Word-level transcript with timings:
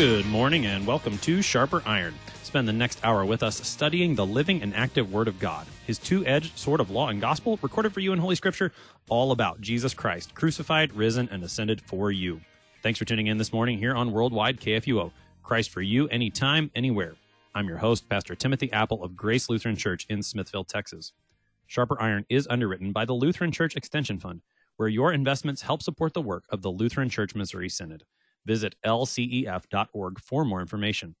Good 0.00 0.24
morning 0.24 0.64
and 0.64 0.86
welcome 0.86 1.18
to 1.18 1.42
Sharper 1.42 1.82
Iron. 1.84 2.14
Spend 2.42 2.66
the 2.66 2.72
next 2.72 3.04
hour 3.04 3.22
with 3.22 3.42
us 3.42 3.56
studying 3.68 4.14
the 4.14 4.24
living 4.24 4.62
and 4.62 4.74
active 4.74 5.12
Word 5.12 5.28
of 5.28 5.38
God, 5.38 5.66
His 5.86 5.98
two 5.98 6.24
edged 6.24 6.56
sword 6.56 6.80
of 6.80 6.90
law 6.90 7.08
and 7.08 7.20
gospel, 7.20 7.58
recorded 7.60 7.92
for 7.92 8.00
you 8.00 8.14
in 8.14 8.18
Holy 8.18 8.34
Scripture, 8.34 8.72
all 9.10 9.30
about 9.30 9.60
Jesus 9.60 9.92
Christ, 9.92 10.34
crucified, 10.34 10.94
risen, 10.94 11.28
and 11.30 11.44
ascended 11.44 11.82
for 11.82 12.10
you. 12.10 12.40
Thanks 12.82 12.98
for 12.98 13.04
tuning 13.04 13.26
in 13.26 13.36
this 13.36 13.52
morning 13.52 13.76
here 13.76 13.94
on 13.94 14.10
Worldwide 14.10 14.58
KFUO. 14.58 15.12
Christ 15.42 15.68
for 15.68 15.82
you, 15.82 16.08
anytime, 16.08 16.70
anywhere. 16.74 17.16
I'm 17.54 17.68
your 17.68 17.76
host, 17.76 18.08
Pastor 18.08 18.34
Timothy 18.34 18.72
Apple 18.72 19.04
of 19.04 19.14
Grace 19.14 19.50
Lutheran 19.50 19.76
Church 19.76 20.06
in 20.08 20.22
Smithville, 20.22 20.64
Texas. 20.64 21.12
Sharper 21.66 22.00
Iron 22.00 22.24
is 22.30 22.48
underwritten 22.48 22.92
by 22.92 23.04
the 23.04 23.12
Lutheran 23.12 23.52
Church 23.52 23.76
Extension 23.76 24.18
Fund, 24.18 24.40
where 24.78 24.88
your 24.88 25.12
investments 25.12 25.60
help 25.60 25.82
support 25.82 26.14
the 26.14 26.22
work 26.22 26.44
of 26.48 26.62
the 26.62 26.70
Lutheran 26.70 27.10
Church 27.10 27.34
Missouri 27.34 27.68
Synod. 27.68 28.04
Visit 28.46 28.74
lcef.org 28.84 30.20
for 30.20 30.44
more 30.44 30.60
information. 30.60 31.14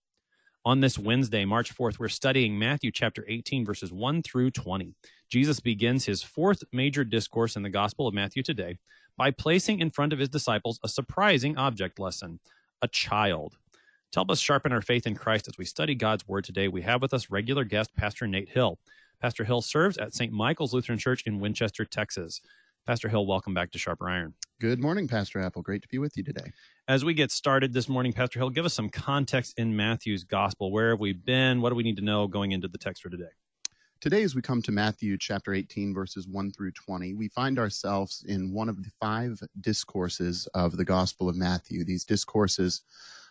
On 0.64 0.80
this 0.80 0.98
Wednesday, 0.98 1.44
March 1.46 1.74
4th, 1.74 1.98
we're 1.98 2.08
studying 2.08 2.58
Matthew 2.58 2.90
chapter 2.90 3.24
18, 3.26 3.64
verses 3.64 3.92
1 3.92 4.22
through 4.22 4.50
20. 4.50 4.94
Jesus 5.30 5.58
begins 5.58 6.04
his 6.04 6.22
fourth 6.22 6.62
major 6.72 7.02
discourse 7.02 7.56
in 7.56 7.62
the 7.62 7.70
Gospel 7.70 8.06
of 8.06 8.12
Matthew 8.12 8.42
today 8.42 8.76
by 9.16 9.30
placing 9.30 9.80
in 9.80 9.90
front 9.90 10.12
of 10.12 10.18
his 10.18 10.28
disciples 10.28 10.78
a 10.84 10.88
surprising 10.88 11.56
object 11.56 11.98
lesson 11.98 12.40
a 12.82 12.88
child. 12.88 13.56
To 14.12 14.18
help 14.18 14.30
us 14.30 14.40
sharpen 14.40 14.72
our 14.72 14.82
faith 14.82 15.06
in 15.06 15.14
Christ 15.14 15.48
as 15.48 15.56
we 15.56 15.64
study 15.64 15.94
God's 15.94 16.26
Word 16.26 16.44
today, 16.44 16.68
we 16.68 16.82
have 16.82 17.00
with 17.00 17.14
us 17.14 17.30
regular 17.30 17.64
guest 17.64 17.94
Pastor 17.96 18.26
Nate 18.26 18.48
Hill. 18.48 18.78
Pastor 19.20 19.44
Hill 19.44 19.62
serves 19.62 19.98
at 19.98 20.14
St. 20.14 20.32
Michael's 20.32 20.74
Lutheran 20.74 20.98
Church 20.98 21.22
in 21.26 21.40
Winchester, 21.40 21.84
Texas. 21.84 22.40
Pastor 22.90 23.08
Hill, 23.08 23.24
welcome 23.24 23.54
back 23.54 23.70
to 23.70 23.78
Sharper 23.78 24.10
Iron. 24.10 24.34
Good 24.60 24.80
morning, 24.80 25.06
Pastor 25.06 25.38
Apple. 25.38 25.62
Great 25.62 25.80
to 25.82 25.86
be 25.86 25.98
with 25.98 26.16
you 26.16 26.24
today. 26.24 26.50
As 26.88 27.04
we 27.04 27.14
get 27.14 27.30
started 27.30 27.72
this 27.72 27.88
morning, 27.88 28.12
Pastor 28.12 28.40
Hill, 28.40 28.50
give 28.50 28.64
us 28.64 28.74
some 28.74 28.88
context 28.88 29.54
in 29.60 29.76
Matthew's 29.76 30.24
gospel. 30.24 30.72
Where 30.72 30.90
have 30.90 30.98
we 30.98 31.12
been? 31.12 31.60
What 31.60 31.68
do 31.68 31.76
we 31.76 31.84
need 31.84 31.98
to 31.98 32.02
know 32.02 32.26
going 32.26 32.50
into 32.50 32.66
the 32.66 32.78
text 32.78 33.00
for 33.00 33.08
today? 33.08 33.30
Today, 34.00 34.24
as 34.24 34.34
we 34.34 34.42
come 34.42 34.60
to 34.62 34.72
Matthew 34.72 35.16
chapter 35.18 35.54
18, 35.54 35.94
verses 35.94 36.26
1 36.26 36.50
through 36.50 36.72
20, 36.72 37.14
we 37.14 37.28
find 37.28 37.60
ourselves 37.60 38.24
in 38.26 38.52
one 38.52 38.68
of 38.68 38.82
the 38.82 38.90
five 39.00 39.40
discourses 39.60 40.48
of 40.54 40.76
the 40.76 40.84
Gospel 40.84 41.28
of 41.28 41.36
Matthew. 41.36 41.84
These 41.84 42.04
discourses 42.04 42.82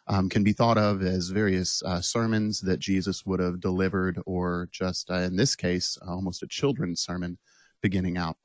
um, 0.07 0.29
can 0.29 0.41
be 0.41 0.53
thought 0.53 0.77
of 0.77 1.01
as 1.01 1.31
various 1.31 1.83
uh, 1.83 1.99
sermons 1.99 2.61
that 2.61 2.79
Jesus 2.79 3.25
would 3.25 3.41
have 3.41 3.59
delivered, 3.59 4.21
or 4.25 4.69
just 4.71 5.11
uh, 5.11 5.15
in 5.15 5.35
this 5.35 5.53
case, 5.53 5.97
almost 6.07 6.43
a 6.43 6.47
children's 6.47 7.01
sermon 7.01 7.37
beginning 7.81 8.17
out. 8.17 8.37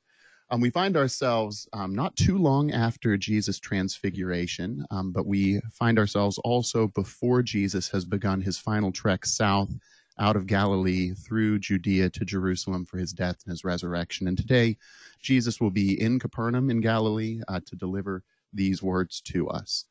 Um, 0.51 0.61
we 0.61 0.69
find 0.69 0.95
ourselves 0.95 1.67
um, 1.73 1.95
not 1.95 2.15
too 2.15 2.37
long 2.37 2.71
after 2.71 3.17
Jesus' 3.17 3.59
transfiguration, 3.59 4.85
um, 4.91 5.11
but 5.11 5.25
we 5.25 5.59
find 5.71 5.97
ourselves 5.97 6.37
also 6.39 6.87
before 6.89 7.41
Jesus 7.41 7.89
has 7.89 8.05
begun 8.05 8.41
his 8.41 8.57
final 8.57 8.91
trek 8.91 9.25
south 9.25 9.73
out 10.19 10.35
of 10.35 10.45
Galilee 10.47 11.13
through 11.13 11.59
Judea 11.59 12.09
to 12.11 12.25
Jerusalem 12.25 12.85
for 12.85 12.97
his 12.97 13.11
death 13.11 13.37
and 13.43 13.51
his 13.51 13.63
resurrection. 13.63 14.27
And 14.27 14.37
today, 14.37 14.77
Jesus 15.19 15.59
will 15.59 15.71
be 15.71 15.99
in 15.99 16.19
Capernaum 16.19 16.69
in 16.69 16.79
Galilee 16.79 17.41
uh, 17.47 17.59
to 17.65 17.75
deliver 17.75 18.23
these 18.53 18.83
words 18.83 19.21
to 19.21 19.49
us. 19.49 19.85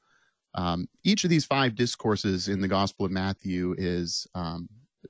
Um, 0.54 0.88
each 1.02 1.24
of 1.24 1.30
these 1.30 1.44
five 1.44 1.74
discourses 1.74 2.48
in 2.48 2.60
the 2.60 2.68
Gospel 2.68 3.06
of 3.06 3.12
Matthew 3.12 3.74
is 3.76 4.26
um, 4.34 4.68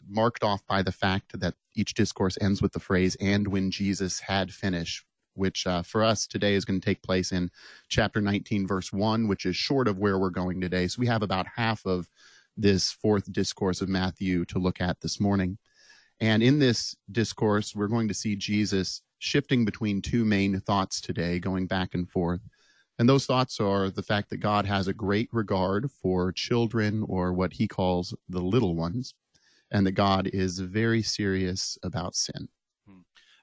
marked 0.08 0.42
off 0.42 0.66
by 0.66 0.82
the 0.82 0.90
fact 0.90 1.38
that 1.38 1.54
each 1.76 1.94
discourse 1.94 2.38
ends 2.40 2.62
with 2.62 2.72
the 2.72 2.80
phrase, 2.80 3.14
and 3.20 3.46
when 3.46 3.70
Jesus 3.70 4.20
had 4.20 4.52
finished, 4.52 5.04
which 5.34 5.66
uh, 5.66 5.82
for 5.82 6.02
us 6.02 6.26
today 6.26 6.54
is 6.54 6.64
going 6.64 6.80
to 6.80 6.84
take 6.84 7.02
place 7.02 7.32
in 7.32 7.50
chapter 7.88 8.20
19, 8.20 8.66
verse 8.66 8.92
1, 8.92 9.28
which 9.28 9.46
is 9.46 9.56
short 9.56 9.88
of 9.88 9.98
where 9.98 10.18
we're 10.18 10.30
going 10.30 10.60
today. 10.60 10.86
So 10.86 11.00
we 11.00 11.06
have 11.06 11.22
about 11.22 11.46
half 11.54 11.84
of 11.86 12.08
this 12.56 12.92
fourth 12.92 13.32
discourse 13.32 13.80
of 13.80 13.88
Matthew 13.88 14.44
to 14.46 14.58
look 14.58 14.80
at 14.80 15.00
this 15.00 15.20
morning. 15.20 15.58
And 16.20 16.42
in 16.42 16.58
this 16.58 16.96
discourse, 17.10 17.74
we're 17.74 17.88
going 17.88 18.08
to 18.08 18.14
see 18.14 18.36
Jesus 18.36 19.02
shifting 19.18 19.64
between 19.64 20.02
two 20.02 20.24
main 20.24 20.60
thoughts 20.60 21.00
today, 21.00 21.38
going 21.38 21.66
back 21.66 21.94
and 21.94 22.08
forth. 22.08 22.40
And 22.98 23.08
those 23.08 23.26
thoughts 23.26 23.58
are 23.58 23.90
the 23.90 24.02
fact 24.02 24.30
that 24.30 24.36
God 24.36 24.66
has 24.66 24.86
a 24.86 24.92
great 24.92 25.28
regard 25.32 25.90
for 25.90 26.30
children 26.30 27.04
or 27.08 27.32
what 27.32 27.52
he 27.52 27.66
calls 27.66 28.14
the 28.28 28.40
little 28.40 28.76
ones, 28.76 29.14
and 29.72 29.84
that 29.86 29.92
God 29.92 30.28
is 30.32 30.60
very 30.60 31.02
serious 31.02 31.76
about 31.82 32.14
sin. 32.14 32.48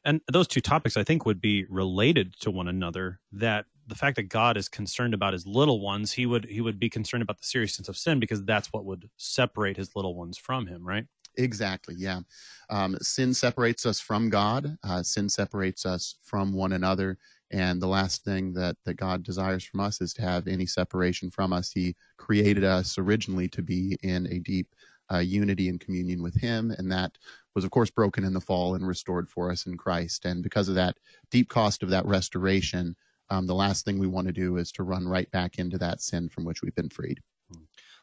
And 0.03 0.21
those 0.31 0.47
two 0.47 0.61
topics, 0.61 0.97
I 0.97 1.03
think, 1.03 1.25
would 1.25 1.41
be 1.41 1.65
related 1.65 2.33
to 2.41 2.51
one 2.51 2.67
another. 2.67 3.19
That 3.31 3.65
the 3.87 3.95
fact 3.95 4.15
that 4.15 4.29
God 4.29 4.57
is 4.57 4.67
concerned 4.69 5.13
about 5.13 5.33
his 5.33 5.45
little 5.45 5.79
ones, 5.81 6.11
he 6.11 6.25
would 6.25 6.45
he 6.45 6.61
would 6.61 6.79
be 6.79 6.89
concerned 6.89 7.23
about 7.23 7.39
the 7.39 7.45
seriousness 7.45 7.89
of 7.89 7.97
sin 7.97 8.19
because 8.19 8.43
that's 8.43 8.71
what 8.73 8.85
would 8.85 9.09
separate 9.17 9.77
his 9.77 9.95
little 9.95 10.15
ones 10.15 10.37
from 10.37 10.67
him, 10.67 10.87
right? 10.87 11.05
Exactly. 11.37 11.95
Yeah. 11.97 12.21
Um, 12.69 12.97
sin 13.01 13.33
separates 13.33 13.85
us 13.85 13.99
from 13.99 14.29
God. 14.29 14.75
Uh, 14.83 15.01
sin 15.03 15.29
separates 15.29 15.85
us 15.85 16.15
from 16.23 16.53
one 16.53 16.73
another. 16.73 17.17
And 17.51 17.81
the 17.81 17.87
last 17.87 18.23
thing 18.23 18.53
that, 18.53 18.77
that 18.85 18.95
God 18.95 19.23
desires 19.23 19.63
from 19.63 19.81
us 19.81 20.01
is 20.01 20.13
to 20.15 20.21
have 20.21 20.47
any 20.47 20.65
separation 20.65 21.29
from 21.29 21.51
us. 21.51 21.71
He 21.71 21.95
created 22.17 22.63
us 22.63 22.97
originally 22.97 23.49
to 23.49 23.61
be 23.61 23.97
in 24.03 24.27
a 24.27 24.39
deep 24.39 24.73
uh, 25.11 25.19
unity 25.19 25.69
and 25.69 25.79
communion 25.79 26.21
with 26.21 26.39
Him. 26.39 26.71
And 26.77 26.91
that 26.91 27.17
was, 27.55 27.63
of 27.63 27.71
course, 27.71 27.89
broken 27.89 28.23
in 28.23 28.33
the 28.33 28.41
fall 28.41 28.75
and 28.75 28.87
restored 28.87 29.29
for 29.29 29.51
us 29.51 29.65
in 29.65 29.77
Christ. 29.77 30.25
And 30.25 30.41
because 30.43 30.69
of 30.69 30.75
that 30.75 30.97
deep 31.29 31.49
cost 31.49 31.83
of 31.83 31.89
that 31.89 32.05
restoration, 32.05 32.95
um, 33.29 33.47
the 33.47 33.55
last 33.55 33.85
thing 33.85 33.99
we 33.99 34.07
want 34.07 34.27
to 34.27 34.33
do 34.33 34.57
is 34.57 34.71
to 34.73 34.83
run 34.83 35.07
right 35.07 35.29
back 35.31 35.57
into 35.57 35.77
that 35.77 36.01
sin 36.01 36.29
from 36.29 36.45
which 36.45 36.61
we've 36.61 36.75
been 36.75 36.89
freed. 36.89 37.19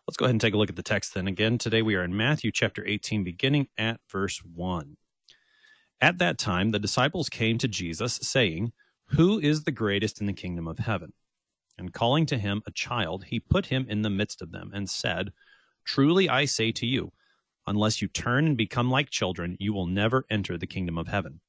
Let's 0.07 0.17
go 0.17 0.25
ahead 0.25 0.35
and 0.35 0.41
take 0.41 0.55
a 0.55 0.57
look 0.57 0.71
at 0.71 0.77
the 0.77 0.83
text 0.83 1.13
then. 1.13 1.29
Again, 1.29 1.59
today 1.59 1.83
we 1.83 1.95
are 1.95 2.03
in 2.03 2.17
Matthew 2.17 2.51
chapter 2.51 2.83
18, 2.87 3.25
beginning 3.25 3.69
at 3.77 4.01
verse 4.11 4.39
1. 4.39 4.97
At 6.01 6.17
that 6.19 6.39
time, 6.39 6.71
the 6.71 6.79
disciples 6.79 7.29
came 7.29 7.59
to 7.59 7.69
Jesus, 7.69 8.19
saying, 8.23 8.73
Who 9.09 9.39
is 9.39 9.65
the 9.65 9.71
greatest 9.71 10.21
in 10.21 10.27
the 10.27 10.33
kingdom 10.33 10.67
of 10.67 10.79
heaven? 10.79 11.13
And 11.77 11.93
calling 11.93 12.25
to 12.27 12.39
him 12.39 12.63
a 12.67 12.71
child, 12.71 13.25
he 13.25 13.39
put 13.39 13.67
him 13.67 13.85
in 13.87 14.01
the 14.01 14.09
midst 14.09 14.41
of 14.41 14.51
them, 14.51 14.71
and 14.73 14.89
said, 14.89 15.31
Truly 15.89 16.29
I 16.29 16.45
say 16.45 16.71
to 16.73 16.87
you, 16.87 17.13
unless 17.67 18.03
you 18.03 18.09
turn 18.09 18.45
and 18.45 18.59
become 18.59 18.91
like 18.91 19.09
children, 19.09 19.57
you 19.59 19.73
will 19.73 19.87
never 19.87 20.27
enter 20.29 20.59
the 20.59 20.67
kingdom 20.67 20.99
of 20.99 21.09
heaven. 21.09 21.41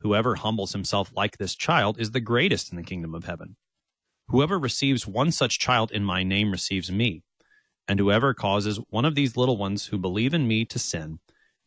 Whoever 0.00 0.34
humbles 0.34 0.72
himself 0.72 1.12
like 1.14 1.38
this 1.38 1.54
child 1.54 2.00
is 2.00 2.10
the 2.10 2.18
greatest 2.18 2.72
in 2.72 2.76
the 2.76 2.82
kingdom 2.82 3.14
of 3.14 3.26
heaven. 3.26 3.54
Whoever 4.26 4.58
receives 4.58 5.06
one 5.06 5.30
such 5.30 5.60
child 5.60 5.92
in 5.92 6.04
my 6.04 6.24
name 6.24 6.50
receives 6.50 6.90
me. 6.90 7.22
And 7.86 8.00
whoever 8.00 8.34
causes 8.34 8.80
one 8.90 9.04
of 9.04 9.14
these 9.14 9.36
little 9.36 9.56
ones 9.56 9.86
who 9.86 9.98
believe 9.98 10.34
in 10.34 10.48
me 10.48 10.64
to 10.64 10.80
sin, 10.80 11.20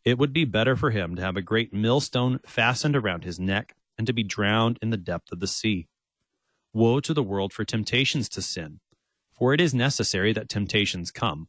it 0.04 0.18
would 0.18 0.34
be 0.34 0.44
better 0.44 0.76
for 0.76 0.90
him 0.90 1.16
to 1.16 1.22
have 1.22 1.38
a 1.38 1.42
great 1.42 1.72
millstone 1.72 2.40
fastened 2.44 2.96
around 2.96 3.24
his 3.24 3.40
neck 3.40 3.74
and 3.96 4.06
to 4.06 4.12
be 4.12 4.24
drowned 4.24 4.78
in 4.82 4.90
the 4.90 4.98
depth 4.98 5.32
of 5.32 5.40
the 5.40 5.46
sea. 5.46 5.88
Woe 6.74 7.00
to 7.00 7.14
the 7.14 7.22
world 7.22 7.54
for 7.54 7.64
temptations 7.64 8.28
to 8.28 8.42
sin, 8.42 8.80
for 9.32 9.54
it 9.54 9.60
is 9.60 9.72
necessary 9.72 10.34
that 10.34 10.50
temptations 10.50 11.10
come 11.10 11.48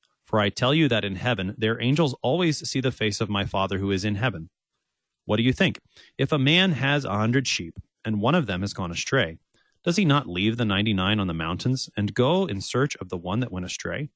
For 0.31 0.39
I 0.39 0.49
tell 0.49 0.73
you 0.73 0.87
that 0.87 1.03
in 1.03 1.17
heaven 1.17 1.53
their 1.57 1.81
angels 1.81 2.15
always 2.23 2.67
see 2.67 2.79
the 2.79 2.91
face 2.91 3.19
of 3.19 3.29
my 3.29 3.45
Father 3.45 3.77
who 3.77 3.91
is 3.91 4.05
in 4.05 4.15
heaven. 4.15 4.49
What 5.25 5.35
do 5.35 5.43
you 5.43 5.51
think? 5.51 5.79
If 6.17 6.31
a 6.31 6.39
man 6.39 6.71
has 6.71 7.03
a 7.03 7.11
hundred 7.11 7.47
sheep, 7.47 7.77
and 8.05 8.21
one 8.21 8.33
of 8.33 8.47
them 8.47 8.61
has 8.61 8.73
gone 8.73 8.91
astray, 8.91 9.37
does 9.83 9.97
he 9.97 10.05
not 10.05 10.29
leave 10.29 10.55
the 10.55 10.63
ninety 10.63 10.93
nine 10.93 11.19
on 11.19 11.27
the 11.27 11.33
mountains, 11.33 11.89
and 11.97 12.13
go 12.13 12.45
in 12.45 12.61
search 12.61 12.95
of 12.95 13.09
the 13.09 13.17
one 13.17 13.41
that 13.41 13.51
went 13.51 13.65
astray? 13.65 14.09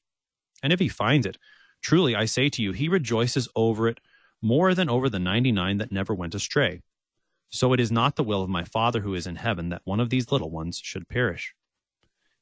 And 0.63 0.71
if 0.71 0.79
he 0.79 0.87
finds 0.87 1.25
it, 1.25 1.37
truly 1.81 2.15
I 2.15 2.23
say 2.23 2.47
to 2.47 2.61
you, 2.61 2.71
he 2.71 2.87
rejoices 2.87 3.49
over 3.53 3.89
it 3.89 3.99
more 4.41 4.73
than 4.73 4.89
over 4.89 5.09
the 5.09 5.19
ninety 5.19 5.51
nine 5.51 5.79
that 5.79 5.91
never 5.91 6.15
went 6.15 6.33
astray. 6.33 6.81
So 7.49 7.73
it 7.73 7.79
is 7.81 7.91
not 7.91 8.15
the 8.15 8.23
will 8.23 8.41
of 8.41 8.49
my 8.49 8.63
Father 8.63 9.01
who 9.01 9.15
is 9.15 9.27
in 9.27 9.35
heaven 9.35 9.67
that 9.67 9.81
one 9.83 9.99
of 9.99 10.09
these 10.09 10.31
little 10.31 10.49
ones 10.49 10.79
should 10.81 11.09
perish. 11.09 11.53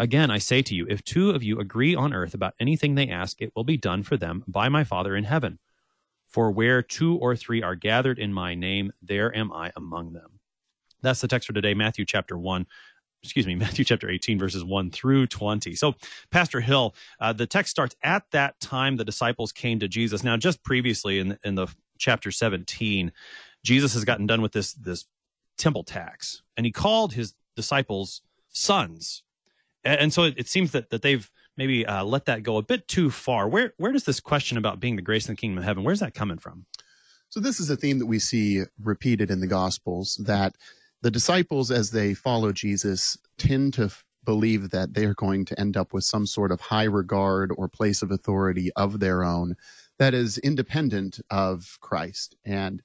Again, 0.00 0.30
I 0.30 0.38
say 0.38 0.62
to 0.62 0.74
you, 0.74 0.86
if 0.88 1.04
two 1.04 1.28
of 1.28 1.42
you 1.42 1.60
agree 1.60 1.94
on 1.94 2.14
earth 2.14 2.32
about 2.32 2.54
anything 2.58 2.94
they 2.94 3.10
ask, 3.10 3.42
it 3.42 3.52
will 3.54 3.64
be 3.64 3.76
done 3.76 4.02
for 4.02 4.16
them 4.16 4.42
by 4.48 4.70
my 4.70 4.82
Father 4.82 5.14
in 5.14 5.24
heaven. 5.24 5.58
For 6.26 6.50
where 6.50 6.80
two 6.80 7.18
or 7.18 7.36
three 7.36 7.62
are 7.62 7.74
gathered 7.74 8.18
in 8.18 8.32
my 8.32 8.54
name, 8.54 8.94
there 9.02 9.36
am 9.36 9.52
I 9.52 9.72
among 9.76 10.14
them. 10.14 10.40
That's 11.02 11.20
the 11.20 11.28
text 11.28 11.46
for 11.46 11.52
today, 11.52 11.74
Matthew 11.74 12.06
chapter 12.06 12.38
1. 12.38 12.66
Excuse 13.22 13.46
me, 13.46 13.54
Matthew 13.56 13.84
chapter 13.84 14.08
18, 14.08 14.38
verses 14.38 14.64
1 14.64 14.90
through 14.90 15.26
20. 15.26 15.74
So, 15.74 15.94
Pastor 16.30 16.62
Hill, 16.62 16.94
uh, 17.20 17.34
the 17.34 17.46
text 17.46 17.70
starts 17.70 17.94
at 18.02 18.22
that 18.30 18.58
time 18.58 18.96
the 18.96 19.04
disciples 19.04 19.52
came 19.52 19.80
to 19.80 19.88
Jesus. 19.88 20.24
Now, 20.24 20.38
just 20.38 20.64
previously 20.64 21.18
in, 21.18 21.36
in 21.44 21.56
the 21.56 21.66
chapter 21.98 22.30
17, 22.30 23.12
Jesus 23.62 23.92
has 23.92 24.06
gotten 24.06 24.26
done 24.26 24.40
with 24.40 24.52
this, 24.52 24.72
this 24.72 25.04
temple 25.58 25.84
tax, 25.84 26.40
and 26.56 26.64
he 26.64 26.72
called 26.72 27.12
his 27.12 27.34
disciples 27.54 28.22
sons. 28.48 29.24
And, 29.84 30.00
and 30.00 30.12
so 30.12 30.24
it, 30.24 30.34
it, 30.36 30.48
seems 30.48 30.72
that, 30.72 30.90
that 30.90 31.02
they've 31.02 31.30
maybe 31.56 31.86
uh, 31.86 32.04
let 32.04 32.26
that 32.26 32.42
go 32.42 32.56
a 32.56 32.62
bit 32.62 32.88
too 32.88 33.10
far. 33.10 33.48
Where, 33.48 33.72
where 33.76 33.92
does 33.92 34.04
this 34.04 34.20
question 34.20 34.58
about 34.58 34.80
being 34.80 34.96
the 34.96 35.02
grace 35.02 35.28
in 35.28 35.34
the 35.34 35.40
kingdom 35.40 35.58
of 35.58 35.64
heaven, 35.64 35.84
where's 35.84 36.00
that 36.00 36.14
coming 36.14 36.38
from? 36.38 36.66
So, 37.28 37.38
this 37.38 37.60
is 37.60 37.70
a 37.70 37.76
theme 37.76 37.98
that 38.00 38.06
we 38.06 38.18
see 38.18 38.62
repeated 38.82 39.30
in 39.30 39.40
the 39.40 39.46
Gospels 39.46 40.20
that 40.26 40.56
the 41.02 41.10
disciples, 41.10 41.70
as 41.70 41.92
they 41.92 42.12
follow 42.12 42.52
Jesus, 42.52 43.16
tend 43.38 43.74
to 43.74 43.90
believe 44.24 44.70
that 44.70 44.94
they 44.94 45.04
are 45.04 45.14
going 45.14 45.44
to 45.46 45.58
end 45.58 45.76
up 45.76 45.92
with 45.92 46.04
some 46.04 46.26
sort 46.26 46.52
of 46.52 46.60
high 46.60 46.84
regard 46.84 47.52
or 47.56 47.68
place 47.68 48.02
of 48.02 48.10
authority 48.10 48.70
of 48.76 49.00
their 49.00 49.24
own 49.24 49.56
that 49.98 50.14
is 50.14 50.38
independent 50.38 51.20
of 51.30 51.78
Christ. 51.80 52.34
And 52.44 52.82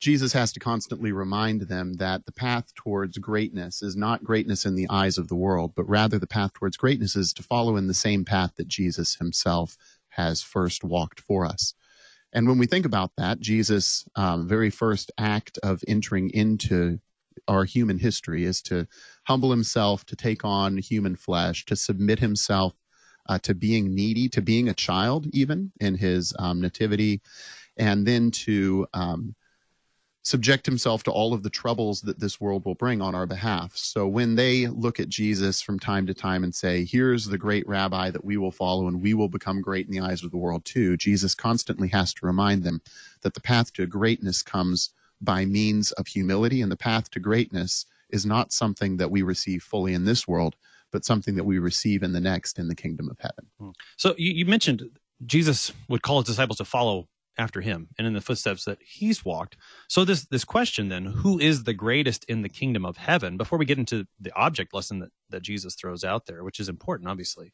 Jesus 0.00 0.32
has 0.32 0.52
to 0.52 0.60
constantly 0.60 1.10
remind 1.12 1.62
them 1.62 1.94
that 1.94 2.24
the 2.24 2.32
path 2.32 2.72
towards 2.74 3.18
greatness 3.18 3.82
is 3.82 3.96
not 3.96 4.22
greatness 4.22 4.64
in 4.64 4.76
the 4.76 4.88
eyes 4.88 5.18
of 5.18 5.28
the 5.28 5.34
world, 5.34 5.72
but 5.74 5.88
rather 5.88 6.18
the 6.18 6.26
path 6.26 6.52
towards 6.54 6.76
greatness 6.76 7.16
is 7.16 7.32
to 7.32 7.42
follow 7.42 7.76
in 7.76 7.88
the 7.88 7.94
same 7.94 8.24
path 8.24 8.52
that 8.56 8.68
Jesus 8.68 9.16
himself 9.16 9.76
has 10.10 10.40
first 10.40 10.84
walked 10.84 11.20
for 11.20 11.44
us. 11.44 11.74
And 12.32 12.46
when 12.46 12.58
we 12.58 12.66
think 12.66 12.86
about 12.86 13.12
that, 13.16 13.40
Jesus' 13.40 14.06
um, 14.14 14.46
very 14.46 14.70
first 14.70 15.10
act 15.18 15.58
of 15.62 15.82
entering 15.88 16.30
into 16.30 17.00
our 17.48 17.64
human 17.64 17.98
history 17.98 18.44
is 18.44 18.60
to 18.62 18.86
humble 19.24 19.50
himself, 19.50 20.04
to 20.06 20.16
take 20.16 20.44
on 20.44 20.76
human 20.76 21.16
flesh, 21.16 21.64
to 21.66 21.76
submit 21.76 22.18
himself 22.18 22.74
uh, 23.28 23.38
to 23.40 23.54
being 23.54 23.94
needy, 23.94 24.28
to 24.30 24.42
being 24.42 24.68
a 24.68 24.74
child, 24.74 25.26
even 25.32 25.72
in 25.80 25.94
his 25.94 26.34
um, 26.38 26.60
nativity, 26.60 27.20
and 27.76 28.06
then 28.06 28.30
to 28.30 28.86
um, 28.94 29.34
subject 30.28 30.66
himself 30.66 31.02
to 31.04 31.10
all 31.10 31.32
of 31.32 31.42
the 31.42 31.50
troubles 31.50 32.02
that 32.02 32.20
this 32.20 32.40
world 32.40 32.64
will 32.64 32.74
bring 32.74 33.00
on 33.00 33.14
our 33.14 33.26
behalf. 33.26 33.74
So 33.76 34.06
when 34.06 34.34
they 34.34 34.66
look 34.66 35.00
at 35.00 35.08
Jesus 35.08 35.62
from 35.62 35.78
time 35.78 36.06
to 36.06 36.14
time 36.14 36.44
and 36.44 36.54
say, 36.54 36.84
Here's 36.84 37.24
the 37.24 37.38
great 37.38 37.66
rabbi 37.66 38.10
that 38.10 38.24
we 38.24 38.36
will 38.36 38.50
follow 38.50 38.88
and 38.88 39.00
we 39.00 39.14
will 39.14 39.28
become 39.28 39.62
great 39.62 39.86
in 39.86 39.92
the 39.92 40.00
eyes 40.00 40.22
of 40.22 40.30
the 40.30 40.36
world 40.36 40.64
too, 40.64 40.96
Jesus 40.96 41.34
constantly 41.34 41.88
has 41.88 42.12
to 42.14 42.26
remind 42.26 42.62
them 42.62 42.82
that 43.22 43.34
the 43.34 43.40
path 43.40 43.72
to 43.74 43.86
greatness 43.86 44.42
comes 44.42 44.90
by 45.20 45.44
means 45.44 45.90
of 45.92 46.06
humility, 46.06 46.62
and 46.62 46.70
the 46.70 46.76
path 46.76 47.10
to 47.10 47.20
greatness 47.20 47.86
is 48.10 48.24
not 48.24 48.52
something 48.52 48.96
that 48.98 49.10
we 49.10 49.22
receive 49.22 49.62
fully 49.62 49.94
in 49.94 50.04
this 50.04 50.28
world, 50.28 50.54
but 50.92 51.04
something 51.04 51.34
that 51.34 51.44
we 51.44 51.58
receive 51.58 52.02
in 52.02 52.12
the 52.12 52.20
next 52.20 52.58
in 52.58 52.68
the 52.68 52.74
kingdom 52.74 53.08
of 53.10 53.18
heaven. 53.18 53.46
Hmm. 53.58 53.70
So 53.96 54.14
you, 54.16 54.32
you 54.32 54.46
mentioned 54.46 54.88
Jesus 55.26 55.72
would 55.88 56.02
call 56.02 56.20
his 56.20 56.26
disciples 56.26 56.58
to 56.58 56.64
follow 56.64 57.08
after 57.38 57.60
him 57.60 57.88
and 57.96 58.06
in 58.06 58.12
the 58.12 58.20
footsteps 58.20 58.64
that 58.64 58.78
he's 58.82 59.24
walked. 59.24 59.56
So 59.88 60.04
this 60.04 60.26
this 60.26 60.44
question 60.44 60.88
then, 60.88 61.06
who 61.06 61.38
is 61.38 61.64
the 61.64 61.74
greatest 61.74 62.24
in 62.24 62.42
the 62.42 62.48
kingdom 62.48 62.84
of 62.84 62.96
heaven? 62.96 63.36
Before 63.36 63.58
we 63.58 63.64
get 63.64 63.78
into 63.78 64.06
the 64.20 64.34
object 64.34 64.74
lesson 64.74 64.98
that, 64.98 65.10
that 65.30 65.42
Jesus 65.42 65.74
throws 65.74 66.04
out 66.04 66.26
there, 66.26 66.44
which 66.44 66.60
is 66.60 66.68
important, 66.68 67.08
obviously, 67.08 67.52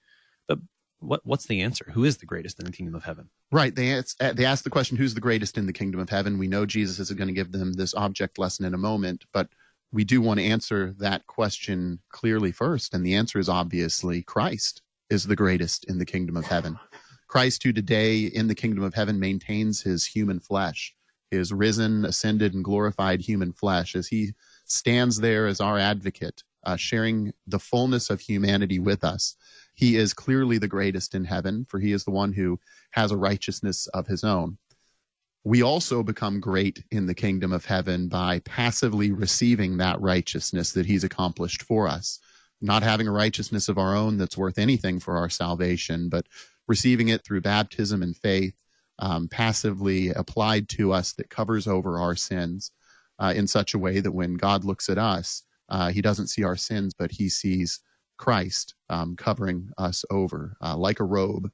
but 0.48 0.58
what 1.00 1.20
what's 1.24 1.46
the 1.46 1.60
answer? 1.60 1.86
Who 1.92 2.04
is 2.04 2.16
the 2.16 2.26
greatest 2.26 2.58
in 2.58 2.64
the 2.64 2.72
kingdom 2.72 2.94
of 2.94 3.04
heaven? 3.04 3.28
Right. 3.52 3.74
They 3.74 3.92
ask, 3.92 4.22
uh, 4.22 4.32
they 4.32 4.46
ask 4.46 4.64
the 4.64 4.70
question, 4.70 4.96
who's 4.96 5.14
the 5.14 5.20
greatest 5.20 5.58
in 5.58 5.66
the 5.66 5.72
kingdom 5.72 6.00
of 6.00 6.08
heaven? 6.08 6.38
We 6.38 6.48
know 6.48 6.66
Jesus 6.66 6.98
is 6.98 7.10
going 7.12 7.28
to 7.28 7.34
give 7.34 7.52
them 7.52 7.74
this 7.74 7.94
object 7.94 8.38
lesson 8.38 8.64
in 8.64 8.74
a 8.74 8.78
moment, 8.78 9.24
but 9.32 9.48
we 9.92 10.04
do 10.04 10.20
want 10.20 10.40
to 10.40 10.46
answer 10.46 10.94
that 10.98 11.26
question 11.26 12.00
clearly 12.10 12.50
first, 12.50 12.94
and 12.94 13.04
the 13.04 13.14
answer 13.14 13.38
is 13.38 13.48
obviously 13.48 14.22
Christ 14.22 14.82
is 15.10 15.24
the 15.24 15.36
greatest 15.36 15.84
in 15.84 15.98
the 15.98 16.06
kingdom 16.06 16.36
of 16.36 16.46
heaven. 16.46 16.78
Christ, 17.34 17.62
who 17.64 17.72
today 17.72 18.20
in 18.20 18.46
the 18.46 18.54
kingdom 18.54 18.84
of 18.84 18.94
heaven 18.94 19.18
maintains 19.18 19.82
his 19.82 20.06
human 20.06 20.38
flesh, 20.38 20.94
his 21.30 21.52
risen, 21.52 22.04
ascended, 22.04 22.54
and 22.54 22.62
glorified 22.62 23.20
human 23.20 23.52
flesh, 23.52 23.96
as 23.96 24.06
he 24.06 24.34
stands 24.64 25.18
there 25.18 25.46
as 25.46 25.60
our 25.60 25.78
advocate, 25.78 26.44
uh, 26.62 26.76
sharing 26.76 27.32
the 27.46 27.58
fullness 27.58 28.08
of 28.08 28.20
humanity 28.20 28.78
with 28.78 29.02
us 29.02 29.36
he 29.74 29.96
is 29.96 30.14
clearly 30.14 30.58
the 30.58 30.68
greatest 30.68 31.14
in 31.14 31.24
heaven, 31.24 31.66
for 31.68 31.80
he 31.80 31.92
is 31.92 32.04
the 32.04 32.12
one 32.12 32.32
who 32.32 32.58
has 32.92 33.10
a 33.10 33.16
righteousness 33.16 33.88
of 33.88 34.06
his 34.06 34.22
own. 34.22 34.56
We 35.42 35.62
also 35.62 36.02
become 36.02 36.40
great 36.40 36.82
in 36.90 37.06
the 37.06 37.14
kingdom 37.14 37.52
of 37.52 37.66
heaven 37.66 38.08
by 38.08 38.38
passively 38.40 39.10
receiving 39.12 39.76
that 39.76 40.00
righteousness 40.00 40.72
that 40.72 40.86
he's 40.86 41.04
accomplished 41.04 41.62
for 41.62 41.86
us, 41.86 42.20
not 42.62 42.82
having 42.82 43.08
a 43.08 43.12
righteousness 43.12 43.68
of 43.68 43.76
our 43.76 43.94
own 43.94 44.16
that's 44.16 44.38
worth 44.38 44.58
anything 44.58 45.00
for 45.00 45.18
our 45.18 45.28
salvation, 45.28 46.08
but 46.08 46.26
receiving 46.66 47.08
it 47.08 47.24
through 47.24 47.40
baptism 47.40 48.02
and 48.02 48.16
faith, 48.16 48.54
um, 48.98 49.28
passively 49.28 50.10
applied 50.10 50.68
to 50.70 50.92
us 50.92 51.12
that 51.14 51.30
covers 51.30 51.66
over 51.66 51.98
our 51.98 52.16
sins 52.16 52.70
uh, 53.18 53.32
in 53.34 53.46
such 53.46 53.74
a 53.74 53.78
way 53.78 54.00
that 54.00 54.12
when 54.12 54.34
God 54.34 54.64
looks 54.64 54.88
at 54.88 54.98
us, 54.98 55.42
uh, 55.68 55.90
he 55.90 56.02
doesn't 56.02 56.28
see 56.28 56.44
our 56.44 56.56
sins, 56.56 56.94
but 56.94 57.10
he 57.10 57.28
sees 57.28 57.80
Christ 58.16 58.74
um, 58.88 59.16
covering 59.16 59.70
us 59.78 60.04
over 60.10 60.56
uh, 60.62 60.76
like 60.76 61.00
a 61.00 61.04
robe. 61.04 61.50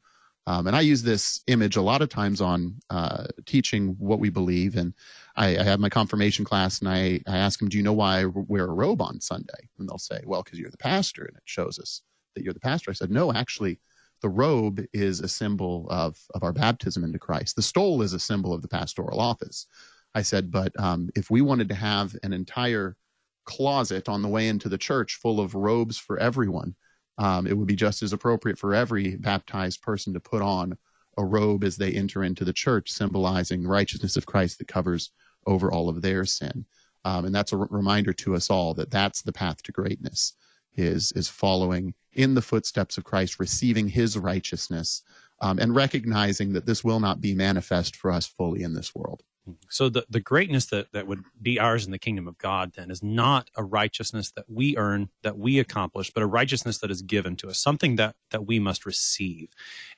Um, 0.47 0.67
and 0.67 0.75
I 0.75 0.81
use 0.81 1.03
this 1.03 1.43
image 1.47 1.77
a 1.77 1.83
lot 1.83 2.03
of 2.03 2.09
times 2.09 2.41
on 2.41 2.77
uh, 2.89 3.27
teaching 3.47 3.95
what 3.99 4.19
we 4.19 4.31
believe. 4.31 4.77
And 4.77 4.95
I, 5.37 5.59
I, 5.59 5.63
have 5.63 5.81
my 5.81 5.91
confirmation 5.91 6.45
class 6.45 6.81
and 6.81 6.89
I, 6.89 7.21
I 7.27 7.37
ask 7.37 7.59
them, 7.59 7.69
Do 7.69 7.77
you 7.77 7.85
know 7.85 7.93
why 7.93 8.23
I 8.23 8.25
wear 8.25 8.65
a 8.65 8.73
robe 8.73 9.03
on 9.03 9.21
Sunday? 9.21 9.69
And 9.79 9.89
they'll 9.89 9.99
say, 9.99 10.21
Well, 10.25 10.43
because 10.43 10.59
you're 10.59 10.71
the 10.71 10.79
pastor 10.79 11.25
and 11.25 11.37
it 11.37 11.43
shows 11.45 11.79
us 11.79 12.03
that 12.35 12.43
you're 12.43 12.55
the 12.55 12.61
pastor. 12.61 12.91
I 12.91 12.95
said, 12.95 13.11
No, 13.11 13.33
actually, 13.33 13.79
the 14.23 14.29
robe 14.29 14.85
is 14.93 15.21
a 15.21 15.29
symbol 15.29 15.87
of, 15.91 16.19
of 16.35 16.43
our 16.43 16.53
baptism 16.53 17.05
into 17.05 17.19
Christ. 17.19 17.57
The 17.57 17.63
stole 17.63 18.03
is 18.03 18.13
a 18.13 18.21
symbol 18.21 18.53
of 18.53 18.63
the 18.63 18.69
pastoral 18.69 19.21
office. 19.21 19.67
I 20.15 20.23
said, 20.23 20.51
But 20.51 20.79
um, 20.79 21.09
if 21.15 21.31
we 21.31 21.41
wanted 21.41 21.69
to 21.69 21.75
have 21.75 22.17
an 22.23 22.33
entire 22.33 22.97
closet 23.45 24.09
on 24.09 24.23
the 24.23 24.29
way 24.29 24.49
into 24.49 24.69
the 24.69 24.79
church 24.79 25.17
full 25.17 25.41
of 25.41 25.55
robes 25.55 25.99
for 25.99 26.19
everyone. 26.19 26.75
Um, 27.19 27.47
it 27.47 27.57
would 27.57 27.67
be 27.67 27.77
just 27.77 28.03
as 28.03 28.13
appropriate 28.13 28.59
for 28.59 28.75
every 28.75 29.17
baptized 29.17 29.83
person 29.83 30.13
to 30.15 30.21
put 30.21 30.41
on 30.41 30.79
a 31.19 31.25
robe 31.25 31.65
as 31.65 31.77
they 31.77 31.91
enter 31.93 32.23
into 32.23 32.45
the 32.45 32.53
church, 32.53 32.91
symbolizing 32.91 33.63
the 33.63 33.69
righteousness 33.69 34.17
of 34.17 34.25
Christ 34.25 34.59
that 34.59 34.69
covers 34.69 35.11
over 35.47 35.71
all 35.73 35.89
of 35.89 36.01
their 36.01 36.25
sin. 36.25 36.65
Um, 37.05 37.25
and 37.25 37.35
that's 37.35 37.53
a 37.53 37.59
r- 37.59 37.67
reminder 37.71 38.13
to 38.13 38.37
us 38.37 38.51
all 38.51 38.73
that 38.75 38.91
that's 38.91 39.23
the 39.23 39.33
path 39.33 39.63
to 39.65 39.73
greatness 39.73 40.35
is 40.77 41.13
is 41.13 41.29
following 41.29 41.95
in 42.13 42.35
the 42.35 42.43
footsteps 42.43 42.99
of 42.99 43.05
Christ, 43.05 43.39
receiving 43.39 43.89
His 43.89 44.19
righteousness, 44.19 45.03
um, 45.41 45.59
and 45.59 45.75
recognizing 45.75 46.53
that 46.53 46.67
this 46.67 46.85
will 46.85 47.01
not 47.01 47.21
be 47.21 47.35
manifest 47.35 47.97
for 47.97 48.11
us 48.11 48.27
fully 48.27 48.63
in 48.63 48.75
this 48.75 48.95
world. 48.95 49.23
So 49.69 49.89
the, 49.89 50.05
the 50.09 50.21
greatness 50.21 50.67
that, 50.67 50.93
that 50.93 51.07
would 51.07 51.25
be 51.41 51.59
ours 51.59 51.85
in 51.85 51.93
the 51.93 51.99
kingdom 51.99 52.29
of 52.29 52.39
God 52.39 52.73
then 52.77 52.91
is 52.91 53.03
not 53.03 53.51
a 53.57 53.65
righteousness 53.65 54.31
that 54.33 54.45
we 54.49 54.77
earn, 54.77 55.09
that 55.23 55.39
we 55.39 55.59
accomplish, 55.59 56.11
but 56.11 56.23
a 56.23 56.27
righteousness 56.27 56.79
that 56.79 56.91
is 56.91 57.03
given 57.03 57.37
to 57.37 57.49
us, 57.49 57.59
something 57.59 57.97
that 57.97 58.15
that 58.31 58.47
we 58.47 58.59
must 58.59 58.87
receive. 58.87 59.49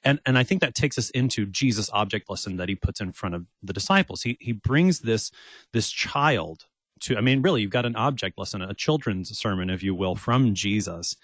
And 0.02 0.20
and 0.24 0.38
I 0.38 0.44
think 0.44 0.60
that 0.60 0.74
takes 0.74 0.96
us 0.96 1.10
into 1.10 1.46
Jesus' 1.46 1.90
object 1.92 2.30
lesson 2.30 2.56
that 2.56 2.68
he 2.68 2.74
puts 2.74 3.00
in 3.00 3.12
front 3.12 3.34
of 3.34 3.46
the 3.62 3.72
disciples. 3.72 4.22
He 4.22 4.36
he 4.40 4.52
brings 4.52 5.00
this 5.00 5.30
this 5.72 5.90
child 5.90 6.66
to 7.02 7.16
I 7.16 7.20
mean, 7.20 7.42
really, 7.42 7.62
you've 7.62 7.70
got 7.70 7.86
an 7.86 7.96
object 7.96 8.38
lesson, 8.38 8.62
a 8.62 8.74
children's 8.74 9.36
sermon, 9.38 9.70
if 9.70 9.82
you 9.82 9.94
will, 9.94 10.14
from 10.14 10.54
Jesus. 10.54 11.16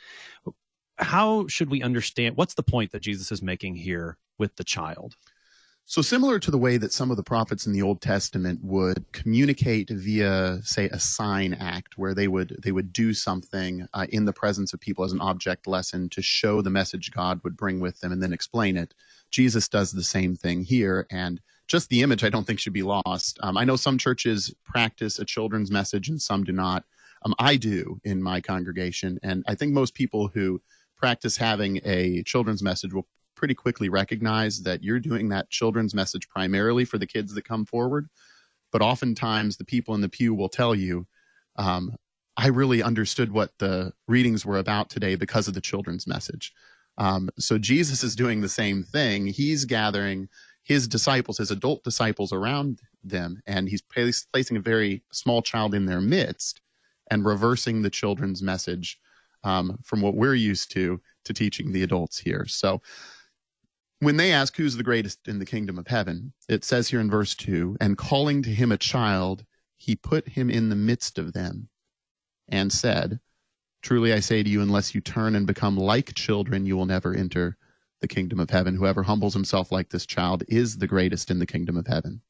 How 0.99 1.47
should 1.47 1.71
we 1.71 1.83
understand 1.83 2.37
what's 2.37 2.55
the 2.55 2.63
point 2.63 2.93
that 2.93 3.03
Jesus 3.03 3.31
is 3.31 3.43
making 3.43 3.77
here 3.77 4.19
with 4.39 4.57
the 4.57 4.65
child? 4.65 5.17
So 5.91 6.03
similar 6.03 6.39
to 6.41 6.51
the 6.51 6.59
way 6.59 6.77
that 6.77 6.93
some 6.93 7.11
of 7.11 7.17
the 7.17 7.23
prophets 7.23 7.67
in 7.67 7.73
the 7.73 7.81
Old 7.81 8.03
Testament 8.03 8.63
would 8.63 9.07
communicate 9.13 9.89
via, 9.89 10.59
say, 10.63 10.85
a 10.91 10.99
sign 10.99 11.55
act, 11.55 11.97
where 11.97 12.13
they 12.15 12.29
would 12.29 12.55
they 12.63 12.73
would 12.73 12.93
do 12.93 13.15
something 13.15 13.89
uh, 13.95 14.07
in 14.11 14.27
the 14.27 14.33
presence 14.35 14.75
of 14.75 14.81
people 14.81 15.03
as 15.03 15.13
an 15.13 15.23
object 15.23 15.67
lesson 15.67 16.11
to 16.11 16.21
show 16.21 16.61
the 16.61 16.69
message 16.69 17.11
God 17.11 17.41
would 17.43 17.57
bring 17.57 17.81
with 17.81 17.99
them, 18.01 18.13
and 18.13 18.23
then 18.23 18.35
explain 18.35 18.77
it. 18.77 18.93
Jesus 19.31 19.67
does 19.67 19.91
the 19.91 20.05
same 20.05 20.37
thing 20.37 20.63
here, 20.63 21.07
and 21.11 21.41
just 21.69 21.89
the 21.91 22.03
image 22.03 22.25
I 22.25 22.31
don't 22.31 22.47
think 22.47 22.59
should 22.59 22.73
be 22.73 22.83
lost. 22.83 23.39
Um, 23.43 23.57
I 23.57 23.65
know 23.65 23.77
some 23.77 23.99
churches 23.99 24.53
practice 24.65 25.19
a 25.19 25.25
children's 25.25 25.71
message, 25.71 26.09
and 26.09 26.21
some 26.21 26.43
do 26.43 26.53
not. 26.53 26.85
Um, 27.25 27.35
I 27.39 27.57
do 27.57 28.01
in 28.05 28.23
my 28.23 28.41
congregation, 28.41 29.19
and 29.23 29.45
I 29.47 29.55
think 29.55 29.73
most 29.73 29.95
people 29.95 30.29
who 30.29 30.61
practice 30.97 31.37
having 31.37 31.81
a 31.85 32.23
children's 32.25 32.63
message 32.63 32.93
will 32.93 33.07
pretty 33.37 33.55
quickly 33.55 33.89
recognize 33.89 34.63
that 34.63 34.83
you're 34.83 34.99
doing 34.99 35.29
that 35.29 35.51
children's 35.51 35.95
message 35.95 36.29
primarily 36.29 36.85
for 36.85 36.99
the 36.99 37.07
kids 37.07 37.35
that 37.35 37.45
come 37.45 37.65
forward. 37.65 38.09
But 38.73 38.83
oftentimes, 38.83 39.57
the 39.57 39.65
people 39.65 39.95
in 39.95 40.01
the 40.01 40.09
pew 40.09 40.35
will 40.35 40.49
tell 40.49 40.75
you, 40.75 41.07
um, 41.57 41.95
I 42.37 42.49
really 42.49 42.83
understood 42.83 43.33
what 43.33 43.53
the 43.59 43.93
readings 44.07 44.47
were 44.47 44.59
about 44.59 44.91
today 44.91 45.17
because 45.17 45.49
of 45.49 45.55
the 45.55 45.61
children's 45.61 46.07
message. 46.07 46.53
Um, 46.99 47.31
so 47.39 47.59
Jesus 47.59 48.03
is 48.03 48.17
doing 48.17 48.41
the 48.41 48.49
same 48.49 48.83
thing. 48.83 49.27
He's 49.27 49.65
gathering 49.65 50.29
his 50.69 50.87
disciples, 50.87 51.39
his 51.39 51.51
adult 51.51 51.83
disciples 51.83 52.31
around 52.31 52.83
them, 53.03 53.41
and 53.47 53.71
he's 53.71 53.81
placing 53.81 54.59
a 54.59 54.61
very 54.61 55.03
small 55.11 55.41
child 55.41 55.75
in 55.75 55.87
their 55.87 56.03
midst 56.03 56.61
and 57.11 57.25
reversing 57.25 57.81
the 57.81 57.89
children's 57.89 58.43
message 58.43 59.01
um, 59.45 59.79
from 59.83 60.03
what 60.03 60.15
we're 60.15 60.35
used 60.35 60.71
to 60.73 61.01
to 61.25 61.33
teaching 61.33 61.73
the 61.73 61.83
adults 61.85 62.19
here. 62.19 62.45
So 62.47 62.83
when 64.01 64.19
they 64.19 64.31
ask 64.31 64.55
who's 64.55 64.77
the 64.77 64.83
greatest 64.83 65.27
in 65.27 65.39
the 65.39 65.47
kingdom 65.47 65.79
of 65.79 65.87
heaven, 65.87 66.35
it 66.51 66.65
says 66.65 66.87
here 66.87 67.01
in 67.01 67.11
verse 67.11 67.35
2 67.35 67.79
and 67.81 67.97
calling 67.97 68.43
to 68.43 68.51
him 68.51 68.71
a 68.71 68.77
child, 68.77 69.47
he 69.79 69.97
put 69.97 70.29
him 70.29 70.51
in 70.51 70.69
the 70.69 70.77
midst 70.77 71.17
of 71.17 71.33
them 71.33 71.71
and 72.49 72.71
said, 72.71 73.21
Truly 73.81 74.13
I 74.13 74.21
say 74.21 74.43
to 74.43 74.51
you, 74.51 74.61
unless 74.61 74.95
you 74.95 75.01
turn 75.01 75.35
and 75.35 75.47
become 75.47 75.79
like 75.79 76.13
children, 76.13 76.67
you 76.67 76.77
will 76.77 76.85
never 76.85 77.15
enter 77.15 77.57
the 78.01 78.09
kingdom 78.09 78.41
of 78.41 78.51
heaven. 78.51 78.75
Whoever 78.75 79.03
humbles 79.03 79.35
himself 79.35 79.73
like 79.73 79.91
this 79.91 80.07
child 80.07 80.43
is 80.49 80.79
the 80.79 80.87
greatest 80.87 81.31
in 81.31 81.39
the 81.39 81.47
kingdom 81.47 81.77
of 81.77 81.87
heaven. 81.87 82.21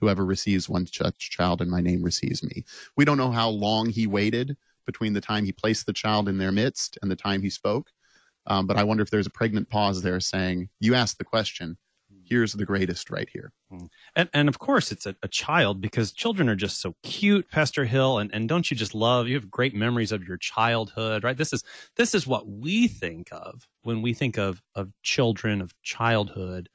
Whoever 0.00 0.24
receives 0.24 0.68
one 0.68 0.86
such 0.86 1.30
child 1.30 1.62
in 1.62 1.70
my 1.70 1.80
name 1.80 2.02
receives 2.02 2.42
me. 2.42 2.64
We 2.96 3.04
don't 3.04 3.16
know 3.16 3.30
how 3.30 3.48
long 3.48 3.88
he 3.88 4.06
waited 4.06 4.56
between 4.84 5.12
the 5.12 5.20
time 5.20 5.44
he 5.44 5.52
placed 5.52 5.86
the 5.86 5.92
child 5.92 6.28
in 6.28 6.38
their 6.38 6.52
midst 6.52 6.98
and 7.02 7.10
the 7.10 7.16
time 7.16 7.42
he 7.42 7.50
spoke. 7.50 7.90
Um, 8.46 8.66
but 8.66 8.76
I 8.76 8.84
wonder 8.84 9.02
if 9.02 9.10
there's 9.10 9.26
a 9.26 9.30
pregnant 9.30 9.68
pause 9.68 10.02
there 10.02 10.20
saying, 10.20 10.68
You 10.80 10.94
asked 10.94 11.18
the 11.18 11.24
question, 11.24 11.76
here's 12.28 12.52
the 12.52 12.64
greatest 12.64 13.10
right 13.10 13.28
here. 13.32 13.52
Hmm. 13.70 13.86
And, 14.14 14.28
and 14.32 14.48
of 14.48 14.58
course, 14.58 14.92
it's 14.92 15.06
a, 15.06 15.16
a, 15.22 15.28
child 15.28 15.80
because 15.80 16.12
children 16.12 16.48
are 16.48 16.56
just 16.56 16.80
so 16.80 16.94
cute, 17.02 17.50
Pastor 17.50 17.84
Hill. 17.84 18.18
And, 18.18 18.32
and 18.34 18.48
don't 18.48 18.70
you 18.70 18.76
just 18.76 18.94
love? 18.94 19.28
You 19.28 19.34
have 19.34 19.50
great 19.50 19.74
memories 19.74 20.12
of 20.12 20.26
your 20.26 20.36
childhood, 20.36 21.24
right? 21.24 21.36
This 21.36 21.52
is 21.52 21.62
this 21.96 22.14
is 22.14 22.26
what 22.26 22.48
we 22.48 22.88
think 22.88 23.28
of 23.32 23.66
when 23.82 24.02
we 24.02 24.14
think 24.14 24.38
of 24.38 24.62
of 24.74 24.90
children, 25.02 25.60
of 25.60 25.74
childhood. 25.82 26.68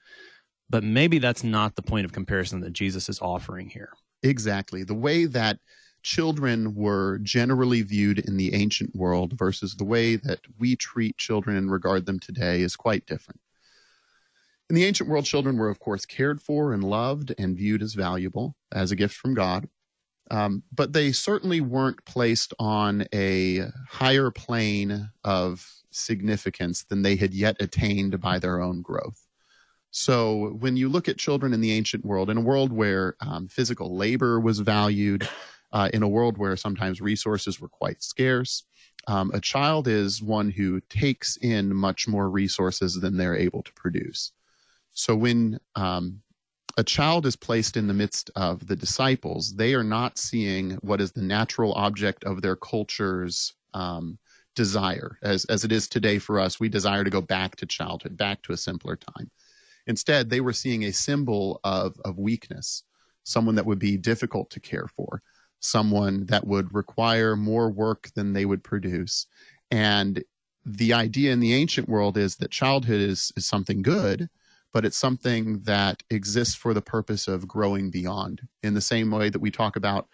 But 0.70 0.84
maybe 0.84 1.20
that's 1.20 1.44
not 1.44 1.76
the 1.76 1.82
point 1.82 2.06
of 2.06 2.14
comparison 2.14 2.62
that 2.62 2.74
Jesus 2.74 3.10
is 3.10 3.22
offering 3.22 3.70
here. 3.70 3.92
Exactly. 4.24 4.84
The 4.84 4.94
way 4.94 5.26
that 5.26 5.58
children 6.04 6.74
were 6.74 7.20
generally 7.20 7.82
viewed 7.82 8.20
in 8.20 8.38
the 8.38 8.54
ancient 8.54 8.96
world 8.96 9.34
versus 9.38 9.76
the 9.76 9.84
way 9.84 10.16
that 10.16 10.40
we 10.60 10.76
treat 10.76 11.18
children 11.18 11.58
and 11.58 11.72
regard 11.72 12.06
them 12.06 12.20
today 12.20 12.62
is 12.62 12.76
quite 12.76 13.06
different. 13.06 13.40
In 14.72 14.76
the 14.76 14.86
ancient 14.86 15.10
world, 15.10 15.26
children 15.26 15.58
were, 15.58 15.68
of 15.68 15.82
course, 15.82 16.06
cared 16.06 16.42
for 16.42 16.72
and 16.72 16.82
loved 16.82 17.36
and 17.38 17.58
viewed 17.58 17.82
as 17.82 17.94
valuable, 17.94 18.56
as 18.72 18.90
a 18.90 18.96
gift 18.96 19.14
from 19.14 19.34
God. 19.34 19.68
Um, 20.30 20.64
but 20.74 20.94
they 20.94 21.12
certainly 21.12 21.60
weren't 21.60 22.06
placed 22.06 22.54
on 22.58 23.06
a 23.14 23.66
higher 23.90 24.32
plane 24.32 25.10
of 25.26 25.70
significance 25.90 26.86
than 26.86 27.02
they 27.02 27.18
had 27.18 27.34
yet 27.34 27.58
attained 27.60 28.22
by 28.22 28.40
their 28.40 28.62
own 28.62 28.82
growth. 28.82 29.28
So 29.90 30.56
when 30.62 30.78
you 30.78 30.88
look 30.88 31.10
at 31.10 31.18
children 31.18 31.52
in 31.52 31.60
the 31.60 31.74
ancient 31.74 32.06
world, 32.06 32.30
in 32.30 32.38
a 32.38 32.42
world 32.42 32.72
where 32.72 33.18
um, 33.20 33.50
physical 33.50 33.98
labor 33.98 34.40
was 34.40 34.60
valued, 34.60 35.28
uh, 35.74 35.90
in 35.94 36.02
a 36.02 36.08
world 36.08 36.38
where 36.38 36.56
sometimes 36.56 37.02
resources 37.02 37.60
were 37.60 37.68
quite 37.68 38.02
scarce, 38.02 38.64
um, 39.08 39.32
a 39.34 39.42
child 39.42 39.90
is 39.90 40.24
one 40.24 40.50
who 40.50 40.80
takes 40.90 41.36
in 41.42 41.76
much 41.76 42.08
more 42.08 42.30
resources 42.30 43.02
than 43.02 43.18
they're 43.18 43.36
able 43.36 43.64
to 43.64 43.74
produce. 43.74 44.32
So 44.94 45.16
when 45.16 45.60
um, 45.76 46.22
a 46.78 46.84
child 46.84 47.26
is 47.26 47.36
placed 47.36 47.78
in 47.78 47.88
the 47.88 47.94
midst 47.94 48.30
of 48.36 48.68
the 48.68 48.76
disciples, 48.76 49.54
they 49.56 49.74
are 49.74 49.84
not 49.84 50.18
seeing 50.18 50.72
what 50.82 51.02
is 51.02 51.12
the 51.12 51.22
natural 51.22 51.74
object 51.74 52.24
of 52.24 52.42
their 52.42 52.56
culture's 52.56 53.54
um, 53.74 54.18
desire, 54.56 55.18
as, 55.24 55.46
as 55.46 55.64
it 55.64 55.72
is 55.72 55.88
today 55.88 56.20
for 56.20 56.40
us. 56.40 56.60
We 56.60 56.70
desire 56.70 57.04
to 57.04 57.10
go 57.10 57.22
back 57.22 57.56
to 57.58 57.66
childhood, 57.66 58.18
back 58.18 58.42
to 58.44 58.54
a 58.54 58.58
simpler 58.58 58.96
time. 58.96 59.30
Instead, 59.88 60.30
they 60.30 60.42
were 60.42 60.54
seeing 60.54 60.84
a 60.84 60.94
symbol 60.94 61.60
of, 61.64 62.00
of 62.06 62.18
weakness, 62.18 62.84
someone 63.24 63.56
that 63.56 63.66
would 63.66 63.80
be 63.80 63.98
difficult 63.98 64.50
to 64.52 64.60
care 64.60 64.88
for, 64.96 65.22
someone 65.60 66.26
that 66.28 66.46
would 66.46 66.74
require 66.74 67.36
more 67.36 67.72
work 67.72 68.10
than 68.16 68.34
they 68.34 68.46
would 68.46 68.64
produce. 68.64 69.28
And 69.72 70.24
the 70.66 70.94
idea 70.94 71.32
in 71.32 71.40
the 71.40 71.54
ancient 71.54 71.90
world 71.90 72.18
is 72.18 72.36
that 72.38 72.52
childhood 72.52 73.02
is, 73.02 73.32
is 73.36 73.46
something 73.46 73.82
good, 73.82 74.30
but 74.74 74.86
it's 74.86 74.98
something 74.98 75.60
that 75.62 76.04
exists 76.10 76.56
for 76.56 76.74
the 76.74 76.82
purpose 76.82 77.28
of 77.28 77.48
growing 77.48 77.90
beyond. 77.90 78.42
In 78.64 78.74
the 78.74 78.82
same 78.82 79.12
way 79.12 79.30
that 79.30 79.42
we 79.42 79.52
talk 79.52 79.76
about 79.76 80.08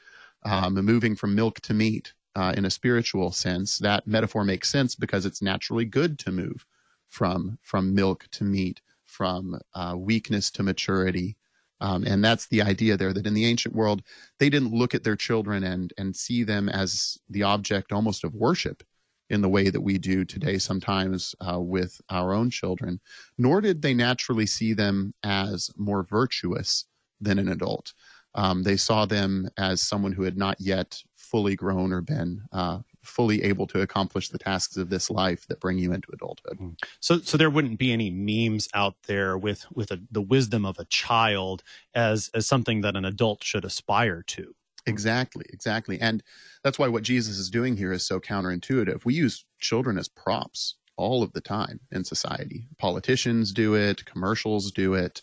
um, 0.44 0.74
moving 0.76 1.16
from 1.16 1.36
milk 1.36 1.60
to 1.62 1.74
meat 1.74 2.14
uh, 2.36 2.54
in 2.56 2.66
a 2.66 2.70
spiritual 2.70 3.32
sense, 3.32 3.78
that 3.80 4.08
metaphor 4.08 4.44
makes 4.44 4.70
sense 4.70 4.96
because 4.96 5.26
it's 5.26 5.42
naturally 5.42 5.86
good 5.86 6.20
to 6.20 6.32
move 6.32 6.66
from 7.10 7.58
from 7.62 7.96
milk 7.96 8.28
to 8.32 8.44
meat 8.44 8.82
from 9.06 9.60
uh, 9.74 9.96
weakness 9.98 10.52
to 10.52 10.64
maturity. 10.64 11.38
Um, 11.80 12.04
and 12.06 12.24
that's 12.24 12.48
the 12.48 12.62
idea 12.62 12.98
there 12.98 13.14
that 13.14 13.28
in 13.28 13.34
the 13.34 13.46
ancient 13.46 13.76
world, 13.76 14.02
they 14.40 14.50
didn't 14.50 14.74
look 14.74 14.96
at 14.96 15.04
their 15.04 15.16
children 15.16 15.64
and, 15.64 15.94
and 15.98 16.16
see 16.16 16.44
them 16.44 16.70
as 16.70 17.18
the 17.30 17.44
object 17.44 17.92
almost 17.92 18.24
of 18.24 18.34
worship 18.34 18.84
in 19.30 19.42
the 19.42 19.50
way 19.50 19.70
that 19.70 19.82
we 19.82 19.98
do 19.98 20.24
today 20.24 20.58
sometimes 20.58 21.36
uh, 21.42 21.60
with 21.60 22.00
our 22.10 22.34
own 22.34 22.50
children, 22.50 23.00
nor 23.38 23.62
did 23.62 23.82
they 23.82 23.94
naturally 23.94 24.46
see 24.46 24.74
them 24.74 25.14
as 25.24 25.70
more 25.78 26.04
virtuous 26.04 26.86
than 27.20 27.40
an 27.40 27.50
adult. 27.50 27.94
Um, 28.36 28.64
they 28.64 28.78
saw 28.78 29.06
them 29.06 29.50
as 29.58 29.82
someone 29.82 30.12
who 30.12 30.24
had 30.24 30.38
not 30.38 30.58
yet 30.60 31.02
fully 31.16 31.56
grown 31.56 31.92
or 31.92 32.02
been 32.02 32.42
uh, 32.52 32.80
fully 33.02 33.44
able 33.44 33.66
to 33.68 33.82
accomplish 33.82 34.30
the 34.30 34.38
tasks 34.38 34.78
of 34.78 34.90
this 34.90 35.10
life 35.10 35.48
that 35.48 35.60
bring 35.60 35.78
you 35.78 35.92
into 35.92 36.10
adulthood. 36.14 36.58
Hmm. 36.58 36.70
So, 37.00 37.20
so 37.20 37.38
there 37.38 37.50
wouldn't 37.50 37.80
be 37.80 37.92
any 37.92 38.10
memes 38.10 38.68
out 38.74 38.96
there 39.08 39.38
with 39.38 39.66
with 39.74 39.92
a, 39.92 40.00
the 40.12 40.22
wisdom 40.22 40.66
of 40.66 40.78
a 40.78 40.86
child 40.86 41.64
as 41.96 42.30
as 42.34 42.46
something 42.46 42.82
that 42.82 42.96
an 42.96 43.06
adult 43.06 43.44
should 43.44 43.66
aspire 43.66 44.24
to. 44.28 44.54
Exactly, 44.88 45.46
exactly, 45.54 46.00
and 46.02 46.24
that's 46.64 46.80
why 46.80 46.88
what 46.88 47.04
Jesus 47.04 47.38
is 47.38 47.50
doing 47.52 47.78
here 47.78 47.94
is 47.94 48.08
so 48.08 48.20
counterintuitive. 48.20 49.06
We 49.06 49.14
use 49.16 49.46
children 49.60 49.98
as 50.00 50.08
props 50.10 50.76
all 50.98 51.24
of 51.24 51.34
the 51.34 51.42
time 51.42 51.80
in 51.92 52.04
society. 52.04 52.68
Politicians 52.80 53.54
do 53.54 53.76
it, 53.76 54.06
commercials 54.06 54.72
do 54.72 54.96
it, 54.96 55.22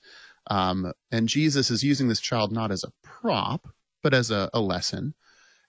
um, 0.49 0.93
and 1.13 1.29
Jesus 1.29 1.71
is 1.71 1.85
using 1.85 2.09
this 2.09 2.21
child 2.21 2.53
not 2.53 2.71
as 2.71 2.85
a 2.85 2.93
prop, 3.03 3.69
but 4.03 4.15
as 4.15 4.31
a, 4.31 4.51
a 4.55 4.61
lesson 4.61 5.15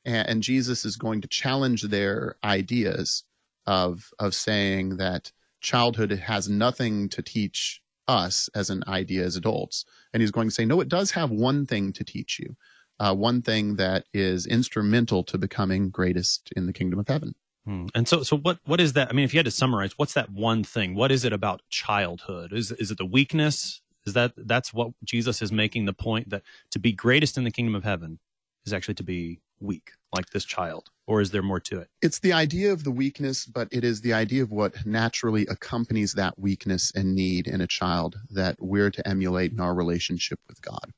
and, 0.06 0.30
and 0.30 0.44
Jesus 0.44 0.86
is 0.86 0.96
going 0.98 1.22
to 1.22 1.28
challenge 1.28 1.84
their 1.84 2.36
ideas 2.44 3.24
of 3.66 4.10
of 4.20 4.36
saying 4.36 4.98
that 4.98 5.32
childhood 5.62 6.12
has 6.12 6.50
nothing 6.50 7.10
to 7.10 7.22
teach 7.22 7.82
us 8.08 8.50
as 8.56 8.70
an 8.70 8.84
idea 8.88 9.26
as 9.26 9.36
adults, 9.36 9.86
and 10.14 10.22
he's 10.22 10.32
going 10.32 10.48
to 10.48 10.54
say, 10.54 10.66
no, 10.66 10.82
it 10.82 10.90
does 10.90 11.12
have 11.12 11.32
one 11.32 11.66
thing 11.66 11.92
to 11.94 12.04
teach 12.04 12.40
you, 12.40 12.56
uh, 13.00 13.14
one 13.14 13.42
thing 13.42 13.76
that 13.76 14.06
is 14.14 14.46
instrumental 14.46 15.24
to 15.24 15.38
becoming 15.38 15.90
greatest 15.90 16.52
in 16.56 16.66
the 16.66 16.74
kingdom 16.74 17.00
of 17.00 17.08
heaven. 17.08 17.36
Hmm. 17.66 17.88
And 17.96 18.08
so, 18.08 18.24
so 18.24 18.38
what? 18.38 18.60
What 18.66 18.80
is 18.80 18.94
that? 18.94 19.10
I 19.10 19.14
mean, 19.14 19.26
if 19.26 19.34
you 19.34 19.40
had 19.40 19.46
to 19.46 19.52
summarize, 19.52 19.98
what's 19.98 20.14
that 20.14 20.30
one 20.30 20.64
thing? 20.64 20.96
What 20.96 21.12
is 21.12 21.26
it 21.26 21.34
about 21.34 21.62
childhood? 21.70 22.54
Is 22.54 22.72
is 22.72 22.92
it 22.92 22.98
the 22.98 23.06
weakness? 23.06 23.82
Is 24.06 24.14
that 24.14 24.34
that's 24.38 24.72
what 24.72 24.92
Jesus 25.04 25.42
is 25.42 25.52
making 25.52 25.86
the 25.86 25.94
point 25.94 26.30
that 26.30 26.44
to 26.72 26.80
be 26.80 26.92
greatest 26.92 27.38
in 27.38 27.44
the 27.44 27.52
kingdom 27.52 27.74
of 27.74 27.84
heaven 27.84 28.20
is 28.66 28.74
actually 28.74 28.94
to 28.96 29.04
be 29.04 29.40
weak 29.60 29.92
like 30.14 30.30
this 30.30 30.46
child 30.46 30.90
or 31.08 31.22
is 31.22 31.32
there 31.32 31.42
more 31.42 31.60
to 31.60 31.80
it 31.80 31.90
it's 32.02 32.20
the 32.20 32.34
idea 32.34 32.72
of 32.72 32.84
the 32.84 32.92
weakness 32.92 33.46
but 33.46 33.68
it 33.72 33.84
is 33.84 34.02
the 34.02 34.14
idea 34.14 34.44
of 34.44 34.52
what 34.52 34.86
naturally 34.86 35.46
accompanies 35.48 36.14
that 36.14 36.38
weakness 36.38 36.92
and 36.96 37.16
need 37.16 37.48
in 37.48 37.62
a 37.62 37.68
child 37.68 38.18
that 38.30 38.56
we're 38.60 38.92
to 38.92 39.06
emulate 39.08 39.52
in 39.52 39.60
our 39.60 39.74
relationship 39.74 40.40
with 40.48 40.62
god 40.62 40.92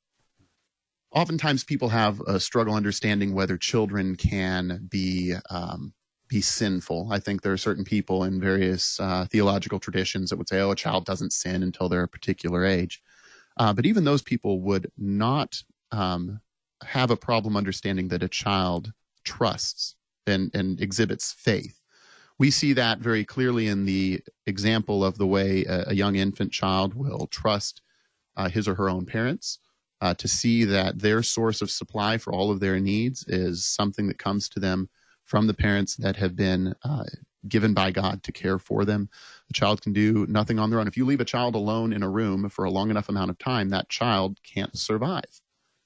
oftentimes 1.11 1.63
people 1.63 1.89
have 1.89 2.21
a 2.21 2.39
struggle 2.39 2.73
understanding 2.73 3.33
whether 3.33 3.57
children 3.57 4.15
can 4.15 4.87
be 4.89 5.35
um, 5.49 5.93
be 6.27 6.41
sinful. 6.41 7.07
I 7.11 7.19
think 7.19 7.41
there 7.41 7.53
are 7.53 7.57
certain 7.57 7.85
people 7.85 8.25
in 8.25 8.41
various 8.41 8.99
uh, 8.99 9.25
theological 9.31 9.79
traditions 9.79 10.29
that 10.29 10.37
would 10.37 10.49
say, 10.49 10.59
"Oh, 10.59 10.71
a 10.71 10.75
child 10.75 11.05
doesn't 11.05 11.33
sin 11.33 11.63
until 11.63 11.89
they're 11.89 12.03
a 12.03 12.07
particular 12.07 12.65
age," 12.65 13.01
uh, 13.57 13.73
but 13.73 13.85
even 13.85 14.03
those 14.03 14.21
people 14.21 14.61
would 14.61 14.91
not 14.97 15.61
um, 15.91 16.41
have 16.83 17.11
a 17.11 17.17
problem 17.17 17.55
understanding 17.55 18.09
that 18.09 18.23
a 18.23 18.27
child 18.27 18.91
trusts 19.23 19.95
and, 20.25 20.53
and 20.53 20.81
exhibits 20.81 21.33
faith. 21.33 21.79
We 22.39 22.51
see 22.51 22.73
that 22.73 22.99
very 22.99 23.25
clearly 23.25 23.67
in 23.67 23.85
the 23.85 24.21
example 24.45 25.03
of 25.03 25.17
the 25.17 25.25
way 25.25 25.65
a, 25.65 25.85
a 25.87 25.93
young 25.95 26.15
infant 26.15 26.51
child 26.51 26.93
will 26.93 27.27
trust 27.27 27.81
uh, 28.35 28.49
his 28.49 28.67
or 28.67 28.75
her 28.75 28.89
own 28.89 29.05
parents 29.05 29.59
uh, 30.01 30.13
to 30.15 30.27
see 30.27 30.63
that 30.63 30.99
their 30.99 31.23
source 31.23 31.61
of 31.61 31.71
supply 31.71 32.17
for 32.17 32.33
all 32.33 32.51
of 32.51 32.59
their 32.59 32.79
needs 32.79 33.25
is 33.27 33.65
something 33.65 34.07
that 34.07 34.19
comes 34.19 34.47
to 34.49 34.59
them 34.59 34.89
from 35.25 35.47
the 35.47 35.53
parents 35.53 35.95
that 35.95 36.15
have 36.15 36.35
been 36.35 36.73
uh, 36.83 37.03
given 37.47 37.73
by 37.73 37.91
God 37.91 38.23
to 38.23 38.31
care 38.31 38.59
for 38.59 38.85
them. 38.85 39.09
A 39.49 39.53
child 39.53 39.81
can 39.81 39.93
do 39.93 40.25
nothing 40.27 40.59
on 40.59 40.69
their 40.69 40.79
own. 40.79 40.87
If 40.87 40.97
you 40.97 41.05
leave 41.05 41.21
a 41.21 41.25
child 41.25 41.55
alone 41.55 41.93
in 41.93 42.03
a 42.03 42.09
room 42.09 42.49
for 42.49 42.65
a 42.65 42.71
long 42.71 42.89
enough 42.89 43.09
amount 43.09 43.29
of 43.29 43.37
time, 43.37 43.69
that 43.69 43.89
child 43.89 44.39
can't 44.43 44.77
survive. 44.77 45.41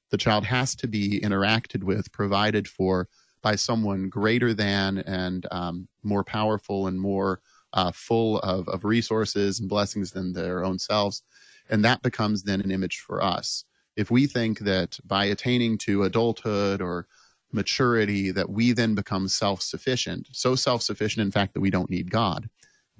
The 0.10 0.18
child 0.18 0.46
has 0.46 0.76
to 0.76 0.88
be 0.88 1.20
interacted 1.22 1.84
with, 1.84 2.12
provided 2.12 2.68
for 2.68 3.08
by 3.42 3.56
someone 3.56 4.10
greater 4.10 4.54
than 4.54 5.00
and 5.00 5.48
um, 5.52 5.88
more 6.04 6.24
powerful 6.24 6.88
and 6.88 7.00
more 7.00 7.42
uh, 7.74 7.92
full 7.92 8.40
of, 8.40 8.68
of 8.68 8.84
resources 8.84 9.60
and 9.60 9.70
blessings 9.70 10.12
than 10.12 10.34
their 10.34 10.64
own 10.64 10.78
selves. 10.78 11.24
And 11.70 11.84
that 11.86 12.02
becomes 12.02 12.44
then 12.44 12.62
an 12.62 12.72
image 12.72 13.00
for 13.00 13.24
us. 13.24 13.64
If 13.96 14.10
we 14.12 14.28
think 14.28 14.60
that 14.60 15.00
by 15.06 15.26
attaining 15.26 15.78
to 15.80 16.04
adulthood 16.04 16.82
or 16.82 17.08
maturity 17.52 18.32
that 18.32 18.50
we 18.50 18.72
then 18.72 18.96
become 18.96 19.28
self-sufficient 19.28 20.26
so 20.32 20.56
self-sufficient 20.56 21.22
in 21.22 21.32
fact 21.32 21.54
that 21.54 21.60
we 21.60 21.70
don't 21.70 21.90
need 21.90 22.10
god. 22.10 22.50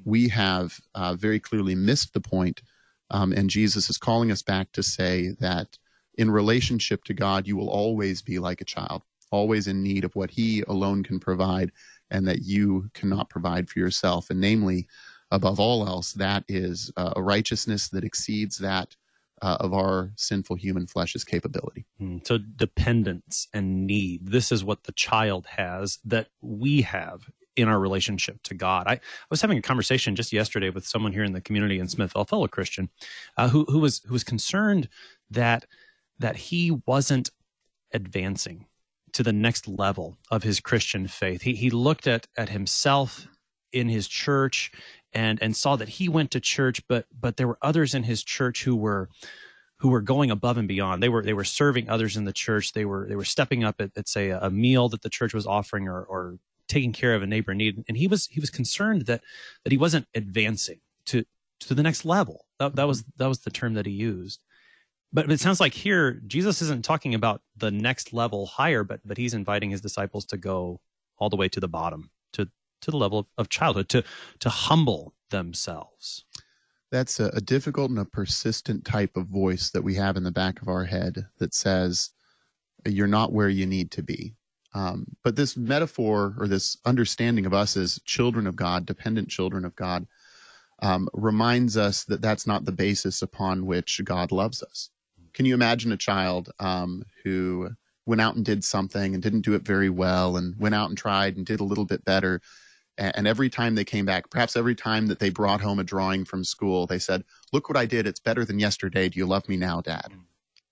We 0.04 0.28
have 0.30 0.78
uh, 0.94 1.16
very 1.16 1.40
clearly 1.40 1.74
missed 1.74 2.14
the 2.14 2.20
point 2.20 2.62
um, 3.12 3.32
and 3.32 3.50
jesus 3.50 3.90
is 3.90 3.98
calling 3.98 4.30
us 4.30 4.42
back 4.42 4.70
to 4.74 4.84
say 4.84 5.30
that 5.40 5.78
in 6.16 6.30
relationship 6.30 7.06
to 7.06 7.14
god 7.14 7.48
you 7.48 7.56
will 7.56 7.70
always 7.70 8.22
be 8.22 8.40
like 8.40 8.60
a 8.60 8.66
child 8.66 9.04
always 9.32 9.68
in 9.68 9.82
need 9.82 10.04
of 10.04 10.16
what 10.16 10.30
he 10.30 10.62
alone 10.68 11.04
can 11.04 11.20
provide 11.20 11.72
and 12.12 12.28
that 12.28 12.44
you 12.44 12.90
cannot 12.94 13.30
provide 13.30 13.70
for 13.70 13.80
yourself. 13.80 14.30
And 14.30 14.40
namely 14.40 14.88
above 15.32 15.60
all 15.60 15.88
else 15.88 16.12
that 16.14 16.44
is 16.48 16.92
uh, 16.98 17.14
a 17.16 17.24
righteousness 17.24 17.88
that 17.90 18.04
exceeds 18.04 18.58
that 18.58 18.96
uh, 19.42 19.58
of 19.60 19.74
our 19.74 20.12
sinful 20.16 20.56
human 20.56 20.88
flesh's 20.88 21.24
capability. 21.24 21.86
Mm, 22.02 22.26
so, 22.26 22.38
dependence 22.38 23.48
and 23.54 23.88
need. 23.88 24.28
This 24.28 24.52
is 24.52 24.64
what 24.64 24.84
the 24.84 24.92
child 24.92 25.48
has 25.48 26.00
that 26.06 26.28
we 26.42 26.82
have 26.84 27.30
in 27.56 27.68
our 27.68 27.80
relationship 27.80 28.42
to 28.44 28.54
God. 28.54 28.88
I, 28.88 28.94
I 28.94 29.00
was 29.30 29.42
having 29.42 29.58
a 29.58 29.62
conversation 29.62 30.16
just 30.16 30.32
yesterday 30.32 30.70
with 30.70 30.88
someone 30.88 31.12
here 31.12 31.24
in 31.24 31.34
the 31.34 31.42
community 31.42 31.80
in 31.80 31.88
Smithville, 31.88 32.22
a 32.22 32.26
fellow 32.26 32.48
Christian, 32.48 32.90
uh, 33.38 33.50
who, 33.50 33.66
who 33.68 33.80
was 33.80 34.02
who 34.06 34.14
was 34.14 34.24
concerned 34.24 34.88
that 35.30 35.66
that 36.20 36.36
he 36.36 36.72
wasn't 36.86 37.30
advancing 37.94 38.68
to 39.14 39.24
the 39.24 39.34
next 39.34 39.68
level 39.68 40.18
of 40.30 40.44
his 40.44 40.60
Christian 40.60 41.08
faith. 41.08 41.42
He 41.42 41.56
he 41.56 41.70
looked 41.70 42.08
at 42.08 42.28
at 42.38 42.50
himself 42.50 43.28
in 43.74 43.90
his 43.90 44.08
church 44.08 44.72
and 45.14 45.42
and 45.42 45.56
saw 45.56 45.76
that 45.76 45.90
he 45.90 46.08
went 46.10 46.32
to 46.32 46.40
church 46.40 46.82
but 46.88 47.06
but 47.20 47.38
there 47.38 47.48
were 47.48 47.58
others 47.62 47.94
in 47.94 48.04
his 48.04 48.24
church 48.24 48.64
who 48.64 48.76
were 48.76 49.10
who 49.82 49.90
were 49.90 50.02
going 50.02 50.30
above 50.30 50.58
and 50.58 50.68
beyond. 50.68 51.02
They 51.02 51.10
were 51.10 51.24
they 51.24 51.34
were 51.34 51.44
serving 51.44 51.90
others 51.90 52.16
in 52.16 52.26
the 52.26 52.34
church. 52.34 52.74
They 52.74 52.86
were 52.86 53.08
they 53.10 53.16
were 53.16 53.26
stepping 53.26 53.64
up 53.64 53.82
at, 53.82 53.90
at 53.96 54.08
say 54.08 54.30
a, 54.30 54.50
meal 54.52 54.90
that 54.90 55.02
the 55.02 55.10
church 55.10 55.34
was 55.34 55.48
offering 55.48 55.88
or 55.88 56.04
or 56.04 56.38
taking 56.68 56.94
care 56.94 57.16
of 57.16 57.24
a 57.24 57.28
neighbor 57.28 57.52
in 57.52 57.58
need. 57.58 57.84
And 57.88 57.98
he 57.98 58.06
was 58.06 58.28
he 58.28 58.40
was 58.40 58.52
concerned 58.52 59.08
that 59.08 59.22
that 59.64 59.72
he 59.72 59.80
wasn't 59.80 60.06
advancing 60.14 60.82
to 61.06 61.26
to 61.62 61.74
the 61.74 61.82
next 61.82 62.06
level. 62.06 62.46
That, 62.60 62.76
that 62.76 62.88
was 62.88 63.02
mm-hmm. 63.02 63.10
that 63.18 63.28
was 63.28 63.40
the 63.40 63.50
term 63.50 63.74
that 63.74 63.88
he 63.88 63.92
used. 63.92 64.40
But, 65.12 65.26
but 65.26 65.34
it 65.34 65.42
sounds 65.42 65.60
like 65.60 65.74
here 65.74 66.22
jesus 66.26 66.62
isn't 66.62 66.86
talking 66.86 67.16
about 67.16 67.42
the 67.58 67.70
next 67.70 68.14
level 68.14 68.46
higher 68.46 68.86
but 68.86 69.02
but 69.04 69.18
he's 69.18 69.34
inviting 69.34 69.70
his 69.70 69.82
disciples 69.82 70.24
to 70.28 70.38
go 70.38 70.80
all 71.18 71.30
the 71.30 71.36
way 71.36 71.50
to 71.50 71.60
the 71.60 71.68
bottom 71.68 72.12
to 72.32 72.48
to 72.82 72.92
the 72.92 72.98
level 72.98 73.28
of, 73.38 73.50
childhood 73.50 73.90
to 73.90 74.04
to 74.40 74.50
humble 74.50 75.14
themselves. 75.30 76.26
That's 76.92 77.20
a, 77.20 77.28
a, 77.28 77.42
difficult 77.42 77.90
and 77.90 78.00
a 78.00 78.06
persistent 78.06 78.84
type 78.84 79.16
of 79.16 79.28
voice 79.28 79.70
that 79.70 79.84
we 79.84 79.96
have 79.96 80.18
in 80.18 80.24
the 80.24 80.32
back 80.32 80.62
of 80.62 80.68
our 80.68 80.84
head 80.84 81.26
that 81.38 81.54
says 81.54 82.10
you're 82.86 83.08
not 83.08 83.32
where 83.32 83.48
you 83.48 83.66
need 83.66 83.92
to 83.92 84.04
be. 84.04 84.34
Um, 84.74 85.06
but 85.24 85.36
this 85.36 85.56
metaphor 85.56 86.36
or 86.38 86.48
this 86.48 86.78
understanding 86.86 87.46
of 87.46 87.54
us 87.54 87.76
as 87.76 88.00
children 88.06 88.48
of 88.48 88.56
god 88.56 88.86
dependent 88.86 89.30
children 89.30 89.66
of 89.66 89.76
god 89.76 90.08
um, 90.82 91.10
reminds 91.14 91.78
us 91.78 92.06
that 92.06 92.22
that's 92.22 92.48
not 92.48 92.66
the 92.66 92.72
basis 92.72 93.22
upon 93.22 93.66
which 93.66 94.02
god 94.04 94.32
loves 94.32 94.64
us. 94.64 94.90
Can 95.34 95.46
you 95.46 95.54
imagine 95.54 95.92
a 95.92 95.98
child 95.98 96.52
um, 96.60 97.04
who 97.24 97.70
went 98.06 98.22
out 98.22 98.36
and 98.36 98.44
did 98.44 98.64
something 98.64 99.14
and 99.14 99.22
didn't 99.22 99.42
do 99.42 99.54
it 99.54 99.62
very 99.62 99.90
well 99.90 100.38
and 100.38 100.58
went 100.60 100.76
out 100.76 100.90
and 100.90 100.98
tried 100.98 101.38
and 101.38 101.46
did 101.46 101.60
a 101.60 101.66
little 101.66 101.86
bit 101.86 102.04
better 102.04 102.42
and 103.02 103.28
every 103.28 103.50
time 103.50 103.74
they 103.76 103.84
came 103.84 104.06
back, 104.06 104.30
perhaps 104.30 104.56
every 104.56 104.76
time 104.76 105.08
that 105.08 105.20
they 105.20 105.30
brought 105.30 105.62
home 105.62 105.80
a 105.80 105.84
drawing 105.84 106.24
from 106.24 106.44
school, 106.44 106.86
they 106.86 107.00
said, 107.00 107.24
"Look 107.52 107.68
what 107.68 107.78
I 107.78 107.86
did! 107.86 108.06
It's 108.06 108.20
better 108.20 108.46
than 108.46 108.60
yesterday. 108.60 109.10
Do 109.10 109.18
you 109.18 109.26
love 109.26 109.48
me 109.50 109.58
now, 109.58 109.82
Dad?" 109.82 110.10
Mm. 110.12 110.22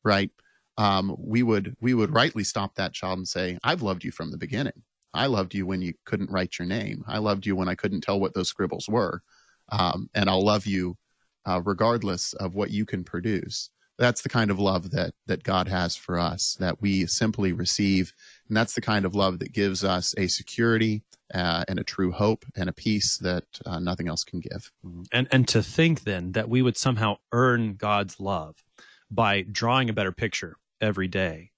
Right? 0.04 0.32
Um, 0.78 1.16
we 1.18 1.44
would 1.44 1.76
we 1.82 1.94
would 1.94 2.14
rightly 2.14 2.44
stop 2.44 2.76
that 2.76 2.94
child 2.94 3.18
and 3.18 3.28
say, 3.28 3.58
"I've 3.64 3.82
loved 3.82 4.04
you 4.04 4.12
from 4.12 4.32
the 4.32 4.38
beginning. 4.38 4.84
I 5.14 5.26
loved 5.26 5.56
you 5.56 5.66
when 5.66 5.82
you 5.82 5.94
couldn't 6.06 6.30
write 6.30 6.60
your 6.60 6.68
name. 6.68 7.04
I 7.08 7.18
loved 7.18 7.48
you 7.48 7.56
when 7.56 7.68
I 7.68 7.76
couldn't 7.76 8.02
tell 8.02 8.20
what 8.20 8.36
those 8.36 8.50
scribbles 8.50 8.88
were, 8.88 9.24
um, 9.70 10.10
and 10.14 10.30
I'll 10.30 10.46
love 10.46 10.68
you 10.68 10.98
uh, 11.46 11.62
regardless 11.66 12.34
of 12.34 12.56
what 12.56 12.72
you 12.72 12.86
can 12.86 13.04
produce." 13.04 13.72
That's 13.98 14.22
the 14.22 14.30
kind 14.30 14.52
of 14.52 14.60
love 14.60 14.92
that 14.92 15.14
that 15.26 15.44
God 15.44 15.68
has 15.68 15.96
for 15.96 16.20
us 16.20 16.56
that 16.60 16.82
we 16.82 17.08
simply 17.08 17.54
receive, 17.54 18.14
and 18.48 18.56
that's 18.56 18.76
the 18.76 18.82
kind 18.82 19.06
of 19.06 19.16
love 19.16 19.40
that 19.40 19.52
gives 19.52 19.84
us 19.84 20.14
a 20.18 20.28
security 20.28 21.04
uh, 21.34 21.64
and 21.68 21.80
a 21.80 21.84
true 21.84 22.12
hope 22.12 22.46
and 22.56 22.70
a 22.70 22.74
peace 22.74 23.18
that 23.18 23.46
uh, 23.66 23.80
nothing 23.80 24.08
else 24.08 24.24
can 24.24 24.40
give. 24.40 24.72
Mm-hmm. 24.86 25.04
And 25.12 25.28
and 25.32 25.48
to 25.50 25.62
think 25.62 26.04
then 26.04 26.32
that 26.34 26.50
we 26.50 26.62
would 26.62 26.78
somehow 26.78 27.18
earn 27.32 27.76
God's 27.76 28.20
love 28.20 28.64
by 29.12 29.44
drawing 29.44 29.90
a 29.90 29.94
better 29.94 30.12
picture 30.12 30.58
every 30.82 31.08
day 31.08 31.52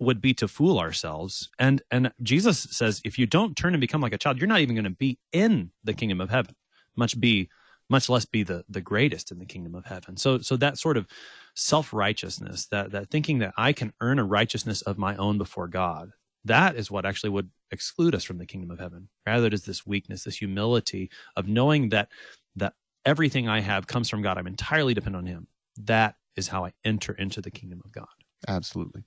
would 0.00 0.20
be 0.20 0.32
to 0.34 0.48
fool 0.48 0.78
ourselves. 0.78 1.50
And 1.58 1.82
and 1.90 2.12
Jesus 2.22 2.68
says 2.70 3.00
if 3.04 3.18
you 3.18 3.26
don't 3.26 3.56
turn 3.56 3.74
and 3.74 3.80
become 3.80 4.00
like 4.00 4.12
a 4.12 4.18
child, 4.18 4.38
you're 4.38 4.46
not 4.46 4.60
even 4.60 4.74
going 4.74 4.84
to 4.84 4.90
be 4.90 5.18
in 5.32 5.70
the 5.84 5.94
kingdom 5.94 6.20
of 6.20 6.30
heaven. 6.30 6.54
Much 6.96 7.18
be 7.20 7.48
much 7.88 8.08
less 8.08 8.24
be 8.24 8.42
the 8.42 8.64
the 8.68 8.80
greatest 8.80 9.30
in 9.30 9.38
the 9.38 9.46
kingdom 9.46 9.74
of 9.74 9.86
heaven. 9.86 10.16
So 10.16 10.38
so 10.38 10.56
that 10.56 10.78
sort 10.78 10.96
of 10.96 11.06
self-righteousness, 11.54 12.66
that 12.66 12.92
that 12.92 13.10
thinking 13.10 13.38
that 13.38 13.54
I 13.56 13.72
can 13.72 13.92
earn 14.00 14.18
a 14.18 14.24
righteousness 14.24 14.82
of 14.82 14.98
my 14.98 15.16
own 15.16 15.38
before 15.38 15.66
God, 15.66 16.12
that 16.48 16.76
is 16.76 16.90
what 16.90 17.06
actually 17.06 17.30
would 17.30 17.50
exclude 17.70 18.14
us 18.14 18.24
from 18.24 18.38
the 18.38 18.46
kingdom 18.46 18.70
of 18.70 18.78
heaven. 18.78 19.08
Rather, 19.26 19.46
it 19.46 19.54
is 19.54 19.64
this 19.64 19.86
weakness, 19.86 20.24
this 20.24 20.36
humility 20.36 21.10
of 21.36 21.48
knowing 21.48 21.90
that 21.90 22.08
that 22.56 22.74
everything 23.04 23.48
I 23.48 23.60
have 23.60 23.86
comes 23.86 24.10
from 24.10 24.22
God. 24.22 24.36
I'm 24.36 24.46
entirely 24.46 24.94
dependent 24.94 25.24
on 25.24 25.32
Him. 25.32 25.46
That 25.76 26.16
is 26.36 26.48
how 26.48 26.64
I 26.64 26.72
enter 26.84 27.12
into 27.12 27.40
the 27.40 27.50
kingdom 27.50 27.80
of 27.84 27.92
God. 27.92 28.06
Absolutely. 28.46 29.04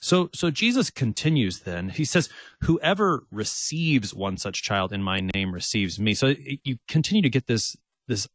So, 0.00 0.30
so 0.32 0.50
Jesus 0.50 0.90
continues. 0.90 1.60
Then 1.60 1.88
he 1.88 2.04
says, 2.04 2.28
"Whoever 2.62 3.26
receives 3.30 4.14
one 4.14 4.36
such 4.36 4.62
child 4.62 4.92
in 4.92 5.02
my 5.02 5.20
name 5.20 5.52
receives 5.52 5.98
me." 5.98 6.14
So 6.14 6.34
you 6.64 6.78
continue 6.88 7.22
to 7.22 7.30
get 7.30 7.46
this 7.46 7.76
this 8.06 8.28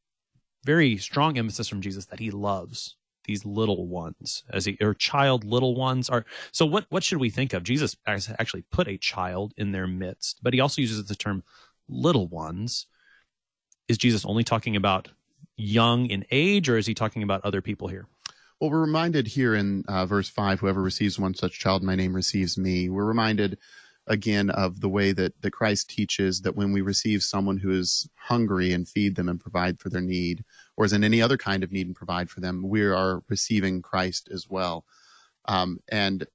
very 0.66 0.98
strong 0.98 1.38
emphasis 1.38 1.68
from 1.68 1.82
Jesus 1.82 2.08
that 2.08 2.20
He 2.20 2.32
loves 2.32 2.96
these 3.30 3.46
little 3.46 3.86
ones 3.88 4.44
as 4.50 4.66
he 4.66 4.76
or 4.82 4.96
child 4.96 5.44
little 5.44 5.76
ones 5.76 6.10
are 6.10 6.26
so 6.52 6.66
what 6.66 6.88
what 6.90 7.04
should 7.04 7.20
we 7.20 7.30
think 7.30 7.54
of? 7.54 7.62
Jesus 7.62 7.96
actually 8.08 8.64
put 8.72 8.88
a 8.88 8.98
child 8.98 9.54
in 9.56 9.72
their 9.72 9.86
midst 9.86 10.40
but 10.42 10.54
he 10.54 10.60
also 10.60 10.82
uses 10.82 11.06
the 11.06 11.16
term 11.16 11.44
little 11.88 12.28
ones. 12.28 12.88
Is 13.88 14.00
jesus 14.00 14.26
only 14.26 14.44
talking 14.44 14.76
about 14.76 15.10
young 15.56 16.08
in 16.08 16.26
age 16.32 16.70
or 16.70 16.78
is 16.78 16.88
he 16.88 16.96
talking 16.96 17.22
about 17.22 17.46
other 17.46 17.62
people 17.62 17.88
here? 17.88 18.08
Well 18.60 18.72
we're 18.72 18.82
reminded 18.82 19.28
here 19.28 19.54
in 19.54 19.86
uh, 19.88 20.08
verse 20.08 20.28
5 20.28 20.60
whoever 20.60 20.82
receives 20.82 21.20
one 21.20 21.36
such 21.36 21.60
child 21.60 21.84
my 21.84 21.96
name 21.96 22.16
receives 22.16 22.58
me. 22.58 22.90
We're 22.90 23.06
reminded 23.06 23.60
again 24.10 24.50
of 24.50 24.82
the 24.82 24.90
way 24.90 25.12
that, 25.12 25.40
that 25.42 25.52
Christ 25.52 25.90
teaches 25.90 26.42
that 26.42 26.56
when 26.56 26.72
we 26.74 26.82
receive 26.82 27.22
someone 27.24 27.58
who 27.58 27.72
is 27.72 28.10
hungry 28.16 28.74
and 28.74 28.88
feed 28.88 29.16
them 29.16 29.30
and 29.30 29.40
provide 29.40 29.80
for 29.80 29.90
their 29.90 30.02
need, 30.02 30.44
or 30.76 30.84
is 30.84 30.94
in 30.94 31.04
any 31.04 31.22
other 31.22 31.38
kind 31.38 31.64
of 31.64 31.72
need 31.72 31.88
and 31.88 31.96
provide 31.96 32.30
for 32.30 32.42
them, 32.42 32.68
we 32.68 32.82
are 32.82 33.22
receiving 33.30 33.82
Christ 33.82 34.28
as 34.34 34.50
well. 34.50 34.84
Um, 35.46 35.80
and 35.90 36.26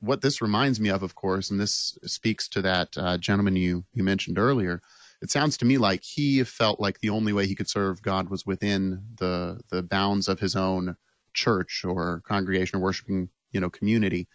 what 0.00 0.22
this 0.22 0.42
reminds 0.42 0.80
me 0.80 0.88
of, 0.88 1.02
of 1.02 1.14
course, 1.14 1.50
and 1.50 1.60
this 1.60 1.96
speaks 2.04 2.48
to 2.48 2.62
that 2.62 2.96
uh, 2.96 3.18
gentleman 3.18 3.56
you 3.56 3.84
you 3.94 4.02
mentioned 4.02 4.38
earlier. 4.38 4.80
It 5.20 5.30
sounds 5.30 5.56
to 5.58 5.64
me 5.64 5.78
like 5.78 6.02
he 6.02 6.42
felt 6.42 6.80
like 6.80 6.98
the 6.98 7.10
only 7.10 7.32
way 7.32 7.46
he 7.46 7.54
could 7.54 7.68
serve 7.68 8.02
God 8.02 8.28
was 8.28 8.44
within 8.44 9.04
the 9.16 9.60
the 9.70 9.82
bounds 9.82 10.28
of 10.28 10.40
his 10.40 10.56
own 10.56 10.96
church 11.34 11.84
or 11.84 12.22
congregation 12.26 12.78
or 12.78 12.82
worshiping 12.82 13.28
you 13.52 13.60
know 13.60 13.70
community 13.70 14.26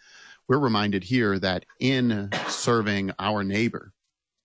we're 0.48 0.58
reminded 0.58 1.04
here 1.04 1.38
that 1.38 1.66
in 1.78 2.30
serving 2.48 3.12
our 3.18 3.44
neighbor, 3.44 3.92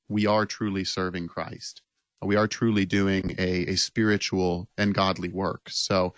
we 0.10 0.26
are 0.26 0.46
truly 0.46 0.84
serving 0.84 1.28
Christ. 1.28 1.82
We 2.22 2.36
are 2.36 2.48
truly 2.48 2.86
doing 2.86 3.36
a, 3.38 3.72
a 3.72 3.76
spiritual 3.76 4.68
and 4.78 4.94
godly 4.94 5.30
work. 5.30 5.70
So 5.70 6.13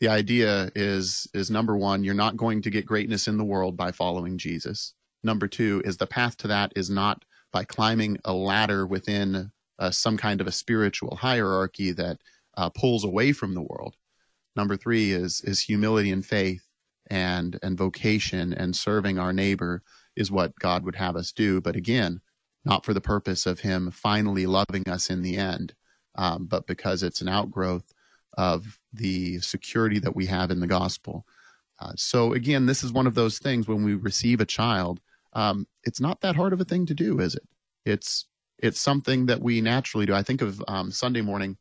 the 0.00 0.08
idea 0.08 0.70
is 0.74 1.26
is 1.34 1.50
number 1.50 1.76
one, 1.76 2.04
you're 2.04 2.14
not 2.14 2.36
going 2.36 2.62
to 2.62 2.70
get 2.70 2.86
greatness 2.86 3.28
in 3.28 3.38
the 3.38 3.44
world 3.44 3.76
by 3.76 3.92
following 3.92 4.38
Jesus. 4.38 4.94
Number 5.22 5.46
two 5.46 5.82
is 5.84 5.96
the 5.96 6.06
path 6.06 6.36
to 6.38 6.48
that 6.48 6.72
is 6.74 6.90
not 6.90 7.24
by 7.52 7.64
climbing 7.64 8.18
a 8.24 8.32
ladder 8.32 8.86
within 8.86 9.50
uh, 9.78 9.90
some 9.90 10.16
kind 10.16 10.40
of 10.40 10.46
a 10.46 10.52
spiritual 10.52 11.16
hierarchy 11.16 11.92
that 11.92 12.18
uh, 12.56 12.70
pulls 12.70 13.04
away 13.04 13.32
from 13.32 13.54
the 13.54 13.62
world. 13.62 13.96
Number 14.56 14.76
three 14.76 15.12
is 15.12 15.40
is 15.42 15.60
humility 15.60 16.12
and 16.12 16.24
faith 16.24 16.66
and 17.12 17.58
and 17.62 17.76
vocation 17.76 18.54
and 18.54 18.74
serving 18.74 19.18
our 19.18 19.34
neighbor 19.34 19.82
is 20.16 20.30
what 20.30 20.58
God 20.58 20.82
would 20.84 20.96
have 20.96 21.14
us 21.14 21.30
do. 21.30 21.60
But 21.60 21.76
again, 21.76 22.22
not 22.64 22.86
for 22.86 22.94
the 22.94 23.02
purpose 23.02 23.44
of 23.44 23.60
Him 23.60 23.90
finally 23.90 24.46
loving 24.46 24.88
us 24.88 25.10
in 25.10 25.20
the 25.20 25.36
end, 25.36 25.74
um, 26.14 26.46
but 26.46 26.66
because 26.66 27.02
it's 27.02 27.20
an 27.20 27.28
outgrowth 27.28 27.92
of 28.38 28.80
the 28.94 29.40
security 29.40 29.98
that 29.98 30.16
we 30.16 30.24
have 30.26 30.50
in 30.50 30.60
the 30.60 30.66
gospel. 30.66 31.26
Uh, 31.78 31.92
so, 31.96 32.32
again, 32.32 32.64
this 32.64 32.82
is 32.82 32.92
one 32.92 33.06
of 33.06 33.14
those 33.14 33.38
things 33.38 33.68
when 33.68 33.84
we 33.84 33.94
receive 33.94 34.40
a 34.40 34.46
child, 34.46 34.98
um, 35.34 35.66
it's 35.84 36.00
not 36.00 36.22
that 36.22 36.36
hard 36.36 36.54
of 36.54 36.62
a 36.62 36.64
thing 36.64 36.86
to 36.86 36.94
do, 36.94 37.20
is 37.20 37.34
it? 37.34 37.46
It's 37.84 38.26
it's 38.58 38.80
something 38.80 39.26
that 39.26 39.42
we 39.42 39.60
naturally 39.60 40.06
do. 40.06 40.14
I 40.14 40.22
think 40.22 40.40
of 40.40 40.62
um, 40.66 40.90
Sunday 40.90 41.20
morning. 41.20 41.58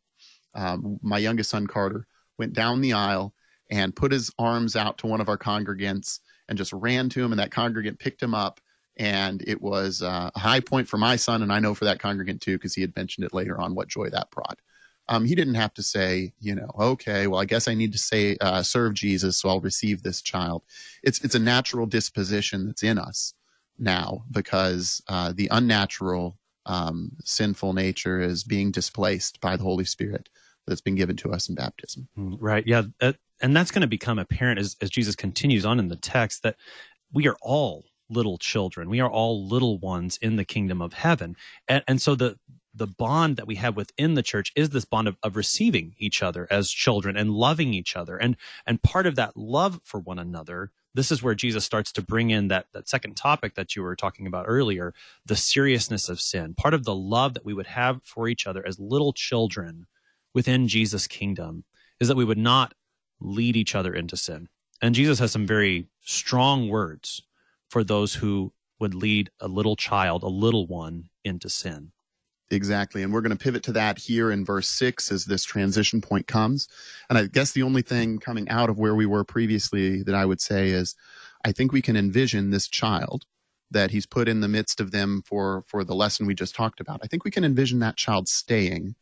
Um, 0.54 0.98
my 1.02 1.18
youngest 1.18 1.50
son 1.50 1.68
Carter 1.68 2.06
went 2.38 2.54
down 2.54 2.80
the 2.80 2.94
aisle 2.94 3.34
and 3.72 3.96
put 3.96 4.12
his 4.12 4.32
arms 4.38 4.76
out 4.76 5.00
to 5.00 5.08
one 5.08 5.22
of 5.22 5.30
our 5.30 5.38
congregants 5.38 6.20
and 6.48 6.58
just 6.58 6.74
ran 6.74 7.10
to 7.10 7.24
him, 7.24 7.32
and 7.32 7.40
that 7.40 7.52
congregant 7.52 7.98
picked 7.98 8.22
him 8.22 8.36
up. 8.36 8.60
And 8.98 9.42
it 9.48 9.62
was 9.62 10.02
uh, 10.02 10.30
a 10.36 10.40
high 10.40 10.60
point 10.60 10.88
for 10.88 10.98
my 10.98 11.16
son, 11.16 11.42
and 11.42 11.52
I 11.52 11.60
know 11.60 11.74
for 11.74 11.86
that 11.86 12.00
congregant 12.00 12.42
too, 12.42 12.58
because 12.58 12.76
he 12.76 12.82
had 12.82 12.96
mentioned 12.96 13.26
it 13.26 13.34
later 13.34 13.60
on 13.60 13.74
what 13.74 13.88
joy 13.88 14.10
that 14.10 14.30
brought. 14.30 14.60
Um, 15.08 15.26
he 15.26 15.34
didn't 15.34 15.56
have 15.56 15.74
to 15.76 15.84
say, 15.84 16.34
you 16.40 16.54
know, 16.54 16.70
okay, 16.78 17.28
well, 17.28 17.42
I 17.42 17.46
guess 17.46 17.68
I 17.68 17.74
need 17.74 17.94
to 17.94 17.98
say 17.98 18.38
uh, 18.42 18.62
serve 18.62 18.94
Jesus, 18.94 19.38
so 19.38 19.50
I'll 19.50 19.62
receive 19.62 20.04
this 20.04 20.22
child. 20.22 20.64
It's 21.04 21.24
it's 21.24 21.36
a 21.36 21.40
natural 21.40 21.86
disposition 21.86 22.68
that's 22.68 22.84
in 22.84 23.00
us 23.00 23.34
now 23.80 24.26
because 24.30 25.02
uh, 25.08 25.34
the 25.34 25.48
unnatural 25.52 26.38
um, 26.66 27.14
sinful 27.24 27.74
nature 27.74 28.22
is 28.22 28.44
being 28.44 28.72
displaced 28.72 29.42
by 29.42 29.56
the 29.58 29.64
Holy 29.64 29.86
Spirit 29.86 30.30
that's 30.68 30.82
been 30.82 30.96
given 30.96 31.16
to 31.18 31.32
us 31.32 31.50
in 31.50 31.56
baptism. 31.56 32.08
Mm, 32.18 32.38
right. 32.40 32.66
Yeah. 32.68 32.84
And 33.42 33.56
that's 33.56 33.72
going 33.72 33.82
to 33.82 33.88
become 33.88 34.20
apparent 34.20 34.60
as, 34.60 34.76
as 34.82 34.90
Jesus 34.90 35.16
continues 35.16 35.66
on 35.66 35.80
in 35.80 35.88
the 35.88 35.96
text 35.96 36.44
that 36.44 36.56
we 37.12 37.28
are 37.28 37.38
all 37.42 37.86
little 38.10 38.38
children. 38.38 38.90
We 38.90 39.00
are 39.00 39.10
all 39.10 39.48
little 39.48 39.78
ones 39.78 40.18
in 40.22 40.36
the 40.36 40.46
kingdom 40.46 40.82
of 40.82 40.94
heaven. 40.94 41.36
And, 41.68 41.84
and 41.88 42.02
so 42.02 42.16
the, 42.16 42.38
the 42.74 42.88
bond 42.88 43.38
that 43.38 43.48
we 43.48 43.56
have 43.56 43.76
within 43.76 44.16
the 44.16 44.24
church 44.24 44.52
is 44.56 44.70
this 44.70 44.86
bond 44.86 45.08
of, 45.08 45.18
of 45.24 45.36
receiving 45.36 45.96
each 45.98 46.22
other 46.22 46.48
as 46.52 46.70
children 46.70 47.16
and 47.16 47.32
loving 47.32 47.74
each 47.74 47.96
other. 47.96 48.18
And, 48.18 48.36
and 48.66 48.82
part 48.82 49.08
of 49.08 49.16
that 49.16 49.36
love 49.38 49.80
for 49.84 50.00
one 50.00 50.20
another 50.20 50.72
this 50.94 51.12
is 51.12 51.24
where 51.24 51.36
Jesus 51.36 51.64
starts 51.64 51.92
to 51.94 52.02
bring 52.02 52.32
in 52.32 52.50
that, 52.50 52.68
that 52.74 52.90
second 52.90 53.16
topic 53.16 53.56
that 53.56 53.76
you 53.76 53.82
were 53.82 53.96
talking 53.96 54.28
about 54.28 54.46
earlier, 54.48 54.94
the 55.26 55.36
seriousness 55.36 56.10
of 56.10 56.20
sin. 56.20 56.54
Part 56.54 56.74
of 56.74 56.84
the 56.84 56.96
love 56.96 57.34
that 57.34 57.46
we 57.46 57.54
would 57.54 57.68
have 57.68 58.02
for 58.04 58.28
each 58.28 58.46
other 58.46 58.66
as 58.66 58.80
little 58.80 59.14
children 59.14 59.88
within 60.34 60.68
Jesus' 60.68 61.08
kingdom 61.08 61.64
is 62.00 62.08
that 62.08 62.18
we 62.18 62.26
would 62.26 62.38
not 62.38 62.74
lead 63.22 63.56
each 63.56 63.76
other 63.76 63.94
into 63.94 64.18
sin. 64.18 64.50
And 64.82 64.96
Jesus 64.96 65.20
has 65.20 65.32
some 65.32 65.48
very 65.48 65.88
strong 66.02 66.68
words 66.68 67.22
for 67.70 67.84
those 67.84 68.16
who 68.16 68.52
would 68.80 68.96
lead 68.96 69.30
a 69.40 69.48
little 69.48 69.76
child, 69.76 70.24
a 70.24 70.28
little 70.28 70.68
one, 70.68 71.10
into 71.24 71.50
sin. 71.50 71.92
Exactly. 72.50 73.02
And 73.02 73.14
we're 73.14 73.22
going 73.22 73.38
to 73.38 73.42
pivot 73.42 73.64
to 73.64 73.72
that 73.74 73.98
here 73.98 74.30
in 74.32 74.44
verse 74.44 74.68
six 74.68 75.12
as 75.12 75.26
this 75.26 75.46
transition 75.46 76.02
point 76.02 76.28
comes. 76.28 76.68
And 77.10 77.18
I 77.18 77.28
guess 77.28 77.52
the 77.52 77.64
only 77.64 77.82
thing 77.82 78.20
coming 78.20 78.50
out 78.50 78.70
of 78.70 78.78
where 78.78 78.96
we 78.96 79.06
were 79.06 79.24
previously 79.24 80.04
that 80.04 80.16
I 80.16 80.26
would 80.26 80.42
say 80.42 80.70
is 80.70 80.96
I 81.46 81.54
think 81.54 81.72
we 81.72 81.82
can 81.82 81.96
envision 81.96 82.50
this 82.50 82.68
child 82.68 83.26
that 83.70 83.92
he's 83.92 84.06
put 84.06 84.28
in 84.28 84.42
the 84.42 84.50
midst 84.50 84.82
of 84.82 84.92
them 84.92 85.24
for, 85.26 85.64
for 85.68 85.86
the 85.86 85.96
lesson 85.96 86.26
we 86.26 86.36
just 86.36 86.54
talked 86.54 86.82
about. 86.82 87.00
I 87.02 87.08
think 87.08 87.24
we 87.24 87.32
can 87.32 87.46
envision 87.46 87.80
that 87.80 87.96
child 87.96 88.28
staying 88.28 88.96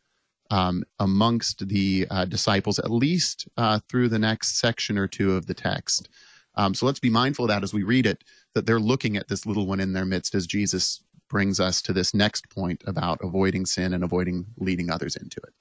um, 0.49 0.83
amongst 0.99 1.67
the 1.67 2.07
uh, 2.09 2.25
disciples, 2.25 2.79
at 2.79 2.91
least 2.91 3.47
uh, 3.57 3.79
through 3.89 4.09
the 4.09 4.19
next 4.19 4.59
section 4.59 4.97
or 4.97 5.07
two 5.07 5.35
of 5.35 5.45
the 5.45 5.53
text. 5.53 6.09
Um, 6.55 6.73
so 6.73 6.85
let's 6.85 6.99
be 6.99 7.09
mindful 7.09 7.45
of 7.45 7.49
that 7.49 7.63
as 7.63 7.73
we 7.73 7.83
read 7.83 8.05
it, 8.05 8.23
that 8.53 8.65
they're 8.65 8.79
looking 8.79 9.17
at 9.17 9.27
this 9.27 9.45
little 9.45 9.65
one 9.65 9.79
in 9.79 9.93
their 9.93 10.05
midst 10.05 10.35
as 10.35 10.47
Jesus 10.47 11.01
brings 11.29 11.59
us 11.59 11.81
to 11.83 11.93
this 11.93 12.13
next 12.13 12.49
point 12.49 12.83
about 12.87 13.19
avoiding 13.21 13.65
sin 13.65 13.93
and 13.93 14.03
avoiding 14.03 14.45
leading 14.57 14.89
others 14.89 15.15
into 15.15 15.39
it. 15.41 15.53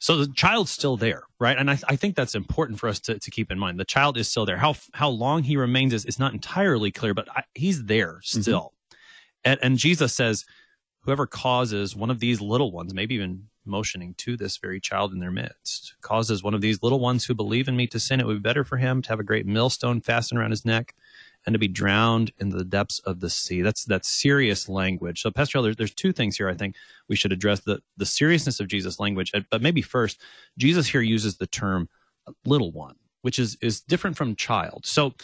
So 0.00 0.16
the 0.16 0.32
child's 0.32 0.70
still 0.70 0.96
there, 0.96 1.22
right? 1.38 1.56
And 1.56 1.70
I, 1.70 1.78
I 1.88 1.96
think 1.96 2.16
that's 2.16 2.34
important 2.34 2.78
for 2.78 2.88
us 2.88 3.00
to, 3.00 3.18
to 3.18 3.30
keep 3.30 3.50
in 3.50 3.58
mind. 3.58 3.78
The 3.78 3.84
child 3.84 4.16
is 4.16 4.28
still 4.28 4.44
there. 4.44 4.56
How 4.56 4.74
how 4.92 5.08
long 5.08 5.44
he 5.44 5.56
remains 5.56 5.92
is, 5.92 6.04
is 6.04 6.18
not 6.18 6.32
entirely 6.32 6.90
clear, 6.90 7.14
but 7.14 7.28
I, 7.30 7.44
he's 7.54 7.84
there 7.84 8.14
mm-hmm. 8.14 8.40
still. 8.40 8.60
Mm-hmm. 8.60 9.50
And, 9.50 9.60
and 9.62 9.78
Jesus 9.78 10.12
says, 10.12 10.44
whoever 11.02 11.26
causes 11.26 11.94
one 11.94 12.10
of 12.10 12.18
these 12.18 12.40
little 12.40 12.72
ones, 12.72 12.92
maybe 12.92 13.14
even 13.14 13.44
motioning 13.66 14.14
to 14.18 14.36
this 14.36 14.56
very 14.56 14.80
child 14.80 15.12
in 15.12 15.18
their 15.18 15.30
midst, 15.30 15.94
causes 16.00 16.42
one 16.42 16.54
of 16.54 16.60
these 16.60 16.82
little 16.82 17.00
ones 17.00 17.24
who 17.24 17.34
believe 17.34 17.68
in 17.68 17.76
me 17.76 17.86
to 17.88 18.00
sin, 18.00 18.20
it 18.20 18.26
would 18.26 18.42
be 18.42 18.48
better 18.48 18.64
for 18.64 18.76
him 18.76 19.02
to 19.02 19.08
have 19.08 19.20
a 19.20 19.24
great 19.24 19.46
millstone 19.46 20.00
fastened 20.00 20.38
around 20.38 20.50
his 20.50 20.64
neck 20.64 20.94
and 21.46 21.52
to 21.52 21.58
be 21.58 21.68
drowned 21.68 22.32
in 22.38 22.50
the 22.50 22.64
depths 22.64 22.98
of 23.00 23.20
the 23.20 23.30
sea. 23.30 23.62
That's 23.62 23.84
that's 23.84 24.08
serious 24.08 24.68
language. 24.68 25.22
So, 25.22 25.30
Pastor, 25.30 25.62
there's, 25.62 25.76
there's 25.76 25.94
two 25.94 26.12
things 26.12 26.36
here 26.36 26.48
I 26.48 26.54
think 26.54 26.74
we 27.08 27.16
should 27.16 27.32
address 27.32 27.60
the 27.60 27.80
the 27.96 28.06
seriousness 28.06 28.60
of 28.60 28.68
Jesus' 28.68 28.98
language, 29.00 29.32
but 29.50 29.62
maybe 29.62 29.82
first, 29.82 30.20
Jesus 30.58 30.88
here 30.88 31.00
uses 31.00 31.36
the 31.36 31.46
term 31.46 31.88
little 32.44 32.72
one, 32.72 32.96
which 33.22 33.38
is 33.38 33.56
is 33.60 33.80
different 33.80 34.16
from 34.16 34.34
child. 34.34 34.84
So, 34.86 35.14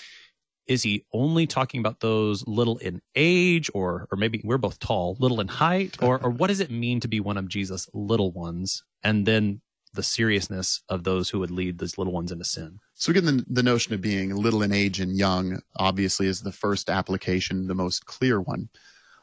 is 0.66 0.82
he 0.82 1.04
only 1.12 1.46
talking 1.46 1.80
about 1.80 2.00
those 2.00 2.46
little 2.46 2.78
in 2.78 3.00
age, 3.14 3.70
or 3.74 4.06
or 4.10 4.16
maybe 4.16 4.40
we're 4.44 4.58
both 4.58 4.78
tall, 4.78 5.16
little 5.18 5.40
in 5.40 5.48
height, 5.48 5.96
or 6.02 6.22
or 6.22 6.30
what 6.30 6.48
does 6.48 6.60
it 6.60 6.70
mean 6.70 7.00
to 7.00 7.08
be 7.08 7.20
one 7.20 7.36
of 7.36 7.48
Jesus' 7.48 7.88
little 7.92 8.30
ones? 8.30 8.82
And 9.02 9.26
then 9.26 9.60
the 9.94 10.02
seriousness 10.02 10.82
of 10.88 11.04
those 11.04 11.28
who 11.28 11.38
would 11.38 11.50
lead 11.50 11.78
those 11.78 11.98
little 11.98 12.12
ones 12.12 12.32
into 12.32 12.44
sin. 12.44 12.78
So 12.94 13.10
again, 13.10 13.26
the, 13.26 13.44
the 13.48 13.62
notion 13.62 13.92
of 13.92 14.00
being 14.00 14.34
little 14.34 14.62
in 14.62 14.72
age 14.72 15.00
and 15.00 15.16
young 15.16 15.60
obviously 15.76 16.26
is 16.26 16.40
the 16.40 16.52
first 16.52 16.88
application, 16.88 17.66
the 17.66 17.74
most 17.74 18.06
clear 18.06 18.40
one. 18.40 18.68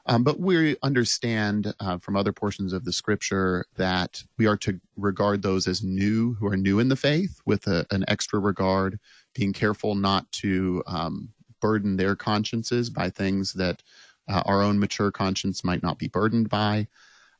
Um, 0.05 0.23
but 0.23 0.39
we 0.39 0.75
understand 0.81 1.73
uh, 1.79 1.97
from 1.97 2.15
other 2.15 2.33
portions 2.33 2.73
of 2.73 2.83
the 2.83 2.93
scripture 2.93 3.65
that 3.75 4.23
we 4.37 4.47
are 4.47 4.57
to 4.57 4.79
regard 4.95 5.41
those 5.41 5.67
as 5.67 5.83
new, 5.83 6.33
who 6.35 6.47
are 6.47 6.57
new 6.57 6.79
in 6.79 6.89
the 6.89 6.95
faith, 6.95 7.39
with 7.45 7.67
a, 7.67 7.85
an 7.91 8.05
extra 8.07 8.39
regard, 8.39 8.99
being 9.33 9.53
careful 9.53 9.95
not 9.95 10.31
to 10.31 10.83
um, 10.87 11.29
burden 11.59 11.97
their 11.97 12.15
consciences 12.15 12.89
by 12.89 13.09
things 13.09 13.53
that 13.53 13.83
uh, 14.27 14.43
our 14.45 14.61
own 14.61 14.79
mature 14.79 15.11
conscience 15.11 15.63
might 15.63 15.83
not 15.83 15.97
be 15.97 16.07
burdened 16.07 16.49
by. 16.49 16.87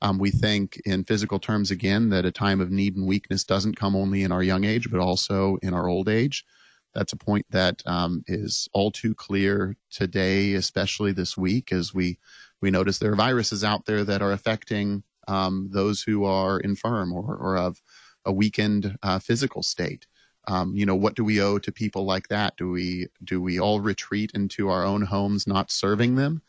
Um, 0.02 0.18
we 0.18 0.32
think 0.32 0.82
in 0.86 1.04
physical 1.04 1.40
terms 1.40 1.72
again 1.72 2.10
that 2.10 2.26
a 2.26 2.32
time 2.32 2.62
of 2.62 2.72
need 2.72 2.96
and 2.96 3.06
weakness 3.06 3.44
doesn't 3.44 3.76
come 3.76 3.96
only 3.96 4.24
in 4.24 4.32
our 4.32 4.44
young 4.44 4.64
age, 4.64 4.90
but 4.90 5.00
also 5.00 5.58
in 5.62 5.74
our 5.74 5.88
old 5.88 6.08
age. 6.08 6.46
That's 6.94 7.14
a 7.14 7.18
point 7.18 7.46
that 7.52 7.84
um, 7.86 8.24
is 8.28 8.68
all 8.74 8.92
too 8.92 9.14
clear 9.14 9.76
today, 9.92 10.54
especially 10.56 11.12
this 11.12 11.38
week, 11.38 11.72
as 11.72 11.94
we 11.94 12.18
we 12.62 12.72
notice 12.72 12.98
there 12.98 13.12
are 13.12 13.16
viruses 13.16 13.64
out 13.64 13.86
there 13.86 14.04
that 14.04 14.22
are 14.22 14.34
affecting 14.34 15.04
um, 15.28 15.70
those 15.72 16.02
who 16.02 16.26
are 16.26 16.60
infirm 16.60 17.14
or, 17.14 17.36
or 17.36 17.58
of 17.58 17.82
a 18.26 18.34
weakened 18.34 18.98
uh, 19.04 19.20
physical 19.20 19.64
state. 19.64 20.08
Um, 20.50 20.76
you 20.76 20.86
know, 20.86 20.96
what 20.96 21.16
do 21.16 21.24
we 21.24 21.42
owe 21.42 21.60
to 21.60 21.72
people 21.72 22.06
like 22.06 22.28
that? 22.30 22.58
Do 22.58 22.72
we 22.72 23.08
do 23.24 23.42
we 23.42 23.60
all 23.60 23.80
retreat 23.80 24.32
into 24.34 24.70
our 24.70 24.84
own 24.84 25.04
homes, 25.04 25.48
not 25.48 25.72
serving 25.72 26.16
them? 26.16 26.42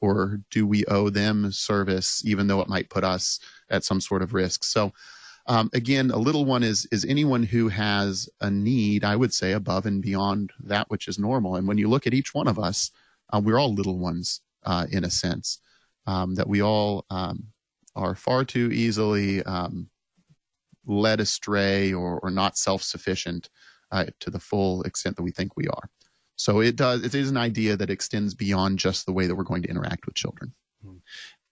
or 0.00 0.40
do 0.50 0.66
we 0.66 0.84
owe 0.86 1.10
them 1.10 1.50
service 1.52 2.22
even 2.24 2.46
though 2.46 2.60
it 2.60 2.68
might 2.68 2.90
put 2.90 3.04
us 3.04 3.38
at 3.70 3.84
some 3.84 4.00
sort 4.00 4.22
of 4.22 4.34
risk 4.34 4.64
so 4.64 4.92
um, 5.46 5.70
again 5.72 6.10
a 6.10 6.16
little 6.16 6.44
one 6.44 6.62
is 6.62 6.86
is 6.92 7.04
anyone 7.04 7.42
who 7.42 7.68
has 7.68 8.28
a 8.40 8.50
need 8.50 9.04
i 9.04 9.16
would 9.16 9.32
say 9.32 9.52
above 9.52 9.86
and 9.86 10.02
beyond 10.02 10.52
that 10.60 10.88
which 10.90 11.08
is 11.08 11.18
normal 11.18 11.56
and 11.56 11.66
when 11.66 11.78
you 11.78 11.88
look 11.88 12.06
at 12.06 12.14
each 12.14 12.34
one 12.34 12.48
of 12.48 12.58
us 12.58 12.90
uh, 13.32 13.40
we're 13.42 13.58
all 13.58 13.72
little 13.72 13.98
ones 13.98 14.40
uh, 14.64 14.86
in 14.90 15.04
a 15.04 15.10
sense 15.10 15.58
um, 16.06 16.34
that 16.34 16.48
we 16.48 16.62
all 16.62 17.04
um, 17.10 17.44
are 17.96 18.14
far 18.14 18.44
too 18.44 18.70
easily 18.72 19.42
um, 19.44 19.88
led 20.86 21.20
astray 21.20 21.92
or, 21.92 22.18
or 22.20 22.30
not 22.30 22.56
self-sufficient 22.56 23.50
uh, 23.92 24.06
to 24.20 24.30
the 24.30 24.40
full 24.40 24.82
extent 24.82 25.16
that 25.16 25.22
we 25.22 25.30
think 25.30 25.56
we 25.56 25.66
are 25.68 25.90
so 26.40 26.60
it 26.60 26.74
does. 26.74 27.04
It 27.04 27.14
is 27.14 27.28
an 27.28 27.36
idea 27.36 27.76
that 27.76 27.90
extends 27.90 28.32
beyond 28.32 28.78
just 28.78 29.04
the 29.04 29.12
way 29.12 29.26
that 29.26 29.34
we're 29.34 29.44
going 29.44 29.60
to 29.60 29.68
interact 29.68 30.06
with 30.06 30.14
children. 30.14 30.54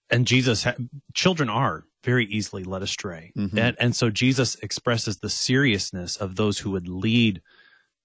And 0.09 0.27
Jesus, 0.27 0.67
children 1.13 1.51
are 1.51 1.85
very 2.03 2.25
easily 2.25 2.65
led 2.65 2.81
astray, 2.81 3.33
mm-hmm. 3.37 3.59
and 3.59 3.77
and 3.79 3.95
so 3.95 4.09
Jesus 4.09 4.55
expresses 4.63 5.19
the 5.19 5.29
seriousness 5.29 6.17
of 6.17 6.37
those 6.37 6.59
who 6.59 6.71
would 6.71 6.89
lead 6.89 7.43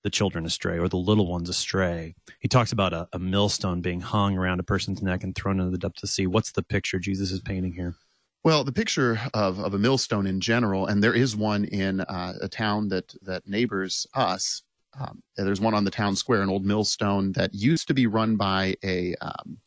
the 0.04 0.10
children 0.10 0.46
astray 0.46 0.78
or 0.78 0.90
the 0.90 0.98
little 0.98 1.32
ones 1.32 1.48
astray. 1.48 2.16
He 2.42 2.50
talks 2.50 2.74
about 2.74 2.92
a, 2.92 3.08
a 3.14 3.20
millstone 3.20 3.80
being 3.80 4.02
hung 4.02 4.38
around 4.38 4.60
a 4.60 4.64
person's 4.64 5.02
neck 5.02 5.24
and 5.24 5.34
thrown 5.34 5.62
into 5.62 5.72
the 5.72 5.78
depth 5.78 6.00
of 6.00 6.02
the 6.02 6.08
sea. 6.08 6.28
What's 6.28 6.52
the 6.52 6.64
picture 6.64 7.00
Jesus 7.00 7.32
is 7.32 7.40
painting 7.40 7.72
here? 7.72 7.96
Well, 8.44 8.66
the 8.66 8.74
picture 8.74 9.22
of, 9.34 9.60
of 9.60 9.74
a 9.74 9.80
millstone 9.80 10.28
in 10.28 10.42
general, 10.42 10.88
and 10.88 11.02
there 11.02 11.14
is 11.14 11.36
one 11.36 11.64
in 11.64 12.02
uh, 12.02 12.34
a 12.42 12.50
town 12.50 12.90
that 12.90 13.14
that 13.22 13.48
neighbors 13.48 14.06
us, 14.14 14.64
um, 15.00 15.24
there's 15.38 15.62
one 15.62 15.74
on 15.74 15.86
the 15.86 15.92
town 15.92 16.16
square, 16.18 16.42
an 16.42 16.50
old 16.50 16.66
millstone 16.66 17.32
that 17.34 17.54
used 17.54 17.88
to 17.88 17.94
be 17.94 18.06
run 18.06 18.36
by 18.36 18.76
a 18.84 19.16
um, 19.22 19.58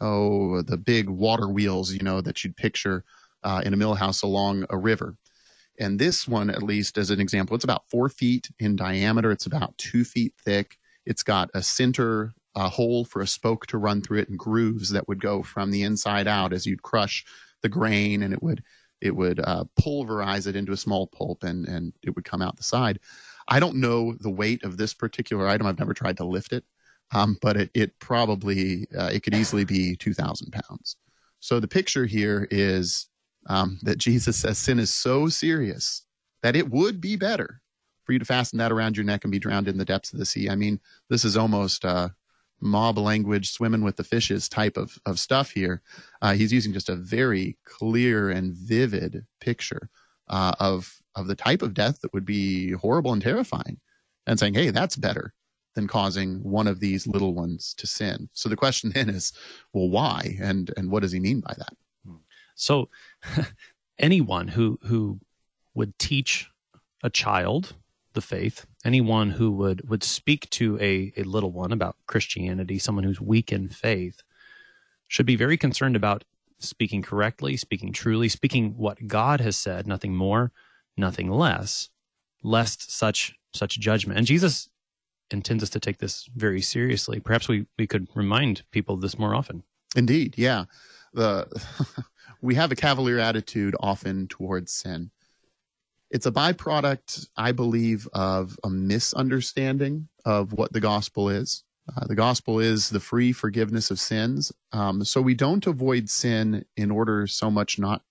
oh 0.00 0.62
the 0.62 0.76
big 0.76 1.08
water 1.08 1.48
wheels, 1.48 1.92
you 1.92 2.02
know, 2.04 2.20
that 2.20 2.44
you'd 2.44 2.56
picture 2.56 3.04
uh, 3.42 3.62
in 3.64 3.74
a 3.74 3.76
mill 3.76 3.94
house 3.94 4.22
along 4.22 4.66
a 4.70 4.78
river. 4.78 5.16
And 5.80 5.98
this 5.98 6.28
one, 6.28 6.48
at 6.48 6.62
least 6.62 6.98
as 6.98 7.10
an 7.10 7.20
example, 7.20 7.56
it's 7.56 7.64
about 7.64 7.88
four 7.90 8.08
feet 8.08 8.48
in 8.60 8.76
diameter. 8.76 9.32
It's 9.32 9.46
about 9.46 9.76
two 9.78 10.04
feet 10.04 10.32
thick. 10.44 10.78
It's 11.06 11.24
got 11.24 11.50
a 11.54 11.62
center 11.62 12.34
a 12.56 12.70
hole 12.70 13.04
for 13.04 13.20
a 13.20 13.26
spoke 13.26 13.66
to 13.66 13.76
run 13.76 14.00
through 14.00 14.18
it 14.18 14.30
and 14.30 14.38
grooves 14.38 14.88
that 14.88 15.06
would 15.08 15.20
go 15.20 15.42
from 15.42 15.70
the 15.70 15.82
inside 15.82 16.26
out 16.26 16.54
as 16.54 16.64
you'd 16.66 16.82
crush 16.82 17.22
the 17.66 17.78
grain 17.78 18.22
and 18.22 18.32
it 18.32 18.42
would 18.42 18.62
it 19.00 19.14
would 19.14 19.40
uh, 19.40 19.64
pulverize 19.76 20.46
it 20.46 20.56
into 20.56 20.72
a 20.72 20.76
small 20.76 21.06
pulp 21.08 21.42
and 21.42 21.66
and 21.66 21.92
it 22.02 22.14
would 22.14 22.24
come 22.24 22.42
out 22.42 22.56
the 22.56 22.62
side. 22.62 22.98
I 23.48 23.58
don't 23.60 23.80
know 23.86 24.14
the 24.20 24.30
weight 24.30 24.62
of 24.64 24.76
this 24.76 24.94
particular 24.94 25.48
item. 25.48 25.66
I've 25.66 25.78
never 25.78 25.94
tried 25.94 26.16
to 26.18 26.24
lift 26.24 26.52
it, 26.52 26.64
um, 27.12 27.36
but 27.42 27.56
it 27.56 27.70
it 27.74 27.98
probably 27.98 28.86
uh, 28.96 29.10
it 29.12 29.22
could 29.24 29.34
easily 29.34 29.64
be 29.64 29.96
two 29.96 30.14
thousand 30.14 30.52
pounds. 30.52 30.96
So 31.40 31.60
the 31.60 31.74
picture 31.78 32.06
here 32.06 32.46
is 32.50 33.08
um, 33.48 33.78
that 33.82 33.98
Jesus 33.98 34.36
says 34.36 34.58
sin 34.58 34.78
is 34.78 34.94
so 34.94 35.28
serious 35.28 36.02
that 36.42 36.56
it 36.56 36.70
would 36.70 37.00
be 37.00 37.16
better 37.16 37.60
for 38.04 38.12
you 38.12 38.18
to 38.20 38.24
fasten 38.24 38.58
that 38.58 38.72
around 38.72 38.96
your 38.96 39.04
neck 39.04 39.24
and 39.24 39.32
be 39.32 39.38
drowned 39.38 39.68
in 39.68 39.78
the 39.78 39.84
depths 39.84 40.12
of 40.12 40.18
the 40.18 40.26
sea. 40.26 40.48
I 40.48 40.56
mean, 40.56 40.80
this 41.10 41.24
is 41.24 41.36
almost 41.36 41.84
uh, 41.84 42.08
mob 42.60 42.98
language, 42.98 43.50
swimming 43.50 43.82
with 43.82 43.96
the 43.96 44.04
fishes 44.04 44.48
type 44.48 44.76
of, 44.76 44.98
of 45.06 45.18
stuff 45.18 45.50
here. 45.50 45.82
Uh, 46.22 46.34
he's 46.34 46.52
using 46.52 46.72
just 46.72 46.88
a 46.88 46.96
very 46.96 47.56
clear 47.64 48.30
and 48.30 48.54
vivid 48.54 49.26
picture 49.40 49.90
uh, 50.28 50.54
of 50.60 51.00
of 51.14 51.28
the 51.28 51.34
type 51.34 51.62
of 51.62 51.72
death 51.72 52.00
that 52.02 52.12
would 52.12 52.26
be 52.26 52.72
horrible 52.72 53.12
and 53.12 53.22
terrifying, 53.22 53.80
and 54.26 54.38
saying, 54.38 54.54
"Hey, 54.54 54.70
that's 54.70 54.96
better 54.96 55.32
than 55.74 55.86
causing 55.86 56.42
one 56.42 56.66
of 56.66 56.80
these 56.80 57.06
little 57.06 57.34
ones 57.34 57.74
to 57.78 57.86
sin." 57.86 58.28
So 58.32 58.48
the 58.48 58.56
question 58.56 58.90
then 58.94 59.08
is, 59.08 59.32
well, 59.72 59.88
why, 59.88 60.36
and 60.40 60.72
and 60.76 60.90
what 60.90 61.02
does 61.02 61.12
he 61.12 61.20
mean 61.20 61.40
by 61.40 61.54
that? 61.58 61.74
So, 62.54 62.88
anyone 63.98 64.48
who 64.48 64.78
who 64.82 65.20
would 65.74 65.98
teach 65.98 66.50
a 67.02 67.10
child 67.10 67.74
the 68.16 68.20
faith, 68.20 68.66
anyone 68.84 69.30
who 69.30 69.52
would 69.52 69.88
would 69.88 70.02
speak 70.02 70.50
to 70.50 70.76
a, 70.80 71.12
a 71.16 71.22
little 71.22 71.52
one 71.52 71.70
about 71.70 71.96
Christianity, 72.06 72.80
someone 72.80 73.04
who's 73.04 73.20
weak 73.20 73.52
in 73.52 73.68
faith, 73.68 74.22
should 75.06 75.26
be 75.26 75.36
very 75.36 75.56
concerned 75.56 75.94
about 75.94 76.24
speaking 76.58 77.02
correctly, 77.02 77.56
speaking 77.56 77.92
truly, 77.92 78.28
speaking 78.28 78.76
what 78.76 79.06
God 79.06 79.40
has 79.40 79.56
said, 79.56 79.86
nothing 79.86 80.16
more, 80.16 80.50
nothing 80.96 81.30
less, 81.30 81.90
lest 82.42 82.90
such 82.90 83.34
such 83.54 83.78
judgment. 83.78 84.18
And 84.18 84.26
Jesus 84.26 84.68
intends 85.30 85.62
us 85.62 85.70
to 85.70 85.80
take 85.80 85.98
this 85.98 86.28
very 86.34 86.60
seriously. 86.60 87.20
Perhaps 87.20 87.48
we, 87.48 87.66
we 87.78 87.86
could 87.86 88.08
remind 88.14 88.62
people 88.70 88.94
of 88.94 89.00
this 89.00 89.18
more 89.18 89.34
often. 89.34 89.62
Indeed, 89.94 90.34
yeah. 90.36 90.64
The 91.12 91.46
we 92.42 92.54
have 92.56 92.72
a 92.72 92.76
cavalier 92.76 93.18
attitude 93.18 93.76
often 93.80 94.26
towards 94.28 94.72
sin 94.72 95.10
it's 96.10 96.26
a 96.26 96.32
byproduct, 96.32 97.28
I 97.36 97.52
believe, 97.52 98.08
of 98.12 98.58
a 98.64 98.70
misunderstanding 98.70 100.08
of 100.24 100.52
what 100.52 100.72
the 100.72 100.80
gospel 100.80 101.28
is. 101.28 101.64
Uh, 101.96 102.06
the 102.06 102.14
gospel 102.14 102.58
is 102.58 102.88
the 102.88 103.00
free 103.00 103.32
forgiveness 103.32 103.90
of 103.90 104.00
sins. 104.00 104.52
Um, 104.72 105.04
so 105.04 105.20
we 105.20 105.34
don't 105.34 105.66
avoid 105.66 106.10
sin 106.10 106.64
in 106.76 106.90
order 106.90 107.26
so 107.26 107.50
much 107.50 107.78
not 107.78 108.02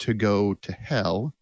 to 0.00 0.14
go 0.14 0.54
to 0.54 0.72
hell. 0.72 1.34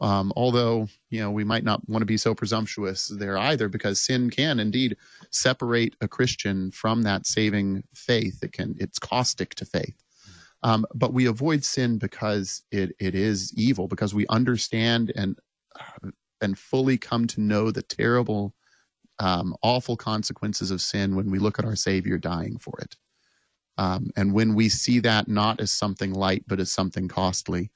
Um, 0.00 0.32
although, 0.36 0.88
you 1.10 1.20
know, 1.20 1.30
we 1.30 1.44
might 1.44 1.64
not 1.64 1.86
want 1.88 2.02
to 2.02 2.06
be 2.06 2.16
so 2.16 2.34
presumptuous 2.34 3.08
there 3.08 3.36
either, 3.36 3.68
because 3.68 4.00
sin 4.00 4.30
can 4.30 4.60
indeed 4.60 4.96
separate 5.30 5.96
a 6.00 6.08
Christian 6.08 6.70
from 6.70 7.02
that 7.02 7.26
saving 7.26 7.82
faith. 7.94 8.42
It 8.42 8.52
can, 8.52 8.76
it's 8.78 8.98
caustic 8.98 9.54
to 9.56 9.64
faith. 9.64 9.96
Um, 10.62 10.84
but 10.94 11.12
we 11.12 11.26
avoid 11.26 11.64
sin 11.64 11.98
because 11.98 12.62
it, 12.72 12.92
it 12.98 13.14
is 13.14 13.52
evil, 13.56 13.86
because 13.86 14.14
we 14.14 14.26
understand 14.28 15.12
and 15.14 15.38
and 16.40 16.58
fully 16.58 16.96
come 16.96 17.26
to 17.28 17.40
know 17.40 17.70
the 17.70 17.82
terrible, 17.82 18.54
um, 19.18 19.54
awful 19.62 19.96
consequences 19.96 20.70
of 20.70 20.80
sin 20.80 21.16
when 21.16 21.30
we 21.30 21.38
look 21.38 21.58
at 21.58 21.64
our 21.64 21.76
Savior 21.76 22.18
dying 22.18 22.58
for 22.58 22.78
it. 22.80 22.96
Um, 23.76 24.10
and 24.16 24.32
when 24.32 24.54
we 24.54 24.68
see 24.68 24.98
that 25.00 25.28
not 25.28 25.60
as 25.60 25.70
something 25.70 26.12
light, 26.12 26.44
but 26.46 26.60
as 26.60 26.72
something 26.72 27.08
costly, 27.08 27.70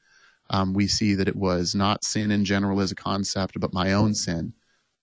um, 0.50 0.74
we 0.74 0.86
see 0.86 1.14
that 1.14 1.28
it 1.28 1.36
was 1.36 1.74
not 1.74 2.04
sin 2.04 2.30
in 2.30 2.44
general 2.44 2.80
as 2.80 2.90
a 2.90 2.96
concept, 2.96 3.58
but 3.58 3.72
my 3.72 3.92
own 3.92 4.14
sin 4.14 4.52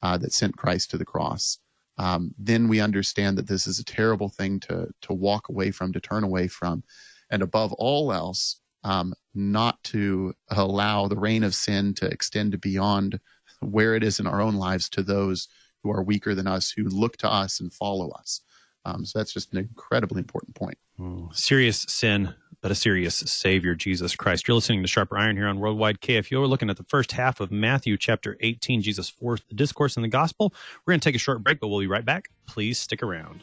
uh, 0.01 0.17
that 0.17 0.33
sent 0.33 0.57
Christ 0.57 0.91
to 0.91 0.97
the 0.97 1.05
cross. 1.05 1.59
Um, 1.97 2.33
then 2.37 2.67
we 2.67 2.79
understand 2.79 3.37
that 3.37 3.47
this 3.47 3.67
is 3.67 3.79
a 3.79 3.83
terrible 3.83 4.29
thing 4.29 4.59
to 4.61 4.87
to 5.01 5.13
walk 5.13 5.49
away 5.49 5.71
from, 5.71 5.91
to 5.93 5.99
turn 5.99 6.23
away 6.23 6.47
from, 6.47 6.83
and 7.29 7.41
above 7.41 7.73
all 7.73 8.11
else, 8.11 8.59
um, 8.83 9.13
not 9.33 9.81
to 9.83 10.33
allow 10.49 11.07
the 11.07 11.17
reign 11.17 11.43
of 11.43 11.55
sin 11.55 11.93
to 11.95 12.05
extend 12.05 12.59
beyond 12.61 13.19
where 13.61 13.95
it 13.95 14.03
is 14.03 14.19
in 14.19 14.27
our 14.27 14.41
own 14.41 14.55
lives 14.55 14.89
to 14.89 15.03
those 15.03 15.47
who 15.83 15.91
are 15.91 16.03
weaker 16.03 16.35
than 16.35 16.47
us, 16.47 16.71
who 16.71 16.83
look 16.83 17.17
to 17.17 17.31
us 17.31 17.59
and 17.59 17.73
follow 17.73 18.09
us. 18.11 18.41
Um, 18.85 19.05
so 19.05 19.19
that's 19.19 19.33
just 19.33 19.51
an 19.53 19.59
incredibly 19.59 20.19
important 20.19 20.55
point. 20.55 20.77
Mm. 20.99 21.35
Serious 21.35 21.85
sin, 21.87 22.33
but 22.61 22.71
a 22.71 22.75
serious 22.75 23.15
Savior, 23.15 23.75
Jesus 23.75 24.15
Christ. 24.15 24.47
You're 24.47 24.55
listening 24.55 24.81
to 24.81 24.87
Sharper 24.87 25.17
Iron 25.17 25.37
here 25.37 25.47
on 25.47 25.59
Worldwide 25.59 26.01
KFUO. 26.01 26.41
We're 26.41 26.47
looking 26.47 26.69
at 26.69 26.77
the 26.77 26.83
first 26.83 27.11
half 27.11 27.39
of 27.39 27.51
Matthew 27.51 27.97
chapter 27.97 28.37
18, 28.39 28.81
Jesus' 28.81 29.09
fourth 29.09 29.43
discourse 29.53 29.95
in 29.95 30.01
the 30.01 30.09
gospel. 30.09 30.53
We're 30.85 30.93
going 30.93 30.99
to 31.01 31.07
take 31.07 31.15
a 31.15 31.19
short 31.19 31.43
break, 31.43 31.59
but 31.59 31.67
we'll 31.67 31.79
be 31.79 31.87
right 31.87 32.05
back. 32.05 32.29
Please 32.47 32.79
stick 32.79 33.03
around. 33.03 33.41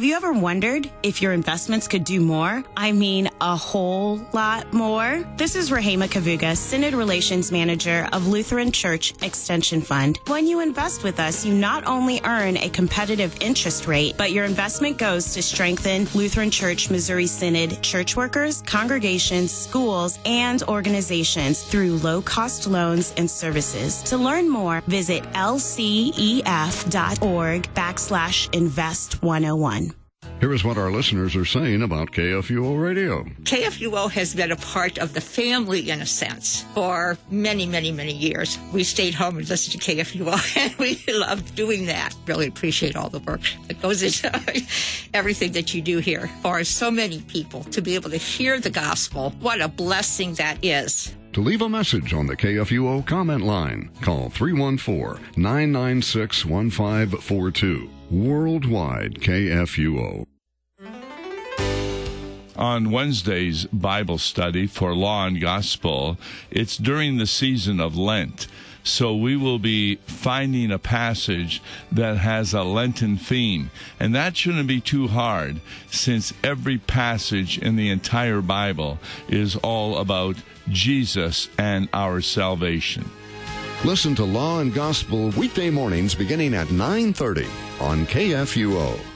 Have 0.00 0.08
you 0.08 0.16
ever 0.16 0.32
wondered 0.32 0.90
if 1.02 1.20
your 1.20 1.34
investments 1.34 1.86
could 1.86 2.04
do 2.04 2.20
more? 2.20 2.64
I 2.74 2.92
mean, 2.92 3.28
a 3.42 3.54
whole 3.54 4.18
lot 4.32 4.72
more? 4.72 5.22
This 5.36 5.54
is 5.54 5.70
Rahema 5.70 6.08
Kavuga, 6.08 6.56
Synod 6.56 6.94
Relations 6.94 7.52
Manager 7.52 8.08
of 8.10 8.26
Lutheran 8.26 8.72
Church 8.72 9.12
Extension 9.22 9.82
Fund. 9.82 10.18
When 10.26 10.46
you 10.46 10.60
invest 10.60 11.04
with 11.04 11.20
us, 11.20 11.44
you 11.44 11.52
not 11.52 11.86
only 11.86 12.18
earn 12.24 12.56
a 12.56 12.70
competitive 12.70 13.36
interest 13.42 13.86
rate, 13.86 14.14
but 14.16 14.32
your 14.32 14.46
investment 14.46 14.96
goes 14.96 15.34
to 15.34 15.42
strengthen 15.42 16.08
Lutheran 16.14 16.50
Church 16.50 16.88
Missouri 16.88 17.26
Synod 17.26 17.82
church 17.82 18.16
workers, 18.16 18.62
congregations, 18.62 19.52
schools, 19.52 20.18
and 20.24 20.62
organizations 20.62 21.62
through 21.62 21.96
low 21.96 22.22
cost 22.22 22.66
loans 22.66 23.12
and 23.18 23.30
services. 23.30 24.02
To 24.04 24.16
learn 24.16 24.48
more, 24.48 24.80
visit 24.86 25.24
lcef.org 25.34 26.40
backslash 27.74 28.54
invest 28.54 29.22
101. 29.22 29.89
Here 30.40 30.54
is 30.54 30.64
what 30.64 30.78
our 30.78 30.90
listeners 30.90 31.36
are 31.36 31.44
saying 31.44 31.82
about 31.82 32.12
KFUO 32.12 32.82
Radio. 32.82 33.24
KFUO 33.42 34.10
has 34.10 34.34
been 34.34 34.50
a 34.50 34.56
part 34.56 34.96
of 34.96 35.12
the 35.12 35.20
family, 35.20 35.90
in 35.90 36.00
a 36.00 36.06
sense, 36.06 36.62
for 36.72 37.18
many, 37.30 37.66
many, 37.66 37.92
many 37.92 38.14
years. 38.14 38.58
We 38.72 38.82
stayed 38.84 39.12
home 39.12 39.36
and 39.36 39.46
listened 39.46 39.82
to 39.82 39.96
KFUO, 39.96 40.56
and 40.56 40.74
we 40.76 40.98
loved 41.12 41.54
doing 41.54 41.84
that. 41.86 42.14
Really 42.26 42.46
appreciate 42.46 42.96
all 42.96 43.10
the 43.10 43.18
work 43.18 43.42
that 43.68 43.82
goes 43.82 44.02
into 44.02 44.30
everything 45.12 45.52
that 45.52 45.74
you 45.74 45.82
do 45.82 45.98
here 45.98 46.30
for 46.40 46.64
so 46.64 46.90
many 46.90 47.20
people 47.20 47.64
to 47.64 47.82
be 47.82 47.94
able 47.94 48.08
to 48.08 48.16
hear 48.16 48.58
the 48.58 48.70
gospel. 48.70 49.34
What 49.40 49.60
a 49.60 49.68
blessing 49.68 50.34
that 50.34 50.64
is. 50.64 51.14
To 51.34 51.42
leave 51.42 51.60
a 51.60 51.68
message 51.68 52.14
on 52.14 52.26
the 52.26 52.36
KFUO 52.36 53.06
comment 53.06 53.42
line, 53.42 53.90
call 54.00 54.30
314 54.30 55.22
996 55.36 56.46
1542. 56.46 57.90
Worldwide 58.10 59.14
KFUO. 59.20 60.26
On 62.60 62.90
Wednesday's 62.90 63.64
Bible 63.72 64.18
study 64.18 64.66
for 64.66 64.94
Law 64.94 65.26
and 65.26 65.40
Gospel, 65.40 66.18
it's 66.50 66.76
during 66.76 67.16
the 67.16 67.26
season 67.26 67.80
of 67.80 67.96
Lent. 67.96 68.48
So 68.84 69.16
we 69.16 69.34
will 69.34 69.58
be 69.58 69.96
finding 70.06 70.70
a 70.70 70.78
passage 70.78 71.62
that 71.90 72.18
has 72.18 72.52
a 72.52 72.62
Lenten 72.62 73.16
theme. 73.16 73.70
And 73.98 74.14
that 74.14 74.36
shouldn't 74.36 74.68
be 74.68 74.82
too 74.82 75.08
hard 75.08 75.62
since 75.90 76.34
every 76.44 76.76
passage 76.76 77.56
in 77.56 77.76
the 77.76 77.88
entire 77.88 78.42
Bible 78.42 78.98
is 79.26 79.56
all 79.56 79.96
about 79.96 80.36
Jesus 80.68 81.48
and 81.56 81.88
our 81.94 82.20
salvation. 82.20 83.10
Listen 83.86 84.14
to 84.16 84.24
Law 84.24 84.60
and 84.60 84.74
Gospel 84.74 85.30
weekday 85.30 85.70
mornings 85.70 86.14
beginning 86.14 86.52
at 86.52 86.70
9:30 86.70 87.48
on 87.80 88.04
KFUO. 88.04 89.09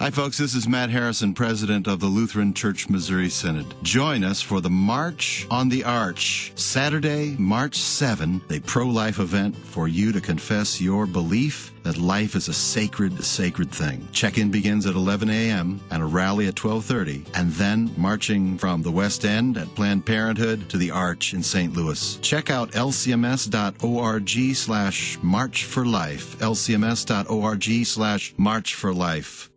Hi, 0.00 0.08
folks. 0.08 0.38
This 0.38 0.54
is 0.54 0.66
Matt 0.66 0.88
Harrison, 0.88 1.34
president 1.34 1.86
of 1.86 2.00
the 2.00 2.06
Lutheran 2.06 2.54
Church 2.54 2.88
Missouri 2.88 3.28
Synod. 3.28 3.74
Join 3.82 4.24
us 4.24 4.40
for 4.40 4.62
the 4.62 4.70
March 4.70 5.46
on 5.50 5.68
the 5.68 5.84
Arch, 5.84 6.52
Saturday, 6.54 7.36
March 7.38 7.76
7, 7.76 8.40
a 8.48 8.60
pro 8.60 8.86
life 8.86 9.18
event 9.18 9.54
for 9.54 9.88
you 9.88 10.10
to 10.12 10.20
confess 10.22 10.80
your 10.80 11.04
belief 11.04 11.74
that 11.82 11.98
life 11.98 12.34
is 12.34 12.48
a 12.48 12.54
sacred, 12.54 13.22
sacred 13.22 13.70
thing. 13.70 14.08
Check-in 14.10 14.50
begins 14.50 14.86
at 14.86 14.94
11 14.94 15.28
a.m. 15.28 15.78
and 15.90 16.02
a 16.02 16.06
rally 16.06 16.46
at 16.46 16.54
12:30, 16.54 17.26
and 17.34 17.52
then 17.52 17.92
marching 17.98 18.56
from 18.56 18.80
the 18.80 18.90
West 18.90 19.26
End 19.26 19.58
at 19.58 19.74
Planned 19.74 20.06
Parenthood 20.06 20.66
to 20.70 20.78
the 20.78 20.90
Arch 20.90 21.34
in 21.34 21.42
St. 21.42 21.76
Louis. 21.76 22.16
Check 22.22 22.48
out 22.48 22.72
lcms.org/slash 22.72 25.18
March 25.20 25.64
for 25.64 25.84
Life. 25.84 26.38
lcms.org/slash 26.38 28.34
March 28.38 28.74
for 28.74 28.94
Life. 28.94 29.49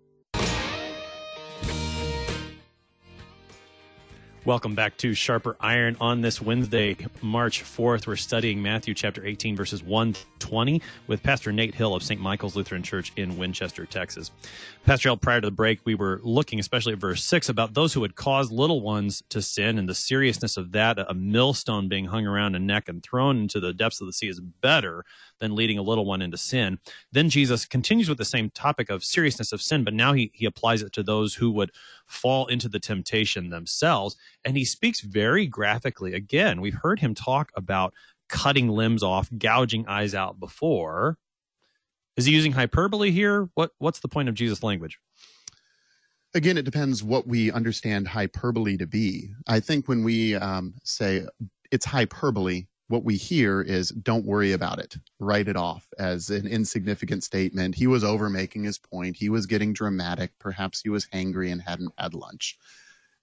Welcome 4.45 4.75
back 4.75 4.97
to 4.97 5.13
Sharper 5.13 5.55
Iron 5.61 5.95
on 6.01 6.19
this 6.19 6.41
Wednesday, 6.41 6.97
March 7.21 7.63
4th. 7.63 8.07
We're 8.07 8.17
studying 8.17 8.61
Matthew 8.61 8.93
chapter 8.93 9.25
18, 9.25 9.55
verses 9.55 9.81
1 9.81 10.15
20 10.39 10.81
with 11.07 11.23
Pastor 11.23 11.53
Nate 11.53 11.73
Hill 11.73 11.95
of 11.95 12.03
St. 12.03 12.19
Michael's 12.19 12.57
Lutheran 12.57 12.83
Church 12.83 13.13
in 13.15 13.37
Winchester, 13.37 13.85
Texas. 13.85 14.31
Pastor 14.83 15.07
Hill, 15.07 15.15
prior 15.15 15.39
to 15.39 15.47
the 15.47 15.51
break, 15.51 15.79
we 15.85 15.95
were 15.95 16.19
looking, 16.23 16.59
especially 16.59 16.91
at 16.91 16.99
verse 16.99 17.23
6, 17.23 17.47
about 17.47 17.73
those 17.73 17.93
who 17.93 18.01
would 18.01 18.15
cause 18.15 18.51
little 18.51 18.81
ones 18.81 19.23
to 19.29 19.41
sin 19.41 19.77
and 19.77 19.87
the 19.87 19.95
seriousness 19.95 20.57
of 20.57 20.73
that. 20.73 20.99
A 20.99 21.13
millstone 21.13 21.87
being 21.87 22.03
hung 22.03 22.27
around 22.27 22.55
a 22.55 22.59
neck 22.59 22.89
and 22.89 23.01
thrown 23.01 23.43
into 23.43 23.61
the 23.61 23.71
depths 23.71 24.01
of 24.01 24.07
the 24.07 24.13
sea 24.13 24.27
is 24.27 24.41
better 24.41 25.05
than 25.39 25.55
leading 25.55 25.77
a 25.77 25.81
little 25.81 26.05
one 26.05 26.21
into 26.21 26.37
sin. 26.37 26.79
Then 27.13 27.29
Jesus 27.29 27.65
continues 27.65 28.09
with 28.09 28.17
the 28.17 28.25
same 28.25 28.49
topic 28.49 28.89
of 28.89 29.05
seriousness 29.05 29.53
of 29.53 29.61
sin, 29.61 29.85
but 29.85 29.93
now 29.93 30.11
he, 30.11 30.31
he 30.33 30.45
applies 30.45 30.81
it 30.81 30.91
to 30.93 31.03
those 31.03 31.35
who 31.35 31.49
would 31.51 31.71
fall 32.05 32.47
into 32.47 32.67
the 32.67 32.79
temptation 32.79 33.49
themselves. 33.49 34.17
And 34.45 34.57
he 34.57 34.65
speaks 34.65 35.01
very 35.01 35.47
graphically. 35.47 36.13
Again, 36.13 36.61
we've 36.61 36.73
heard 36.81 36.99
him 36.99 37.15
talk 37.15 37.51
about 37.55 37.93
cutting 38.29 38.69
limbs 38.69 39.03
off, 39.03 39.29
gouging 39.37 39.87
eyes 39.87 40.13
out 40.13 40.39
before. 40.39 41.17
Is 42.17 42.25
he 42.25 42.33
using 42.33 42.51
hyperbole 42.51 43.11
here? 43.11 43.49
What 43.55 43.71
what's 43.79 43.99
the 43.99 44.07
point 44.07 44.29
of 44.29 44.35
Jesus' 44.35 44.63
language? 44.63 44.99
Again, 46.35 46.57
it 46.57 46.65
depends 46.65 47.03
what 47.03 47.27
we 47.27 47.51
understand 47.51 48.07
hyperbole 48.07 48.77
to 48.77 48.87
be. 48.87 49.29
I 49.47 49.59
think 49.59 49.87
when 49.87 50.03
we 50.03 50.35
um, 50.35 50.73
say 50.83 51.25
it's 51.71 51.85
hyperbole, 51.85 52.65
what 52.87 53.03
we 53.03 53.17
hear 53.17 53.61
is 53.61 53.89
don't 53.89 54.25
worry 54.25 54.51
about 54.51 54.79
it, 54.79 54.97
write 55.19 55.47
it 55.47 55.55
off 55.55 55.87
as 55.97 56.29
an 56.29 56.47
insignificant 56.47 57.23
statement. 57.23 57.75
He 57.75 57.87
was 57.87 58.03
over 58.03 58.29
making 58.29 58.63
his 58.63 58.77
point. 58.77 59.15
He 59.15 59.29
was 59.29 59.45
getting 59.45 59.73
dramatic. 59.73 60.31
Perhaps 60.39 60.81
he 60.81 60.89
was 60.89 61.07
hangry 61.07 61.51
and 61.51 61.61
hadn't 61.61 61.93
had 61.97 62.13
lunch. 62.13 62.57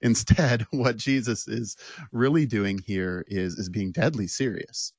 Instead, 0.03 0.67
what 0.71 0.97
Jesus 0.97 1.47
is 1.49 1.77
really 2.13 2.47
doing 2.47 2.79
here 2.79 3.25
is, 3.29 3.55
is 3.55 3.69
being 3.69 3.93
deadly 3.93 4.27
serious. 4.27 4.93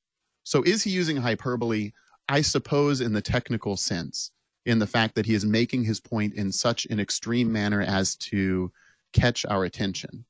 So 0.44 0.62
is 0.64 0.84
he 0.84 0.92
using 0.92 1.18
hyperbole? 1.18 1.92
I 2.30 2.42
suppose 2.42 3.02
in 3.02 3.14
the 3.14 3.22
technical 3.22 3.76
sense, 3.78 4.32
in 4.66 4.80
the 4.80 4.88
fact 4.88 5.16
that 5.16 5.26
he 5.26 5.34
is 5.34 5.46
making 5.46 5.84
his 5.84 6.00
point 6.00 6.34
in 6.36 6.52
such 6.52 6.86
an 6.86 7.00
extreme 7.00 7.52
manner 7.52 7.82
as 7.82 8.16
to 8.18 8.72
catch 9.12 9.46
our 9.46 9.66
attention, 9.66 10.24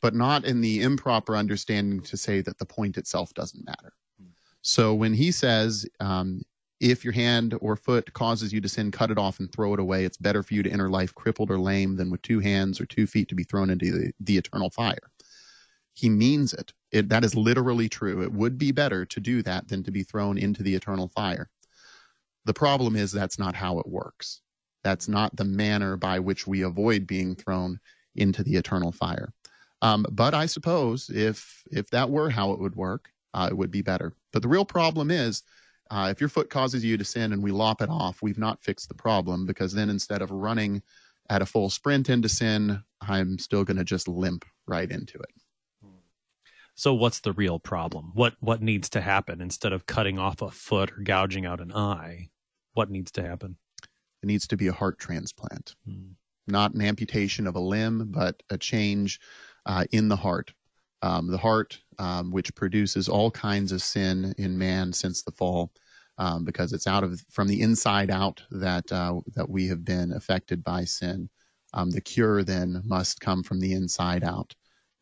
but 0.00 0.14
not 0.14 0.44
in 0.44 0.60
the 0.60 0.82
improper 0.82 1.36
understanding 1.36 2.00
to 2.02 2.16
say 2.16 2.40
that 2.40 2.58
the 2.58 2.66
point 2.66 2.96
itself 2.96 3.34
doesn't 3.34 3.66
matter. 3.66 3.92
So 4.62 4.94
when 4.94 5.14
he 5.14 5.30
says, 5.30 5.86
um, 6.00 6.42
if 6.80 7.04
your 7.04 7.12
hand 7.12 7.56
or 7.60 7.76
foot 7.76 8.12
causes 8.12 8.52
you 8.52 8.60
to 8.60 8.68
sin, 8.68 8.90
cut 8.90 9.10
it 9.10 9.18
off 9.18 9.40
and 9.40 9.50
throw 9.50 9.72
it 9.74 9.80
away. 9.80 10.04
It's 10.04 10.18
better 10.18 10.42
for 10.42 10.54
you 10.54 10.62
to 10.62 10.70
enter 10.70 10.90
life 10.90 11.14
crippled 11.14 11.50
or 11.50 11.58
lame 11.58 11.96
than 11.96 12.10
with 12.10 12.22
two 12.22 12.40
hands 12.40 12.80
or 12.80 12.86
two 12.86 13.06
feet 13.06 13.28
to 13.28 13.34
be 13.34 13.44
thrown 13.44 13.70
into 13.70 13.90
the, 13.90 14.12
the 14.20 14.36
eternal 14.36 14.70
fire. 14.70 15.10
He 15.94 16.10
means 16.10 16.52
it. 16.52 16.74
it. 16.92 17.08
That 17.08 17.24
is 17.24 17.34
literally 17.34 17.88
true. 17.88 18.22
It 18.22 18.32
would 18.32 18.58
be 18.58 18.72
better 18.72 19.06
to 19.06 19.20
do 19.20 19.42
that 19.42 19.68
than 19.68 19.82
to 19.84 19.90
be 19.90 20.02
thrown 20.02 20.36
into 20.36 20.62
the 20.62 20.74
eternal 20.74 21.08
fire. 21.08 21.48
The 22.44 22.54
problem 22.54 22.94
is 22.94 23.10
that's 23.10 23.38
not 23.38 23.54
how 23.54 23.78
it 23.78 23.88
works. 23.88 24.42
That's 24.84 25.08
not 25.08 25.34
the 25.34 25.44
manner 25.44 25.96
by 25.96 26.18
which 26.18 26.46
we 26.46 26.62
avoid 26.62 27.06
being 27.06 27.34
thrown 27.34 27.80
into 28.14 28.42
the 28.42 28.56
eternal 28.56 28.92
fire. 28.92 29.32
Um, 29.82 30.06
but 30.10 30.34
I 30.34 30.46
suppose 30.46 31.10
if 31.10 31.62
if 31.72 31.90
that 31.90 32.10
were 32.10 32.30
how 32.30 32.52
it 32.52 32.60
would 32.60 32.76
work, 32.76 33.10
uh, 33.34 33.48
it 33.50 33.56
would 33.56 33.70
be 33.70 33.82
better. 33.82 34.14
But 34.32 34.42
the 34.42 34.48
real 34.48 34.64
problem 34.64 35.10
is 35.10 35.42
uh, 35.90 36.08
if 36.10 36.20
your 36.20 36.28
foot 36.28 36.50
causes 36.50 36.84
you 36.84 36.96
to 36.96 37.04
sin 37.04 37.32
and 37.32 37.42
we 37.42 37.52
lop 37.52 37.80
it 37.82 37.88
off, 37.88 38.22
we've 38.22 38.38
not 38.38 38.62
fixed 38.62 38.88
the 38.88 38.94
problem 38.94 39.46
because 39.46 39.72
then 39.72 39.90
instead 39.90 40.22
of 40.22 40.30
running 40.30 40.82
at 41.30 41.42
a 41.42 41.46
full 41.46 41.70
sprint 41.70 42.08
into 42.08 42.28
sin, 42.28 42.82
I'm 43.00 43.38
still 43.38 43.64
going 43.64 43.76
to 43.76 43.84
just 43.84 44.08
limp 44.08 44.44
right 44.66 44.90
into 44.90 45.18
it. 45.18 45.30
So 46.76 46.92
what's 46.92 47.20
the 47.20 47.32
real 47.32 47.58
problem? 47.58 48.10
What 48.12 48.34
what 48.40 48.60
needs 48.60 48.90
to 48.90 49.00
happen 49.00 49.40
instead 49.40 49.72
of 49.72 49.86
cutting 49.86 50.18
off 50.18 50.42
a 50.42 50.50
foot 50.50 50.92
or 50.92 51.02
gouging 51.02 51.46
out 51.46 51.62
an 51.62 51.72
eye? 51.72 52.28
What 52.74 52.90
needs 52.90 53.10
to 53.12 53.22
happen? 53.22 53.56
It 54.22 54.26
needs 54.26 54.46
to 54.48 54.58
be 54.58 54.66
a 54.66 54.74
heart 54.74 54.98
transplant. 54.98 55.74
Hmm. 55.86 56.12
Not 56.46 56.74
an 56.74 56.82
amputation 56.82 57.46
of 57.46 57.56
a 57.56 57.60
limb, 57.60 58.08
but 58.10 58.42
a 58.50 58.58
change 58.58 59.20
uh, 59.64 59.84
in 59.90 60.08
the 60.08 60.16
heart. 60.16 60.52
Um, 61.02 61.28
the 61.28 61.38
heart, 61.38 61.78
um, 61.98 62.30
which 62.30 62.54
produces 62.54 63.08
all 63.08 63.30
kinds 63.30 63.70
of 63.72 63.82
sin 63.82 64.34
in 64.38 64.56
man 64.56 64.92
since 64.92 65.22
the 65.22 65.32
fall, 65.32 65.70
um, 66.18 66.44
because 66.44 66.72
it's 66.72 66.86
out 66.86 67.04
of 67.04 67.20
from 67.30 67.48
the 67.48 67.60
inside 67.60 68.10
out 68.10 68.42
that 68.50 68.90
uh, 68.90 69.20
that 69.34 69.48
we 69.48 69.68
have 69.68 69.84
been 69.84 70.12
affected 70.12 70.64
by 70.64 70.84
sin. 70.84 71.28
Um, 71.74 71.90
the 71.90 72.00
cure 72.00 72.42
then 72.42 72.82
must 72.84 73.20
come 73.20 73.42
from 73.42 73.60
the 73.60 73.72
inside 73.72 74.24
out 74.24 74.54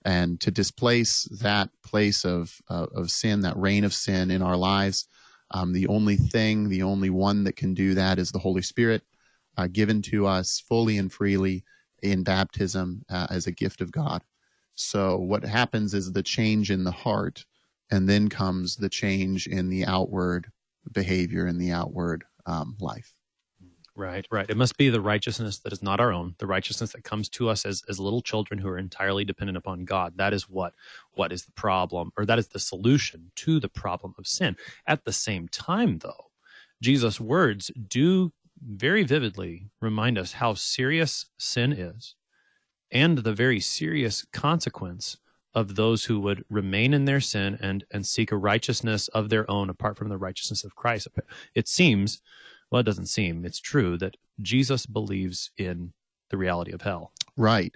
and 0.04 0.40
to 0.40 0.50
displace 0.50 1.24
that 1.40 1.70
place 1.82 2.24
of 2.24 2.60
uh, 2.68 2.86
of 2.94 3.10
sin, 3.10 3.40
that 3.40 3.56
reign 3.56 3.84
of 3.84 3.94
sin 3.94 4.30
in 4.30 4.42
our 4.42 4.56
lives. 4.56 5.08
Um, 5.50 5.72
the 5.72 5.86
only 5.86 6.16
thing, 6.16 6.68
the 6.68 6.82
only 6.82 7.10
one 7.10 7.44
that 7.44 7.56
can 7.56 7.74
do 7.74 7.94
that 7.94 8.18
is 8.18 8.30
the 8.30 8.38
Holy 8.38 8.62
Spirit, 8.62 9.02
uh, 9.56 9.68
given 9.70 10.02
to 10.02 10.26
us 10.26 10.62
fully 10.68 10.98
and 10.98 11.12
freely 11.12 11.64
in 12.02 12.22
baptism 12.22 13.02
uh, 13.08 13.26
as 13.30 13.46
a 13.46 13.52
gift 13.52 13.80
of 13.80 13.92
God. 13.92 14.22
So 14.74 15.16
what 15.16 15.44
happens 15.44 15.94
is 15.94 16.12
the 16.12 16.22
change 16.22 16.70
in 16.70 16.84
the 16.84 16.90
heart, 16.90 17.44
and 17.90 18.08
then 18.08 18.28
comes 18.28 18.76
the 18.76 18.88
change 18.88 19.46
in 19.46 19.68
the 19.68 19.84
outward 19.86 20.50
behavior 20.92 21.46
and 21.46 21.60
the 21.60 21.70
outward 21.70 22.24
um, 22.46 22.76
life. 22.80 23.14
Right, 23.96 24.26
right. 24.30 24.50
It 24.50 24.56
must 24.56 24.76
be 24.76 24.90
the 24.90 25.00
righteousness 25.00 25.58
that 25.60 25.72
is 25.72 25.80
not 25.80 26.00
our 26.00 26.12
own, 26.12 26.34
the 26.38 26.48
righteousness 26.48 26.92
that 26.92 27.04
comes 27.04 27.28
to 27.30 27.48
us 27.48 27.64
as, 27.64 27.84
as 27.88 28.00
little 28.00 28.22
children 28.22 28.58
who 28.58 28.68
are 28.68 28.78
entirely 28.78 29.24
dependent 29.24 29.56
upon 29.56 29.84
God. 29.84 30.14
That 30.16 30.32
is 30.32 30.48
what 30.48 30.74
what 31.12 31.32
is 31.32 31.44
the 31.44 31.52
problem, 31.52 32.10
or 32.16 32.26
that 32.26 32.40
is 32.40 32.48
the 32.48 32.58
solution 32.58 33.30
to 33.36 33.60
the 33.60 33.68
problem 33.68 34.14
of 34.18 34.26
sin. 34.26 34.56
At 34.88 35.04
the 35.04 35.12
same 35.12 35.46
time, 35.46 35.98
though, 35.98 36.30
Jesus' 36.82 37.20
words 37.20 37.70
do 37.86 38.32
very 38.66 39.04
vividly 39.04 39.70
remind 39.80 40.18
us 40.18 40.32
how 40.32 40.54
serious 40.54 41.26
sin 41.38 41.72
is 41.72 42.16
and 42.94 43.18
the 43.18 43.34
very 43.34 43.60
serious 43.60 44.24
consequence 44.32 45.18
of 45.54 45.76
those 45.76 46.04
who 46.04 46.20
would 46.20 46.44
remain 46.48 46.94
in 46.94 47.04
their 47.04 47.20
sin 47.20 47.58
and 47.60 47.84
and 47.90 48.06
seek 48.06 48.32
a 48.32 48.36
righteousness 48.36 49.08
of 49.08 49.28
their 49.28 49.48
own 49.50 49.68
apart 49.68 49.96
from 49.96 50.08
the 50.08 50.18
righteousness 50.18 50.64
of 50.64 50.74
Christ. 50.74 51.08
It 51.54 51.68
seems 51.68 52.22
well, 52.70 52.80
it 52.80 52.86
doesn't 52.86 53.06
seem. 53.06 53.44
It's 53.44 53.60
true 53.60 53.96
that 53.98 54.16
Jesus 54.40 54.86
believes 54.86 55.50
in 55.56 55.92
the 56.30 56.36
reality 56.36 56.72
of 56.72 56.82
hell. 56.82 57.12
Right. 57.36 57.72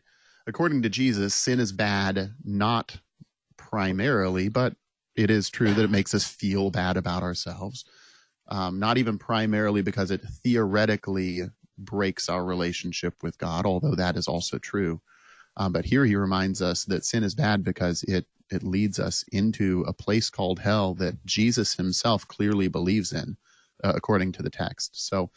According 0.47 0.83
to 0.83 0.89
Jesus, 0.89 1.35
sin 1.35 1.61
is 1.61 1.73
bad, 1.73 2.33
not 2.43 2.99
primarily, 3.57 4.49
but 4.49 4.75
it 5.15 5.31
is 5.31 5.51
true 5.51 5.73
that 5.75 5.85
it 5.85 5.91
makes 5.91 6.15
us 6.15 6.25
feel 6.25 6.71
bad 6.71 6.97
about 6.97 7.23
ourselves. 7.23 7.85
Um, 8.49 8.79
not 8.79 8.97
even 8.97 9.19
primarily 9.19 9.83
because 9.83 10.11
it 10.11 10.23
theoretically 10.43 11.43
breaks 11.79 12.29
our 12.29 12.45
relationship 12.45 13.15
with 13.23 13.39
God, 13.39 13.67
although 13.67 13.95
that 13.95 14.17
is 14.17 14.29
also 14.29 14.59
true. 14.59 15.01
Um, 15.57 15.73
but 15.73 15.85
here 15.85 16.05
he 16.05 16.17
reminds 16.17 16.63
us 16.63 16.85
that 16.85 17.05
sin 17.05 17.25
is 17.25 17.35
bad 17.35 17.65
because 17.65 18.03
it 18.05 18.27
it 18.51 18.63
leads 18.63 18.99
us 18.99 19.25
into 19.31 19.85
a 19.87 19.93
place 19.93 20.31
called 20.31 20.59
hell 20.59 20.95
that 20.95 21.25
Jesus 21.27 21.75
himself 21.75 22.27
clearly 22.27 22.69
believes 22.69 23.13
in 23.13 23.37
uh, 23.85 23.93
according 23.95 24.33
to 24.33 24.43
the 24.43 24.51
text. 24.51 25.07
So 25.07 25.31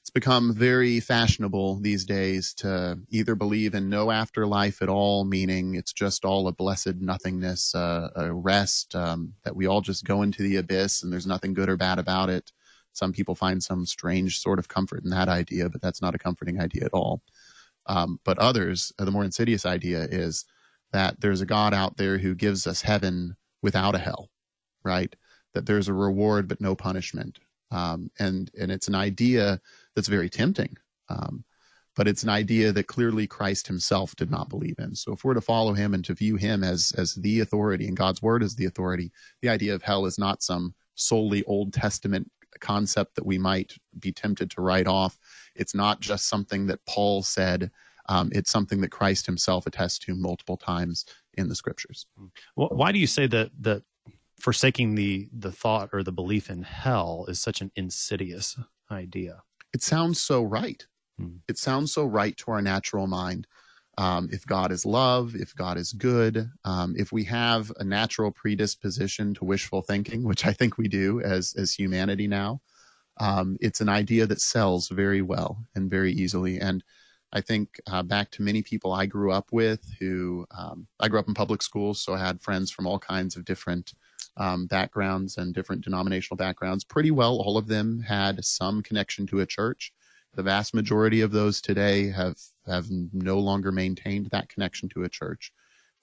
it's 0.00 0.10
become 0.10 0.54
very 0.54 0.98
fashionable 0.98 1.76
these 1.76 2.04
days 2.04 2.54
to 2.54 2.98
either 3.10 3.34
believe 3.34 3.74
in 3.74 3.90
no 3.90 4.10
afterlife 4.10 4.80
at 4.80 4.88
all, 4.88 5.24
meaning 5.24 5.74
it's 5.74 5.92
just 5.92 6.24
all 6.24 6.48
a 6.48 6.52
blessed 6.52 6.96
nothingness, 6.96 7.74
uh, 7.74 8.08
a 8.16 8.32
rest, 8.32 8.94
um, 8.96 9.34
that 9.44 9.54
we 9.54 9.66
all 9.66 9.82
just 9.82 10.04
go 10.04 10.22
into 10.22 10.42
the 10.42 10.56
abyss 10.56 11.02
and 11.02 11.12
there's 11.12 11.26
nothing 11.26 11.52
good 11.52 11.68
or 11.68 11.76
bad 11.76 11.98
about 11.98 12.30
it. 12.30 12.50
Some 13.00 13.12
people 13.12 13.34
find 13.34 13.62
some 13.62 13.86
strange 13.86 14.40
sort 14.40 14.58
of 14.58 14.68
comfort 14.68 15.04
in 15.04 15.10
that 15.10 15.30
idea, 15.30 15.70
but 15.70 15.80
that's 15.80 16.02
not 16.02 16.14
a 16.14 16.18
comforting 16.18 16.60
idea 16.60 16.84
at 16.84 16.92
all. 16.92 17.22
Um, 17.86 18.20
but 18.24 18.38
others, 18.38 18.92
uh, 18.98 19.06
the 19.06 19.10
more 19.10 19.24
insidious 19.24 19.64
idea 19.64 20.02
is 20.02 20.44
that 20.92 21.18
there's 21.18 21.40
a 21.40 21.46
God 21.46 21.72
out 21.72 21.96
there 21.96 22.18
who 22.18 22.34
gives 22.34 22.66
us 22.66 22.82
heaven 22.82 23.34
without 23.62 23.94
a 23.94 23.98
hell, 23.98 24.28
right? 24.84 25.16
That 25.54 25.64
there's 25.64 25.88
a 25.88 25.94
reward 25.94 26.46
but 26.46 26.60
no 26.60 26.74
punishment, 26.74 27.38
um, 27.70 28.10
and 28.18 28.50
and 28.60 28.70
it's 28.70 28.88
an 28.88 28.94
idea 28.94 29.58
that's 29.94 30.08
very 30.08 30.28
tempting. 30.28 30.76
Um, 31.08 31.42
but 31.96 32.06
it's 32.06 32.22
an 32.22 32.28
idea 32.28 32.70
that 32.70 32.86
clearly 32.86 33.26
Christ 33.26 33.66
himself 33.66 34.14
did 34.14 34.30
not 34.30 34.50
believe 34.50 34.78
in. 34.78 34.94
So 34.94 35.12
if 35.12 35.24
we're 35.24 35.34
to 35.34 35.40
follow 35.40 35.72
him 35.72 35.94
and 35.94 36.04
to 36.04 36.12
view 36.12 36.36
him 36.36 36.62
as 36.62 36.92
as 36.98 37.14
the 37.14 37.40
authority 37.40 37.88
and 37.88 37.96
God's 37.96 38.20
word 38.20 38.42
as 38.42 38.54
the 38.54 38.66
authority, 38.66 39.10
the 39.40 39.48
idea 39.48 39.74
of 39.74 39.82
hell 39.82 40.04
is 40.04 40.18
not 40.18 40.42
some 40.42 40.74
solely 40.96 41.42
Old 41.44 41.72
Testament 41.72 42.30
concept 42.58 43.14
that 43.14 43.26
we 43.26 43.38
might 43.38 43.74
be 43.98 44.12
tempted 44.12 44.50
to 44.50 44.60
write 44.60 44.86
off. 44.86 45.18
It's 45.54 45.74
not 45.74 46.00
just 46.00 46.28
something 46.28 46.66
that 46.66 46.84
Paul 46.86 47.22
said. 47.22 47.70
Um, 48.08 48.30
it's 48.32 48.50
something 48.50 48.80
that 48.80 48.90
Christ 48.90 49.26
himself 49.26 49.66
attests 49.66 49.98
to 50.00 50.14
multiple 50.14 50.56
times 50.56 51.04
in 51.34 51.48
the 51.48 51.54
scriptures. 51.54 52.06
Well, 52.56 52.68
why 52.72 52.92
do 52.92 52.98
you 52.98 53.06
say 53.06 53.26
that 53.28 53.50
that 53.60 53.82
forsaking 54.40 54.94
the 54.94 55.28
the 55.32 55.52
thought 55.52 55.90
or 55.92 56.02
the 56.02 56.12
belief 56.12 56.50
in 56.50 56.62
hell 56.62 57.26
is 57.28 57.40
such 57.40 57.60
an 57.60 57.70
insidious 57.76 58.58
idea? 58.90 59.42
It 59.72 59.82
sounds 59.82 60.20
so 60.20 60.42
right. 60.42 60.84
Hmm. 61.18 61.36
It 61.48 61.58
sounds 61.58 61.92
so 61.92 62.04
right 62.04 62.36
to 62.38 62.50
our 62.50 62.62
natural 62.62 63.06
mind. 63.06 63.46
Um, 64.00 64.30
if 64.32 64.46
God 64.46 64.72
is 64.72 64.86
love, 64.86 65.34
if 65.34 65.54
God 65.54 65.76
is 65.76 65.92
good, 65.92 66.50
um, 66.64 66.94
if 66.96 67.12
we 67.12 67.22
have 67.24 67.70
a 67.76 67.84
natural 67.84 68.30
predisposition 68.30 69.34
to 69.34 69.44
wishful 69.44 69.82
thinking, 69.82 70.24
which 70.24 70.46
I 70.46 70.54
think 70.54 70.78
we 70.78 70.88
do 70.88 71.20
as 71.20 71.54
as 71.58 71.74
humanity 71.74 72.26
now, 72.26 72.62
um, 73.18 73.58
it's 73.60 73.82
an 73.82 73.90
idea 73.90 74.26
that 74.26 74.40
sells 74.40 74.88
very 74.88 75.20
well 75.20 75.52
and 75.74 75.90
very 75.90 76.12
easily. 76.12 76.58
And 76.58 76.82
I 77.32 77.42
think 77.42 77.78
uh, 77.92 78.02
back 78.02 78.30
to 78.32 78.42
many 78.42 78.62
people 78.62 78.90
I 78.94 79.04
grew 79.04 79.32
up 79.32 79.48
with 79.52 79.82
who 80.00 80.46
um, 80.56 80.86
I 80.98 81.08
grew 81.08 81.20
up 81.20 81.28
in 81.28 81.34
public 81.34 81.60
schools, 81.60 82.00
so 82.00 82.14
I 82.14 82.18
had 82.26 82.40
friends 82.40 82.70
from 82.70 82.86
all 82.86 82.98
kinds 82.98 83.36
of 83.36 83.44
different 83.44 83.92
um, 84.38 84.66
backgrounds 84.66 85.36
and 85.36 85.54
different 85.54 85.84
denominational 85.84 86.38
backgrounds. 86.38 86.84
Pretty 86.84 87.10
well, 87.10 87.36
all 87.36 87.58
of 87.58 87.66
them 87.66 88.00
had 88.00 88.42
some 88.44 88.82
connection 88.82 89.26
to 89.26 89.40
a 89.40 89.46
church. 89.46 89.92
The 90.34 90.42
vast 90.42 90.74
majority 90.74 91.22
of 91.22 91.32
those 91.32 91.60
today 91.60 92.08
have 92.10 92.36
have 92.66 92.86
no 92.90 93.38
longer 93.38 93.72
maintained 93.72 94.28
that 94.30 94.48
connection 94.48 94.88
to 94.90 95.04
a 95.04 95.08
church. 95.08 95.52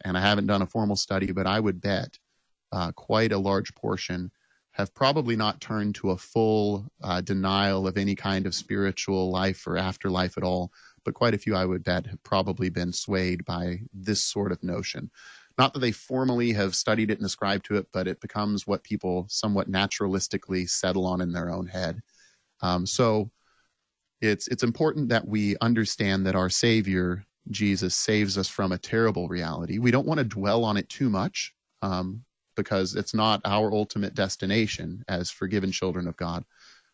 And 0.04 0.18
I 0.18 0.22
haven't 0.22 0.48
done 0.48 0.62
a 0.62 0.68
formal 0.68 0.96
study, 0.96 1.32
but 1.32 1.48
I 1.48 1.60
would 1.60 1.82
bet 1.82 2.20
uh, 2.72 2.92
quite 2.92 3.32
a 3.32 3.38
large 3.38 3.74
portion 3.74 4.32
have 4.72 4.94
probably 4.94 5.36
not 5.36 5.60
turned 5.60 5.96
to 5.96 6.12
a 6.12 6.18
full 6.18 6.86
uh, 7.02 7.20
denial 7.22 7.88
of 7.88 7.98
any 7.98 8.14
kind 8.14 8.46
of 8.46 8.54
spiritual 8.54 9.32
life 9.32 9.66
or 9.66 9.76
afterlife 9.76 10.38
at 10.38 10.44
all. 10.44 10.72
But 11.04 11.16
quite 11.16 11.34
a 11.34 11.38
few, 11.40 11.56
I 11.56 11.66
would 11.66 11.84
bet, 11.84 12.06
have 12.06 12.22
probably 12.22 12.70
been 12.70 12.94
swayed 12.94 13.44
by 13.44 13.80
this 13.92 14.24
sort 14.24 14.52
of 14.52 14.62
notion. 14.62 15.10
Not 15.58 15.74
that 15.74 15.80
they 15.80 15.92
formally 15.92 16.52
have 16.54 16.76
studied 16.76 17.10
it 17.10 17.18
and 17.18 17.26
ascribed 17.26 17.66
to 17.66 17.78
it, 17.78 17.88
but 17.92 18.08
it 18.08 18.22
becomes 18.22 18.68
what 18.68 18.84
people 18.84 19.26
somewhat 19.30 19.72
naturalistically 19.72 20.70
settle 20.70 21.08
on 21.08 21.22
in 21.22 21.32
their 21.32 21.50
own 21.50 21.66
head. 21.66 22.04
Um, 22.62 22.86
so 22.86 23.32
it's 24.22 24.48
it's 24.48 24.64
important 24.64 25.10
that 25.10 25.28
we 25.28 25.56
understand 25.62 26.26
that 26.26 26.36
our 26.36 26.50
Savior 26.50 27.26
Jesus 27.52 27.96
saves 27.96 28.38
us 28.38 28.48
from 28.48 28.72
a 28.72 28.78
terrible 28.78 29.28
reality. 29.28 29.78
We 29.78 29.92
don't 29.92 30.08
want 30.08 30.20
to 30.20 30.24
dwell 30.24 30.64
on 30.64 30.78
it 30.78 30.90
too 30.90 31.10
much 31.10 31.54
um, 31.82 32.24
because 32.56 32.96
it's 32.96 33.14
not 33.14 33.42
our 33.46 33.72
ultimate 33.72 34.16
destination 34.16 35.04
as 35.08 35.32
forgiven 35.32 35.72
children 35.72 36.08
of 36.08 36.18
God. 36.18 36.44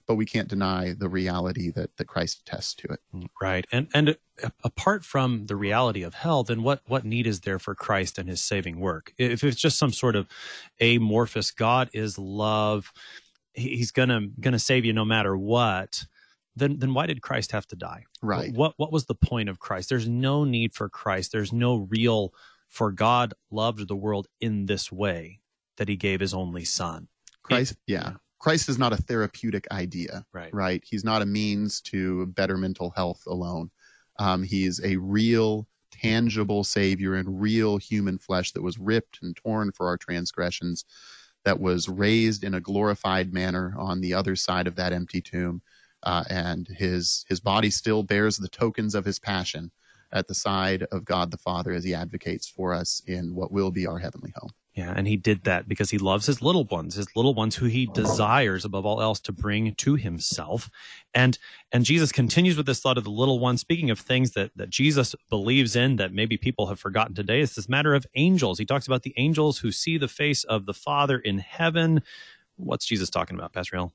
But 0.06 0.16
we 0.16 0.26
can't 0.26 0.50
deny 0.50 0.94
the 0.98 1.08
reality 1.08 1.72
that, 1.72 1.96
that 1.96 2.08
Christ 2.08 2.42
attests 2.42 2.76
to 2.76 2.90
it. 2.90 3.00
Right. 3.42 3.66
And 3.72 3.88
and 3.94 4.18
apart 4.62 5.06
from 5.06 5.46
the 5.46 5.56
reality 5.56 6.04
of 6.04 6.14
hell, 6.14 6.44
then 6.44 6.62
what 6.62 6.82
what 6.88 7.06
need 7.06 7.26
is 7.26 7.40
there 7.40 7.58
for 7.58 7.74
Christ 7.74 8.18
and 8.18 8.28
his 8.28 8.44
saving 8.44 8.82
work? 8.82 9.14
If 9.18 9.46
it's 9.46 9.62
just 9.62 9.80
some 9.80 9.94
sort 9.94 10.18
of 10.18 10.28
amorphous 10.82 11.52
God 11.52 11.90
is 11.94 12.20
love, 12.20 12.92
he's 13.54 13.92
gonna 13.92 14.28
gonna 14.42 14.60
save 14.60 14.84
you 14.84 14.92
no 14.92 15.06
matter 15.06 15.38
what, 15.38 16.04
then 16.56 16.80
then 16.80 16.94
why 16.94 17.06
did 17.08 17.22
Christ 17.22 17.52
have 17.52 17.68
to 17.68 17.76
die? 17.76 18.06
Right. 18.22 18.54
What 18.54 18.74
what 18.78 18.92
was 18.92 19.06
the 19.06 19.16
point 19.16 19.50
of 19.50 19.60
Christ? 19.60 19.90
There's 19.90 20.08
no 20.08 20.44
need 20.44 20.74
for 20.74 20.90
Christ. 20.90 21.32
There's 21.32 21.54
no 21.54 21.88
real 21.90 22.34
for 22.70 22.92
God 22.92 23.34
loved 23.52 23.88
the 23.88 23.96
world 23.96 24.28
in 24.42 24.66
this 24.66 24.92
way 24.92 25.40
that 25.78 25.88
he 25.88 25.96
gave 25.96 26.20
his 26.20 26.34
only 26.34 26.66
son. 26.66 27.08
Christ, 27.44 27.76
yeah. 27.88 28.14
Christ 28.40 28.68
is 28.68 28.78
not 28.78 28.94
a 28.94 28.98
therapeutic 28.98 29.68
idea, 29.72 30.26
Right. 30.34 30.54
right? 30.54 30.84
He's 30.86 31.04
not 31.04 31.22
a 31.22 31.26
means 31.26 31.82
to 31.82 32.26
better 32.28 32.58
mental 32.58 32.92
health 32.96 33.24
alone. 33.28 33.70
Um, 34.20 34.44
he 34.44 34.66
is 34.66 34.82
a 34.84 34.98
real, 34.98 35.68
tangible 35.92 36.64
Savior 36.64 37.16
in 37.16 37.40
real 37.40 37.78
human 37.78 38.18
flesh 38.18 38.52
that 38.52 38.62
was 38.62 38.78
ripped 38.78 39.20
and 39.22 39.36
torn 39.36 39.72
for 39.72 39.88
our 39.88 39.98
transgressions, 39.98 40.84
that 41.46 41.60
was 41.60 41.88
raised 41.90 42.44
in 42.44 42.56
a 42.56 42.62
glorified 42.62 43.34
manner 43.34 43.76
on 43.78 44.02
the 44.02 44.14
other 44.14 44.36
side 44.36 44.68
of 44.68 44.76
that 44.76 44.94
empty 44.94 45.22
tomb, 45.22 45.62
uh, 46.04 46.24
and 46.30 46.68
his 46.68 47.26
his 47.28 47.40
body 47.40 47.70
still 47.70 48.04
bears 48.04 48.38
the 48.38 48.50
tokens 48.50 48.96
of 48.96 49.06
his 49.06 49.20
passion 49.20 49.72
at 50.12 50.28
the 50.28 50.36
side 50.36 50.84
of 50.92 51.06
God 51.06 51.32
the 51.32 51.38
Father 51.38 51.72
as 51.72 51.84
he 51.84 51.94
advocates 51.94 52.48
for 52.48 52.74
us 52.74 53.02
in 53.08 53.36
what 53.36 53.52
will 53.52 53.72
be 53.72 53.88
our 53.88 53.98
heavenly 53.98 54.32
home. 54.36 54.52
Yeah, 54.76 54.92
and 54.96 55.08
he 55.08 55.18
did 55.18 55.44
that 55.44 55.68
because 55.68 55.92
he 55.92 56.00
loves 56.00 56.26
his 56.26 56.42
little 56.42 56.64
ones, 56.64 56.96
his 56.96 57.16
little 57.16 57.36
ones 57.36 57.56
who 57.56 57.68
he 57.68 57.86
desires 57.86 58.66
above 58.66 58.88
all 58.88 59.04
else 59.04 59.20
to 59.22 59.32
bring 59.32 59.76
to 59.76 59.96
himself. 59.96 60.68
And 61.14 61.38
and 61.72 61.86
Jesus 61.86 62.12
continues 62.12 62.58
with 62.58 62.66
this 62.66 62.80
thought 62.80 62.98
of 62.98 63.04
the 63.04 63.12
little 63.12 63.40
ones. 63.40 63.62
Speaking 63.62 63.92
of 63.92 64.00
things 64.00 64.32
that 64.32 64.50
that 64.56 64.72
Jesus 64.72 65.14
believes 65.30 65.76
in 65.76 65.98
that 65.98 66.12
maybe 66.12 66.38
people 66.38 66.68
have 66.68 66.80
forgotten 66.80 67.14
today, 67.14 67.42
it's 67.42 67.54
this 67.54 67.70
matter 67.70 67.94
of 67.94 68.08
angels. 68.16 68.58
He 68.58 68.66
talks 68.66 68.88
about 68.88 69.04
the 69.04 69.14
angels 69.16 69.60
who 69.60 69.72
see 69.72 70.00
the 70.00 70.08
face 70.08 70.44
of 70.44 70.66
the 70.66 70.74
Father 70.74 71.20
in 71.20 71.38
heaven. 71.38 72.02
What's 72.56 72.88
Jesus 72.88 73.12
talking 73.12 73.38
about, 73.38 73.54
Pastor 73.54 73.76
Hill? 73.76 73.94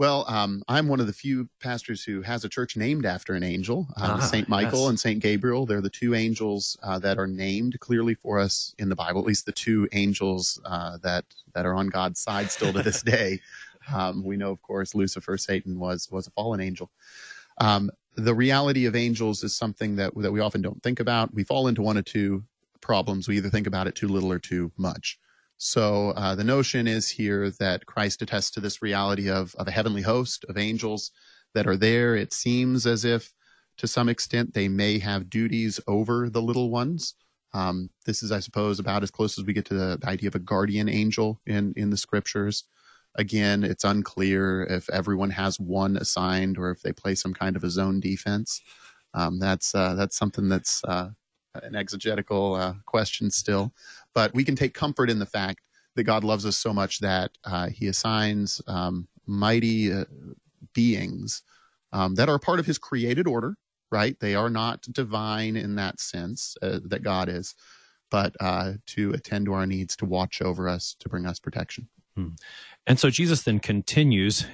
Well, 0.00 0.24
um, 0.28 0.62
I'm 0.66 0.88
one 0.88 1.00
of 1.00 1.06
the 1.06 1.12
few 1.12 1.46
pastors 1.60 2.02
who 2.02 2.22
has 2.22 2.42
a 2.42 2.48
church 2.48 2.74
named 2.74 3.04
after 3.04 3.34
an 3.34 3.42
angel, 3.42 3.86
uh, 3.98 4.16
Ah, 4.18 4.20
Saint 4.20 4.48
Michael 4.48 4.80
yes. 4.80 4.88
and 4.88 4.98
Saint 4.98 5.20
Gabriel. 5.20 5.66
They're 5.66 5.82
the 5.82 5.90
two 5.90 6.14
angels 6.14 6.74
uh, 6.82 6.98
that 7.00 7.18
are 7.18 7.26
named 7.26 7.78
clearly 7.80 8.14
for 8.14 8.38
us 8.38 8.74
in 8.78 8.88
the 8.88 8.96
Bible. 8.96 9.20
At 9.20 9.26
least 9.26 9.44
the 9.44 9.52
two 9.52 9.86
angels 9.92 10.58
uh, 10.64 10.96
that 11.02 11.26
that 11.52 11.66
are 11.66 11.74
on 11.74 11.88
God's 11.88 12.18
side 12.18 12.50
still 12.50 12.72
to 12.72 12.82
this 12.82 13.02
day. 13.18 13.42
Um, 13.94 14.24
we 14.24 14.38
know, 14.38 14.50
of 14.50 14.62
course, 14.62 14.94
Lucifer, 14.94 15.36
Satan 15.36 15.78
was 15.78 16.10
was 16.10 16.26
a 16.26 16.30
fallen 16.30 16.60
angel. 16.60 16.90
Um, 17.58 17.90
the 18.14 18.34
reality 18.34 18.86
of 18.86 18.96
angels 18.96 19.44
is 19.44 19.54
something 19.54 19.96
that 19.96 20.14
that 20.16 20.32
we 20.32 20.40
often 20.40 20.62
don't 20.62 20.82
think 20.82 21.00
about. 21.00 21.34
We 21.34 21.44
fall 21.44 21.68
into 21.68 21.82
one 21.82 21.98
of 21.98 22.06
two 22.06 22.42
problems. 22.80 23.28
We 23.28 23.36
either 23.36 23.50
think 23.50 23.66
about 23.66 23.86
it 23.86 23.96
too 23.96 24.08
little 24.08 24.32
or 24.32 24.38
too 24.38 24.72
much. 24.78 25.18
So 25.62 26.12
uh, 26.12 26.34
the 26.34 26.42
notion 26.42 26.88
is 26.88 27.10
here 27.10 27.50
that 27.60 27.84
Christ 27.84 28.22
attests 28.22 28.50
to 28.52 28.60
this 28.60 28.80
reality 28.80 29.28
of, 29.28 29.54
of 29.56 29.68
a 29.68 29.70
heavenly 29.70 30.00
host 30.00 30.42
of 30.48 30.56
angels 30.56 31.10
that 31.52 31.66
are 31.66 31.76
there. 31.76 32.16
It 32.16 32.32
seems 32.32 32.86
as 32.86 33.04
if, 33.04 33.30
to 33.76 33.86
some 33.86 34.08
extent, 34.08 34.54
they 34.54 34.68
may 34.68 34.98
have 35.00 35.28
duties 35.28 35.78
over 35.86 36.30
the 36.30 36.40
little 36.40 36.70
ones. 36.70 37.14
Um, 37.52 37.90
this 38.06 38.22
is, 38.22 38.32
I 38.32 38.40
suppose, 38.40 38.78
about 38.78 39.02
as 39.02 39.10
close 39.10 39.38
as 39.38 39.44
we 39.44 39.52
get 39.52 39.66
to 39.66 39.74
the, 39.74 39.98
the 40.00 40.08
idea 40.08 40.28
of 40.28 40.34
a 40.34 40.38
guardian 40.38 40.88
angel 40.88 41.42
in, 41.44 41.74
in 41.76 41.90
the 41.90 41.98
scriptures. 41.98 42.64
Again, 43.16 43.62
it's 43.62 43.84
unclear 43.84 44.62
if 44.62 44.88
everyone 44.88 45.30
has 45.30 45.60
one 45.60 45.98
assigned 45.98 46.56
or 46.56 46.70
if 46.70 46.80
they 46.80 46.92
play 46.92 47.14
some 47.14 47.34
kind 47.34 47.54
of 47.54 47.64
a 47.64 47.70
zone 47.70 48.00
defense. 48.00 48.62
Um, 49.12 49.38
that's 49.38 49.74
uh, 49.74 49.94
that's 49.94 50.16
something 50.16 50.48
that's 50.48 50.82
uh, 50.84 51.10
an 51.62 51.74
exegetical 51.74 52.54
uh, 52.54 52.74
question 52.86 53.30
still 53.30 53.72
but 54.14 54.32
we 54.34 54.44
can 54.44 54.56
take 54.56 54.74
comfort 54.74 55.10
in 55.10 55.18
the 55.18 55.26
fact 55.26 55.60
that 55.96 56.04
God 56.04 56.24
loves 56.24 56.46
us 56.46 56.56
so 56.56 56.72
much 56.72 57.00
that 57.00 57.30
uh, 57.44 57.68
He 57.68 57.88
assigns 57.88 58.60
um, 58.66 59.08
mighty 59.26 59.92
uh, 59.92 60.04
beings 60.72 61.42
um, 61.92 62.14
that 62.14 62.28
are 62.28 62.38
part 62.38 62.58
of 62.58 62.66
His 62.66 62.78
created 62.78 63.26
order. 63.26 63.56
Right? 63.92 64.18
They 64.20 64.36
are 64.36 64.50
not 64.50 64.82
divine 64.92 65.56
in 65.56 65.74
that 65.74 65.98
sense 65.98 66.56
uh, 66.62 66.78
that 66.84 67.02
God 67.02 67.28
is, 67.28 67.56
but 68.08 68.36
uh, 68.38 68.74
to 68.86 69.12
attend 69.12 69.46
to 69.46 69.52
our 69.52 69.66
needs, 69.66 69.96
to 69.96 70.04
watch 70.04 70.40
over 70.40 70.68
us, 70.68 70.94
to 71.00 71.08
bring 71.08 71.26
us 71.26 71.40
protection. 71.40 71.88
And 72.86 73.00
so 73.00 73.10
Jesus 73.10 73.42
then 73.42 73.58
continues. 73.58 74.46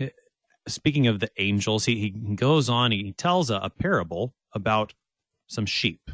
Speaking 0.67 1.07
of 1.07 1.21
the 1.21 1.31
angels, 1.37 1.85
he, 1.85 2.01
he 2.01 2.11
goes 2.11 2.71
on. 2.71 2.93
He 2.93 3.13
tells 3.13 3.51
a, 3.51 3.57
a 3.57 3.69
parable 3.69 4.35
about 4.55 4.95
some 5.49 5.67
sheep. 5.67 6.11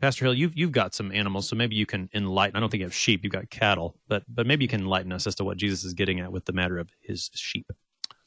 Pastor 0.00 0.26
Hill, 0.26 0.34
you've 0.34 0.56
you've 0.56 0.72
got 0.72 0.94
some 0.94 1.10
animals, 1.10 1.48
so 1.48 1.56
maybe 1.56 1.74
you 1.74 1.86
can 1.86 2.10
enlighten. 2.12 2.56
I 2.56 2.60
don't 2.60 2.70
think 2.70 2.80
you 2.80 2.86
have 2.86 2.94
sheep; 2.94 3.24
you've 3.24 3.32
got 3.32 3.48
cattle, 3.50 3.96
but 4.08 4.24
but 4.28 4.46
maybe 4.46 4.64
you 4.64 4.68
can 4.68 4.82
enlighten 4.82 5.12
us 5.12 5.26
as 5.26 5.34
to 5.36 5.44
what 5.44 5.56
Jesus 5.56 5.84
is 5.84 5.94
getting 5.94 6.20
at 6.20 6.32
with 6.32 6.44
the 6.44 6.52
matter 6.52 6.78
of 6.78 6.90
his 7.00 7.30
sheep. 7.34 7.70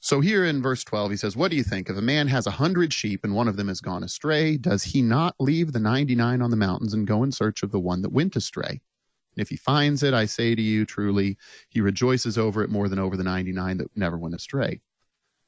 So 0.01 0.21
here 0.21 0.45
in 0.45 0.61
verse 0.61 0.85
12, 0.85 1.11
he 1.11 1.17
says, 1.17 1.35
What 1.35 1.51
do 1.51 1.57
you 1.57 1.63
think? 1.63 1.89
If 1.89 1.97
a 1.97 2.01
man 2.01 2.27
has 2.29 2.47
a 2.47 2.51
hundred 2.51 2.93
sheep 2.93 3.25
and 3.25 3.35
one 3.35 3.49
of 3.49 3.57
them 3.57 3.67
has 3.67 3.81
gone 3.81 4.03
astray, 4.03 4.55
does 4.55 4.81
he 4.81 5.01
not 5.01 5.35
leave 5.39 5.73
the 5.73 5.79
99 5.79 6.41
on 6.41 6.49
the 6.49 6.55
mountains 6.55 6.93
and 6.93 7.05
go 7.05 7.23
in 7.23 7.33
search 7.33 7.63
of 7.63 7.71
the 7.71 7.79
one 7.79 8.01
that 8.03 8.11
went 8.11 8.37
astray? 8.37 8.69
And 8.69 9.41
if 9.41 9.49
he 9.49 9.57
finds 9.57 10.01
it, 10.01 10.13
I 10.13 10.25
say 10.25 10.55
to 10.55 10.61
you 10.61 10.85
truly, 10.85 11.37
he 11.67 11.81
rejoices 11.81 12.37
over 12.37 12.63
it 12.63 12.69
more 12.69 12.87
than 12.87 12.97
over 12.97 13.17
the 13.17 13.25
99 13.25 13.77
that 13.77 13.97
never 13.97 14.17
went 14.17 14.35
astray. 14.35 14.79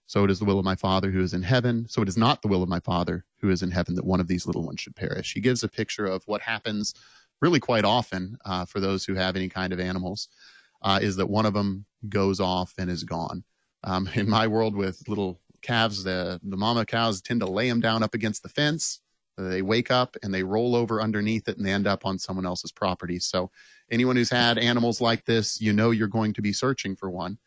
So 0.07 0.25
it 0.25 0.31
is 0.31 0.39
the 0.39 0.45
will 0.45 0.59
of 0.59 0.65
my 0.65 0.75
Father 0.75 1.11
who 1.11 1.21
is 1.21 1.33
in 1.33 1.43
heaven. 1.43 1.85
So 1.87 2.01
it 2.01 2.09
is 2.09 2.17
not 2.17 2.41
the 2.41 2.49
will 2.49 2.61
of 2.61 2.67
my 2.67 2.81
Father 2.81 3.23
who 3.41 3.49
is 3.49 3.63
in 3.63 3.71
heaven 3.71 3.95
that 3.95 4.05
one 4.05 4.19
of 4.19 4.27
these 4.27 4.45
little 4.45 4.63
ones 4.63 4.79
should 4.79 4.95
perish. 4.95 5.33
He 5.33 5.41
gives 5.41 5.63
a 5.63 5.67
picture 5.67 6.05
of 6.05 6.23
what 6.27 6.41
happens 6.41 6.93
really 7.41 7.59
quite 7.59 7.85
often 7.85 8.37
uh, 8.45 8.65
for 8.65 8.79
those 8.79 9.03
who 9.03 9.15
have 9.15 9.35
any 9.35 9.49
kind 9.49 9.73
of 9.73 9.79
animals, 9.79 10.27
uh, 10.83 10.99
is 11.01 11.15
that 11.15 11.29
one 11.29 11.45
of 11.45 11.53
them 11.53 11.85
goes 12.07 12.39
off 12.39 12.73
and 12.77 12.89
is 12.89 13.03
gone. 13.03 13.43
Um, 13.83 14.07
in 14.15 14.29
my 14.29 14.47
world 14.47 14.75
with 14.75 15.07
little 15.07 15.39
calves, 15.61 16.03
the, 16.03 16.39
the 16.43 16.57
mama 16.57 16.85
cows 16.85 17.21
tend 17.21 17.41
to 17.41 17.47
lay 17.47 17.67
them 17.67 17.81
down 17.81 18.03
up 18.03 18.13
against 18.13 18.43
the 18.43 18.49
fence 18.49 19.01
They 19.37 19.61
wake 19.61 19.91
up 19.91 20.15
and 20.23 20.33
they 20.33 20.43
roll 20.43 20.75
over 20.75 21.01
underneath 21.01 21.47
it 21.47 21.57
and 21.57 21.65
they 21.65 21.71
end 21.71 21.87
up 21.87 22.05
on 22.05 22.19
someone 22.19 22.45
else's 22.45 22.71
property. 22.71 23.19
So, 23.19 23.51
anyone 23.89 24.15
who's 24.15 24.29
had 24.29 24.57
animals 24.57 25.01
like 25.01 25.25
this, 25.25 25.59
you 25.59 25.73
know 25.73 25.91
you're 25.91 26.07
going 26.07 26.33
to 26.33 26.41
be 26.41 26.53
searching 26.53 26.95
for 26.95 27.09
one. 27.09 27.37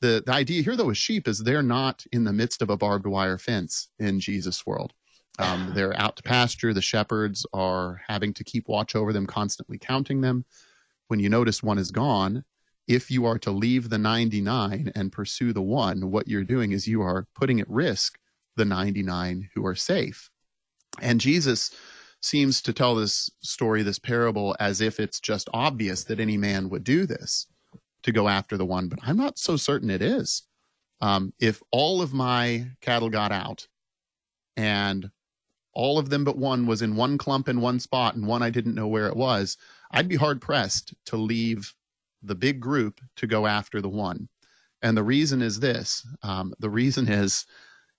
The, 0.00 0.22
the 0.24 0.32
idea 0.32 0.62
here, 0.62 0.76
though, 0.76 0.86
with 0.86 0.96
sheep 0.96 1.28
is 1.28 1.38
they're 1.38 1.62
not 1.62 2.04
in 2.12 2.24
the 2.24 2.32
midst 2.32 2.62
of 2.62 2.70
a 2.70 2.76
barbed 2.76 3.06
wire 3.06 3.38
fence 3.38 3.88
in 3.98 4.18
Jesus' 4.18 4.64
world. 4.64 4.94
Um, 5.38 5.70
they're 5.74 5.98
out 5.98 6.16
to 6.16 6.22
pasture. 6.22 6.74
The 6.74 6.82
shepherds 6.82 7.46
are 7.52 8.00
having 8.06 8.34
to 8.34 8.44
keep 8.44 8.68
watch 8.68 8.96
over 8.96 9.12
them, 9.12 9.26
constantly 9.26 9.78
counting 9.78 10.20
them. 10.20 10.44
When 11.08 11.20
you 11.20 11.28
notice 11.28 11.62
one 11.62 11.78
is 11.78 11.90
gone, 11.90 12.44
if 12.86 13.10
you 13.10 13.24
are 13.26 13.38
to 13.40 13.50
leave 13.50 13.88
the 13.88 13.98
99 13.98 14.92
and 14.94 15.12
pursue 15.12 15.52
the 15.52 15.62
one, 15.62 16.10
what 16.10 16.28
you're 16.28 16.44
doing 16.44 16.72
is 16.72 16.88
you 16.88 17.02
are 17.02 17.26
putting 17.34 17.60
at 17.60 17.70
risk 17.70 18.18
the 18.56 18.64
99 18.64 19.48
who 19.54 19.64
are 19.64 19.76
safe. 19.76 20.28
And 21.00 21.20
Jesus 21.20 21.74
seems 22.20 22.60
to 22.62 22.72
tell 22.72 22.94
this 22.94 23.30
story, 23.40 23.82
this 23.82 23.98
parable, 23.98 24.56
as 24.60 24.80
if 24.80 25.00
it's 25.00 25.20
just 25.20 25.48
obvious 25.54 26.04
that 26.04 26.20
any 26.20 26.36
man 26.36 26.68
would 26.68 26.84
do 26.84 27.06
this 27.06 27.46
to 28.02 28.12
go 28.12 28.28
after 28.28 28.56
the 28.56 28.66
one, 28.66 28.88
but 28.88 28.98
I'm 29.02 29.16
not 29.16 29.38
so 29.38 29.56
certain 29.56 29.90
it 29.90 30.02
is. 30.02 30.42
Um, 31.00 31.32
if 31.40 31.62
all 31.70 32.02
of 32.02 32.12
my 32.12 32.66
cattle 32.80 33.08
got 33.08 33.32
out 33.32 33.66
and 34.56 35.10
all 35.72 35.98
of 35.98 36.10
them 36.10 36.24
but 36.24 36.38
one 36.38 36.66
was 36.66 36.82
in 36.82 36.96
one 36.96 37.18
clump 37.18 37.48
in 37.48 37.60
one 37.60 37.80
spot 37.80 38.14
and 38.14 38.26
one 38.26 38.42
I 38.42 38.50
didn't 38.50 38.74
know 38.74 38.88
where 38.88 39.06
it 39.06 39.16
was, 39.16 39.56
I'd 39.90 40.08
be 40.08 40.16
hard 40.16 40.40
pressed 40.40 40.94
to 41.06 41.16
leave 41.16 41.74
the 42.22 42.34
big 42.34 42.60
group 42.60 43.00
to 43.16 43.26
go 43.26 43.46
after 43.46 43.80
the 43.80 43.88
one. 43.88 44.28
And 44.82 44.96
the 44.96 45.02
reason 45.02 45.42
is 45.42 45.60
this 45.60 46.06
um, 46.22 46.54
the 46.58 46.70
reason 46.70 47.08
is 47.08 47.46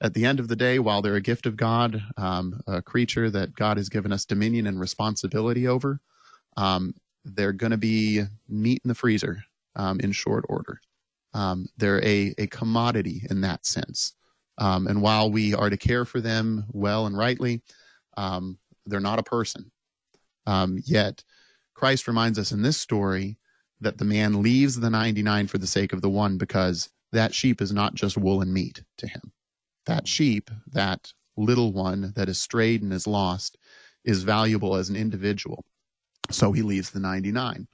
at 0.01 0.15
the 0.15 0.26
end 0.26 0.39
of 0.39 0.47
the 0.47 0.55
day, 0.55 0.80
while 0.80 1.01
they're 1.01 1.15
a 1.15 1.22
gift 1.22 1.45
of 1.45 1.55
God, 1.55 2.01
um, 2.17 2.59
a 2.67 2.82
creature 2.82 3.30
that 3.30 3.53
God 3.53 3.78
has 3.78 3.88
given 3.88 4.11
us 4.11 4.26
dominion 4.26 4.65
and 4.65 4.80
responsibility 4.80 5.67
over, 5.67 5.99
um, 6.57 6.95
they're 7.24 7.53
going 7.53 7.72
to 7.72 7.78
be 7.78 8.24
meat 8.49 8.82
in 8.84 8.88
the 8.88 8.95
freezer 8.95 9.43
um, 9.76 9.99
in 9.99 10.11
short 10.11 10.43
order. 10.49 10.82
Um, 11.34 11.67
they're 11.78 12.03
a, 12.03 12.34
a 12.39 12.47
commodity 12.47 13.22
in 13.30 13.41
that 13.41 13.65
sense. 13.65 14.13
Um, 14.62 14.88
and 14.88 15.01
while 15.01 15.32
we 15.32 15.53
are 15.55 15.70
to 15.70 15.78
care 15.78 16.05
for 16.05 16.22
them 16.22 16.66
well 16.72 17.07
and 17.07 17.18
rightly, 17.18 17.62
um, 18.16 18.57
they're 18.86 18.99
not 18.99 19.20
a 19.20 19.24
person. 19.24 19.72
yet, 20.86 21.24
Christ 21.74 22.07
reminds 22.07 22.38
us 22.38 22.51
in 22.51 22.62
this 22.62 22.80
story 22.80 23.38
that 23.80 23.97
the 23.97 24.05
man 24.05 24.43
leaves 24.43 24.80
the 24.80 24.89
99 24.89 25.47
for 25.47 25.57
the 25.57 25.66
sake 25.68 25.93
of 25.93 26.01
the 26.01 26.09
one 26.09 26.38
because 26.38 26.89
that 27.12 27.34
sheep 27.34 27.62
is 27.62 27.74
not 27.74 27.95
just 27.95 28.18
wool 28.18 28.41
and 28.41 28.53
meat 28.53 28.84
to 28.97 29.07
him 29.07 29.34
that 29.86 30.07
sheep, 30.07 30.49
that 30.72 31.12
little 31.38 31.74
one 31.74 32.14
that 32.16 32.30
is 32.30 32.39
strayed 32.39 32.82
and 32.82 32.93
is 32.93 33.07
lost, 33.07 33.57
is 34.03 34.24
valuable 34.24 34.76
as 34.76 34.89
an 34.89 34.95
individual. 34.95 35.64
So 36.30 36.51
he 36.51 36.62
leaves 36.62 36.91
the 36.91 36.99
99. 36.99 37.68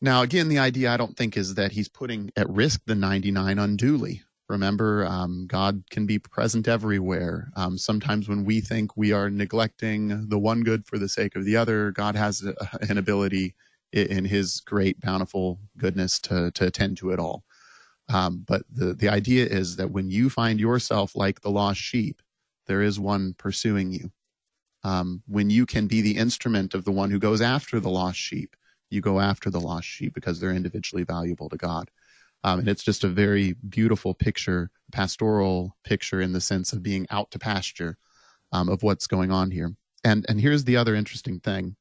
Now, 0.00 0.22
again, 0.22 0.48
the 0.48 0.58
idea 0.58 0.92
I 0.92 0.96
don't 0.96 1.16
think 1.16 1.36
is 1.36 1.54
that 1.54 1.72
he's 1.72 1.88
putting 1.88 2.30
at 2.36 2.48
risk 2.48 2.80
the 2.86 2.94
99 2.94 3.58
unduly. 3.58 4.22
Remember, 4.48 5.06
um, 5.06 5.46
God 5.46 5.82
can 5.90 6.04
be 6.04 6.18
present 6.18 6.68
everywhere. 6.68 7.50
Um, 7.56 7.78
sometimes 7.78 8.28
when 8.28 8.44
we 8.44 8.60
think 8.60 8.96
we 8.96 9.12
are 9.12 9.30
neglecting 9.30 10.28
the 10.28 10.38
one 10.38 10.62
good 10.62 10.86
for 10.86 10.98
the 10.98 11.08
sake 11.08 11.34
of 11.34 11.44
the 11.44 11.56
other, 11.56 11.92
God 11.92 12.14
has 12.14 12.44
a, 12.44 12.54
an 12.88 12.98
ability 12.98 13.54
in 13.92 14.24
his 14.24 14.60
great, 14.60 15.00
bountiful 15.00 15.60
goodness 15.78 16.18
to, 16.18 16.50
to 16.52 16.66
attend 16.66 16.96
to 16.98 17.10
it 17.10 17.18
all. 17.18 17.44
Um, 18.12 18.44
but 18.46 18.62
the, 18.70 18.92
the 18.92 19.08
idea 19.08 19.46
is 19.46 19.76
that 19.76 19.90
when 19.90 20.10
you 20.10 20.28
find 20.28 20.60
yourself 20.60 21.16
like 21.16 21.40
the 21.40 21.50
lost 21.50 21.80
sheep, 21.80 22.20
there 22.66 22.82
is 22.82 23.00
one 23.00 23.34
pursuing 23.38 23.92
you. 23.92 24.10
Um, 24.82 25.22
when 25.26 25.48
you 25.48 25.64
can 25.64 25.86
be 25.86 26.02
the 26.02 26.16
instrument 26.16 26.74
of 26.74 26.84
the 26.84 26.92
one 26.92 27.10
who 27.10 27.18
goes 27.18 27.40
after 27.40 27.80
the 27.80 27.90
lost 27.90 28.18
sheep, 28.18 28.54
you 28.90 29.00
go 29.00 29.20
after 29.20 29.48
the 29.48 29.60
lost 29.60 29.86
sheep 29.86 30.12
because 30.12 30.38
they're 30.38 30.52
individually 30.52 31.04
valuable 31.04 31.48
to 31.48 31.56
God. 31.56 31.90
Um, 32.44 32.60
and 32.60 32.68
it's 32.68 32.84
just 32.84 33.04
a 33.04 33.08
very 33.08 33.54
beautiful 33.68 34.12
picture, 34.14 34.70
pastoral 34.92 35.74
picture 35.82 36.20
in 36.20 36.32
the 36.32 36.42
sense 36.42 36.74
of 36.74 36.82
being 36.82 37.06
out 37.10 37.30
to 37.30 37.38
pasture 37.38 37.96
um, 38.52 38.68
of 38.68 38.82
what's 38.82 39.06
going 39.06 39.32
on 39.32 39.50
here. 39.50 39.74
And 40.04 40.26
and 40.28 40.38
here's 40.38 40.64
the 40.64 40.76
other 40.76 40.94
interesting 40.94 41.40
thing: 41.40 41.74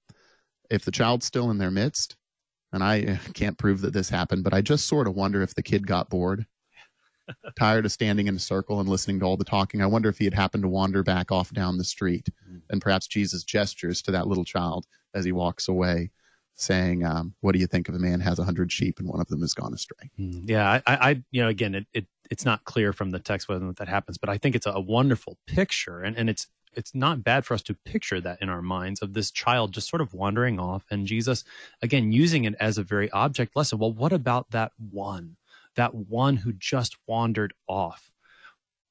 if 0.72 0.86
the 0.86 0.91
child's 0.91 1.26
still 1.26 1.51
in 1.51 1.57
their 1.57 1.70
midst, 1.70 2.16
and 2.72 2.82
I 2.82 3.20
can't 3.34 3.57
prove 3.57 3.82
that 3.82 3.93
this 3.93 4.09
happened, 4.09 4.45
but 4.45 4.53
I 4.53 4.61
just 4.61 4.88
sort 4.88 5.07
of 5.07 5.16
wonder 5.16 5.41
if 5.41 5.53
the 5.53 5.61
kid 5.61 5.86
got 5.86 6.09
bored, 6.09 6.45
tired 7.59 7.86
of 7.86 7.91
standing 7.91 8.28
in 8.28 8.38
a 8.38 8.39
circle 8.39 8.80
and 8.80 8.88
listening 8.88 9.20
to 9.20 9.26
all 9.26 9.36
the 9.36 9.43
talking. 9.43 9.82
I 9.82 9.88
wonder 9.88 10.07
if 10.07 10.18
he 10.18 10.26
had 10.26 10.34
happened 10.34 10.64
to 10.64 10.70
wander 10.70 11.03
back 11.03 11.30
off 11.30 11.51
down 11.51 11.78
the 11.78 11.84
street, 11.84 12.30
mm. 12.49 12.61
and 12.70 12.82
perhaps 12.82 13.07
Jesus 13.07 13.43
gestures 13.43 14.01
to 14.03 14.11
that 14.11 14.28
little 14.28 14.45
child 14.45 14.86
as 15.14 15.26
he 15.26 15.34
walks 15.34 15.68
away, 15.68 16.11
saying, 16.55 17.05
um, 17.05 17.33
"What 17.41 17.53
do 17.53 17.59
you 17.59 17.67
think 17.67 17.89
of 17.89 17.95
a 17.95 17.99
man 17.99 18.19
has 18.19 18.39
a 18.39 18.43
hundred 18.43 18.71
sheep 18.71 18.99
and 18.99 19.07
one 19.07 19.19
of 19.19 19.27
them 19.27 19.41
has 19.41 19.53
gone 19.53 19.73
astray?" 19.73 20.09
Mm, 20.19 20.49
yeah, 20.49 20.81
I, 20.85 20.95
I, 20.95 21.23
you 21.31 21.41
know, 21.41 21.49
again, 21.49 21.75
it, 21.75 21.87
it 21.93 22.07
it's 22.29 22.45
not 22.45 22.63
clear 22.63 22.93
from 22.93 23.11
the 23.11 23.19
text 23.19 23.47
whether 23.47 23.71
that 23.73 23.87
happens, 23.87 24.17
but 24.17 24.29
I 24.29 24.37
think 24.37 24.55
it's 24.55 24.65
a 24.65 24.79
wonderful 24.79 25.37
picture, 25.47 26.01
and 26.01 26.17
and 26.17 26.29
it's 26.29 26.47
it's 26.75 26.95
not 26.95 27.23
bad 27.23 27.45
for 27.45 27.53
us 27.53 27.61
to 27.63 27.73
picture 27.73 28.19
that 28.21 28.41
in 28.41 28.49
our 28.49 28.61
minds 28.61 29.01
of 29.01 29.13
this 29.13 29.31
child 29.31 29.73
just 29.73 29.89
sort 29.89 30.01
of 30.01 30.13
wandering 30.13 30.59
off 30.59 30.85
and 30.89 31.05
Jesus 31.07 31.43
again 31.81 32.11
using 32.11 32.45
it 32.45 32.55
as 32.59 32.77
a 32.77 32.83
very 32.83 33.09
object 33.11 33.55
lesson. 33.55 33.79
Well, 33.79 33.93
what 33.93 34.13
about 34.13 34.51
that 34.51 34.71
one? 34.77 35.37
That 35.75 35.93
one 35.95 36.37
who 36.37 36.53
just 36.53 36.97
wandered 37.07 37.53
off? 37.67 38.12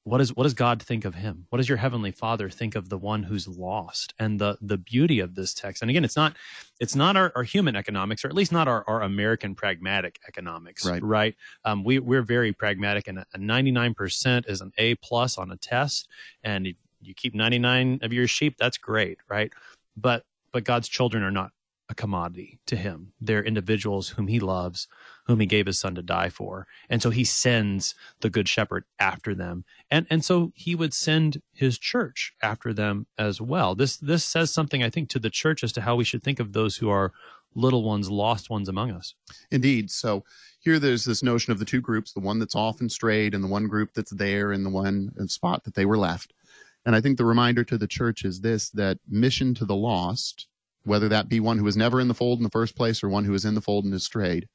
What 0.05 0.19
is 0.19 0.35
what 0.35 0.43
does 0.43 0.53
God 0.53 0.81
think 0.81 1.05
of 1.05 1.15
him? 1.15 1.45
What 1.49 1.57
does 1.57 1.69
your 1.69 1.77
heavenly 1.77 2.11
Father 2.11 2.49
think 2.49 2.75
of 2.75 2.89
the 2.89 2.97
one 2.97 3.23
who's 3.23 3.47
lost? 3.47 4.13
And 4.19 4.39
the 4.39 4.57
the 4.61 4.77
beauty 4.77 5.19
of 5.19 5.35
this 5.35 5.53
text, 5.53 5.81
and 5.81 5.89
again, 5.89 6.03
it's 6.03 6.17
not 6.17 6.35
it's 6.79 6.95
not 6.95 7.15
our, 7.15 7.31
our 7.35 7.43
human 7.43 7.75
economics, 7.75 8.25
or 8.25 8.27
at 8.27 8.35
least 8.35 8.51
not 8.51 8.67
our, 8.67 8.83
our 8.87 9.01
American 9.01 9.55
pragmatic 9.55 10.19
economics, 10.27 10.85
right? 10.85 11.01
Right? 11.01 11.35
Um, 11.63 11.83
we 11.85 11.99
we're 11.99 12.21
very 12.21 12.51
pragmatic, 12.51 13.07
and 13.07 13.19
a 13.19 13.37
ninety 13.37 13.71
nine 13.71 13.93
percent 13.93 14.45
is 14.49 14.59
an 14.59 14.73
A 14.77 14.95
plus 14.95 15.37
on 15.37 15.51
a 15.51 15.57
test, 15.57 16.09
and 16.43 16.75
you 17.05 17.13
keep 17.13 17.33
99 17.35 17.99
of 18.01 18.13
your 18.13 18.27
sheep 18.27 18.55
that's 18.57 18.77
great 18.77 19.17
right 19.27 19.51
but 19.97 20.25
but 20.51 20.63
god's 20.63 20.87
children 20.87 21.23
are 21.23 21.31
not 21.31 21.51
a 21.89 21.95
commodity 21.95 22.59
to 22.65 22.75
him 22.75 23.13
they're 23.21 23.43
individuals 23.43 24.09
whom 24.09 24.27
he 24.27 24.39
loves 24.39 24.87
whom 25.25 25.39
he 25.39 25.45
gave 25.45 25.65
his 25.65 25.79
son 25.79 25.95
to 25.95 26.01
die 26.01 26.29
for. 26.29 26.67
And 26.89 27.01
so 27.01 27.09
he 27.09 27.23
sends 27.23 27.95
the 28.21 28.29
good 28.29 28.47
shepherd 28.47 28.85
after 28.99 29.33
them. 29.33 29.65
And 29.89 30.05
and 30.09 30.23
so 30.23 30.51
he 30.55 30.75
would 30.75 30.93
send 30.93 31.41
his 31.53 31.77
church 31.77 32.33
after 32.41 32.73
them 32.73 33.07
as 33.17 33.39
well. 33.39 33.75
This 33.75 33.97
this 33.97 34.23
says 34.23 34.51
something 34.51 34.83
i 34.83 34.89
think 34.89 35.09
to 35.09 35.19
the 35.19 35.29
church 35.29 35.63
as 35.63 35.71
to 35.73 35.81
how 35.81 35.95
we 35.95 36.03
should 36.03 36.23
think 36.23 36.39
of 36.39 36.53
those 36.53 36.77
who 36.77 36.89
are 36.89 37.13
little 37.55 37.83
ones 37.83 38.09
lost 38.09 38.49
ones 38.49 38.67
among 38.67 38.91
us. 38.91 39.13
Indeed. 39.51 39.91
So 39.91 40.23
here 40.59 40.79
there's 40.79 41.05
this 41.05 41.23
notion 41.23 41.51
of 41.51 41.59
the 41.59 41.65
two 41.65 41.81
groups 41.81 42.13
the 42.13 42.19
one 42.19 42.39
that's 42.39 42.55
often 42.55 42.89
strayed 42.89 43.33
and 43.33 43.43
the 43.43 43.49
one 43.49 43.67
group 43.67 43.93
that's 43.93 44.11
there 44.11 44.51
in 44.51 44.63
the 44.63 44.69
one 44.69 45.11
spot 45.27 45.63
that 45.63 45.75
they 45.75 45.85
were 45.85 45.97
left. 45.97 46.33
And 46.85 46.95
I 46.95 47.01
think 47.01 47.17
the 47.17 47.25
reminder 47.25 47.63
to 47.65 47.77
the 47.77 47.87
church 47.87 48.25
is 48.25 48.41
this 48.41 48.69
that 48.71 48.97
mission 49.07 49.53
to 49.55 49.65
the 49.65 49.75
lost, 49.75 50.47
whether 50.83 51.07
that 51.09 51.29
be 51.29 51.39
one 51.39 51.57
who 51.57 51.63
was 51.63 51.77
never 51.77 52.01
in 52.01 52.07
the 52.07 52.13
fold 52.13 52.39
in 52.39 52.43
the 52.43 52.49
first 52.49 52.75
place 52.75 53.03
or 53.03 53.09
one 53.09 53.23
who 53.23 53.33
is 53.33 53.45
in 53.45 53.55
the 53.55 53.61
fold 53.61 53.85
and 53.85 53.93
is 53.93 54.03
strayed, 54.03 54.47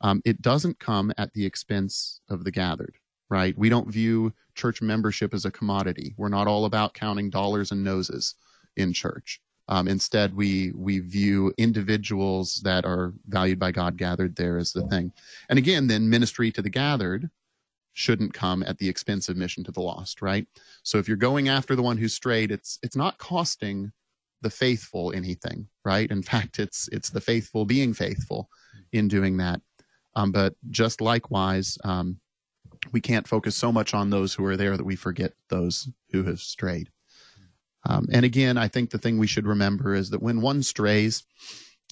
um, 0.00 0.22
it 0.24 0.40
doesn't 0.42 0.78
come 0.78 1.12
at 1.18 1.32
the 1.32 1.44
expense 1.44 2.20
of 2.28 2.44
the 2.44 2.50
gathered, 2.50 2.96
right? 3.28 3.56
We 3.58 3.68
don't 3.68 3.90
view 3.90 4.32
church 4.54 4.80
membership 4.82 5.34
as 5.34 5.44
a 5.44 5.50
commodity. 5.50 6.14
We're 6.16 6.28
not 6.28 6.46
all 6.46 6.64
about 6.64 6.94
counting 6.94 7.30
dollars 7.30 7.72
and 7.72 7.82
noses 7.82 8.34
in 8.76 8.92
church. 8.92 9.40
Um, 9.68 9.86
instead, 9.86 10.34
we 10.34 10.72
we 10.74 11.00
view 11.00 11.52
individuals 11.58 12.56
that 12.64 12.86
are 12.86 13.12
valued 13.26 13.58
by 13.58 13.70
God 13.70 13.98
gathered 13.98 14.34
there 14.34 14.56
as 14.56 14.72
the 14.72 14.86
thing. 14.88 15.12
And 15.50 15.58
again, 15.58 15.86
then 15.86 16.08
ministry 16.08 16.50
to 16.52 16.62
the 16.62 16.70
gathered 16.70 17.28
shouldn't 17.92 18.32
come 18.32 18.62
at 18.62 18.78
the 18.78 18.88
expense 18.88 19.28
of 19.28 19.36
mission 19.36 19.64
to 19.64 19.72
the 19.72 19.80
lost, 19.80 20.22
right? 20.22 20.46
So 20.84 20.98
if 20.98 21.08
you're 21.08 21.16
going 21.16 21.48
after 21.48 21.74
the 21.74 21.82
one 21.82 21.98
who's 21.98 22.14
strayed, 22.14 22.50
it's 22.50 22.78
it's 22.82 22.96
not 22.96 23.18
costing 23.18 23.92
the 24.40 24.50
faithful 24.50 25.12
anything, 25.12 25.66
right? 25.84 26.10
In 26.10 26.22
fact, 26.22 26.58
it's 26.58 26.88
it's 26.92 27.10
the 27.10 27.20
faithful 27.20 27.64
being 27.66 27.92
faithful 27.92 28.48
in 28.92 29.08
doing 29.08 29.36
that. 29.38 29.60
Um, 30.18 30.32
but 30.32 30.54
just 30.70 31.00
likewise, 31.00 31.78
um, 31.84 32.18
we 32.90 33.00
can't 33.00 33.28
focus 33.28 33.54
so 33.54 33.70
much 33.70 33.94
on 33.94 34.10
those 34.10 34.34
who 34.34 34.44
are 34.46 34.56
there 34.56 34.76
that 34.76 34.84
we 34.84 34.96
forget 34.96 35.32
those 35.48 35.88
who 36.10 36.24
have 36.24 36.40
strayed. 36.40 36.90
Um, 37.88 38.08
and 38.12 38.24
again, 38.24 38.58
I 38.58 38.66
think 38.66 38.90
the 38.90 38.98
thing 38.98 39.16
we 39.16 39.28
should 39.28 39.46
remember 39.46 39.94
is 39.94 40.10
that 40.10 40.20
when 40.20 40.40
one 40.40 40.64
strays, 40.64 41.24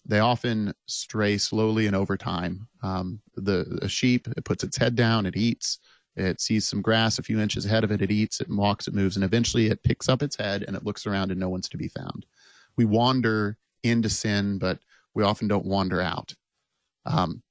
they 0.04 0.18
often 0.18 0.74
stray 0.86 1.38
slowly 1.38 1.86
and 1.86 1.94
over 1.94 2.16
time. 2.16 2.66
Um, 2.82 3.20
the 3.36 3.78
a 3.82 3.88
sheep 3.88 4.26
it 4.36 4.44
puts 4.44 4.64
its 4.64 4.76
head 4.76 4.96
down, 4.96 5.24
it 5.24 5.36
eats, 5.36 5.78
it 6.16 6.40
sees 6.40 6.66
some 6.66 6.82
grass 6.82 7.20
a 7.20 7.22
few 7.22 7.38
inches 7.38 7.64
ahead 7.64 7.84
of 7.84 7.92
it. 7.92 8.02
It 8.02 8.10
eats, 8.10 8.40
it 8.40 8.50
walks, 8.50 8.88
it 8.88 8.94
moves, 8.94 9.14
and 9.14 9.24
eventually 9.24 9.68
it 9.68 9.84
picks 9.84 10.08
up 10.08 10.22
its 10.22 10.36
head 10.36 10.64
and 10.66 10.76
it 10.76 10.84
looks 10.84 11.06
around 11.06 11.30
and 11.30 11.38
no 11.38 11.48
one's 11.48 11.68
to 11.68 11.78
be 11.78 11.88
found. 11.88 12.26
We 12.76 12.86
wander 12.86 13.56
into 13.84 14.08
sin, 14.08 14.58
but 14.58 14.80
we 15.14 15.22
often 15.22 15.46
don't 15.46 15.64
wander 15.64 16.00
out. 16.00 16.34
Um, 17.04 17.42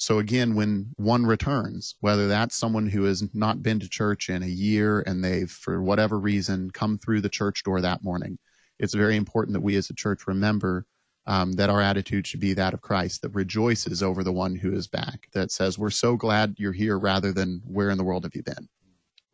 so 0.00 0.18
again, 0.18 0.54
when 0.54 0.94
one 0.96 1.26
returns, 1.26 1.94
whether 2.00 2.26
that's 2.26 2.56
someone 2.56 2.86
who 2.86 3.04
has 3.04 3.22
not 3.34 3.62
been 3.62 3.78
to 3.80 3.88
church 3.88 4.30
in 4.30 4.42
a 4.42 4.46
year 4.46 5.00
and 5.00 5.22
they've, 5.22 5.50
for 5.50 5.82
whatever 5.82 6.18
reason, 6.18 6.70
come 6.70 6.96
through 6.96 7.20
the 7.20 7.28
church 7.28 7.62
door 7.64 7.82
that 7.82 8.02
morning, 8.02 8.38
it's 8.78 8.94
very 8.94 9.16
important 9.16 9.52
that 9.52 9.60
we 9.60 9.76
as 9.76 9.90
a 9.90 9.94
church 9.94 10.26
remember 10.26 10.86
um, 11.26 11.52
that 11.52 11.68
our 11.68 11.82
attitude 11.82 12.26
should 12.26 12.40
be 12.40 12.54
that 12.54 12.72
of 12.72 12.80
Christ, 12.80 13.20
that 13.20 13.34
rejoices 13.34 14.02
over 14.02 14.24
the 14.24 14.32
one 14.32 14.56
who 14.56 14.72
is 14.72 14.88
back, 14.88 15.28
that 15.34 15.52
says, 15.52 15.78
We're 15.78 15.90
so 15.90 16.16
glad 16.16 16.54
you're 16.56 16.72
here 16.72 16.98
rather 16.98 17.30
than 17.30 17.60
where 17.66 17.90
in 17.90 17.98
the 17.98 18.04
world 18.04 18.24
have 18.24 18.34
you 18.34 18.42
been? 18.42 18.70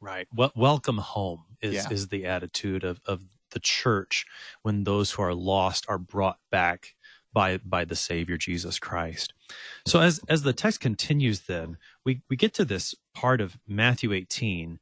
Right. 0.01 0.27
Well, 0.35 0.51
welcome 0.57 0.99
home 0.99 1.45
is, 1.63 1.75
Yeah. 1.75 1.91
is 1.93 2.09
the 2.09 2.27
attitude 2.27 2.83
of, 2.83 3.01
of 3.07 3.23
the 3.53 3.61
church 3.61 4.27
when 4.63 4.83
those 4.83 5.13
who 5.13 5.23
are 5.23 5.33
lost 5.33 5.87
are 5.89 5.99
brought 5.99 6.39
back 6.51 6.96
by 7.37 7.59
by 7.59 7.85
the 7.85 7.95
Savior 7.95 8.39
Jesus 8.39 8.79
Christ. 8.79 9.35
So 9.87 10.01
as 10.01 10.21
as 10.27 10.43
the 10.43 10.55
text 10.55 10.81
continues, 10.81 11.41
then 11.41 11.77
we 12.03 12.23
we 12.31 12.37
get 12.37 12.55
to 12.55 12.65
this 12.65 12.95
part 13.15 13.43
of 13.43 13.59
Matthew 13.69 14.15
18 14.15 14.81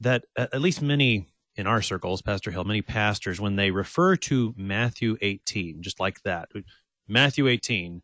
that 0.00 0.26
at 0.36 0.60
least 0.60 0.82
many 0.82 1.26
in 1.54 1.66
our 1.66 1.80
circles, 1.80 2.20
Pastor 2.20 2.50
Hill, 2.50 2.64
many 2.64 2.82
pastors, 2.82 3.40
when 3.40 3.56
they 3.56 3.70
refer 3.70 4.14
to 4.14 4.54
Matthew 4.58 5.16
18, 5.22 5.80
just 5.80 5.98
like 5.98 6.20
that, 6.24 6.50
Matthew 7.08 7.48
18, 7.48 8.02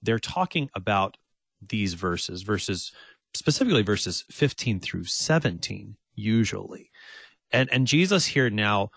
they're 0.00 0.18
talking 0.18 0.70
about 0.74 1.18
these 1.60 1.92
verses, 1.92 2.40
verses 2.40 2.92
specifically 3.34 3.82
verses 3.82 4.24
15 4.30 4.80
through 4.80 5.04
17, 5.04 5.96
usually. 6.14 6.90
And 7.52 7.68
and 7.70 7.86
Jesus 7.86 8.24
here 8.24 8.48
now 8.48 8.90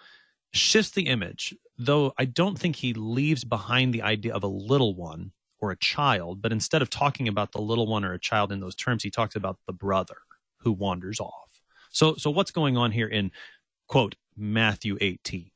shifts 0.54 0.92
the 0.92 1.08
image, 1.08 1.56
though 1.78 2.14
I 2.18 2.26
don't 2.26 2.58
think 2.58 2.76
he 2.76 2.94
leaves 2.94 3.44
behind 3.44 3.94
the 3.94 4.02
idea 4.02 4.34
of 4.34 4.44
a 4.44 4.48
little 4.48 4.96
one 4.96 5.32
or 5.60 5.72
a 5.72 5.78
child, 5.78 6.42
but 6.42 6.52
instead 6.52 6.82
of 6.82 6.90
talking 6.90 7.28
about 7.28 7.52
the 7.52 7.62
little 7.62 7.88
one 7.88 8.06
or 8.06 8.14
a 8.14 8.20
child 8.20 8.52
in 8.52 8.60
those 8.60 8.76
terms, 8.76 9.04
he 9.04 9.10
talks 9.10 9.36
about 9.36 9.58
the 9.66 9.74
brother 9.74 10.18
who 10.58 10.72
wanders 10.72 11.20
off. 11.20 11.62
So 11.90 12.16
so 12.16 12.30
what's 12.30 12.52
going 12.52 12.78
on 12.78 12.92
here 12.92 13.08
in 13.08 13.32
quote 13.88 14.16
Matthew 14.36 14.98
18? 15.02 15.50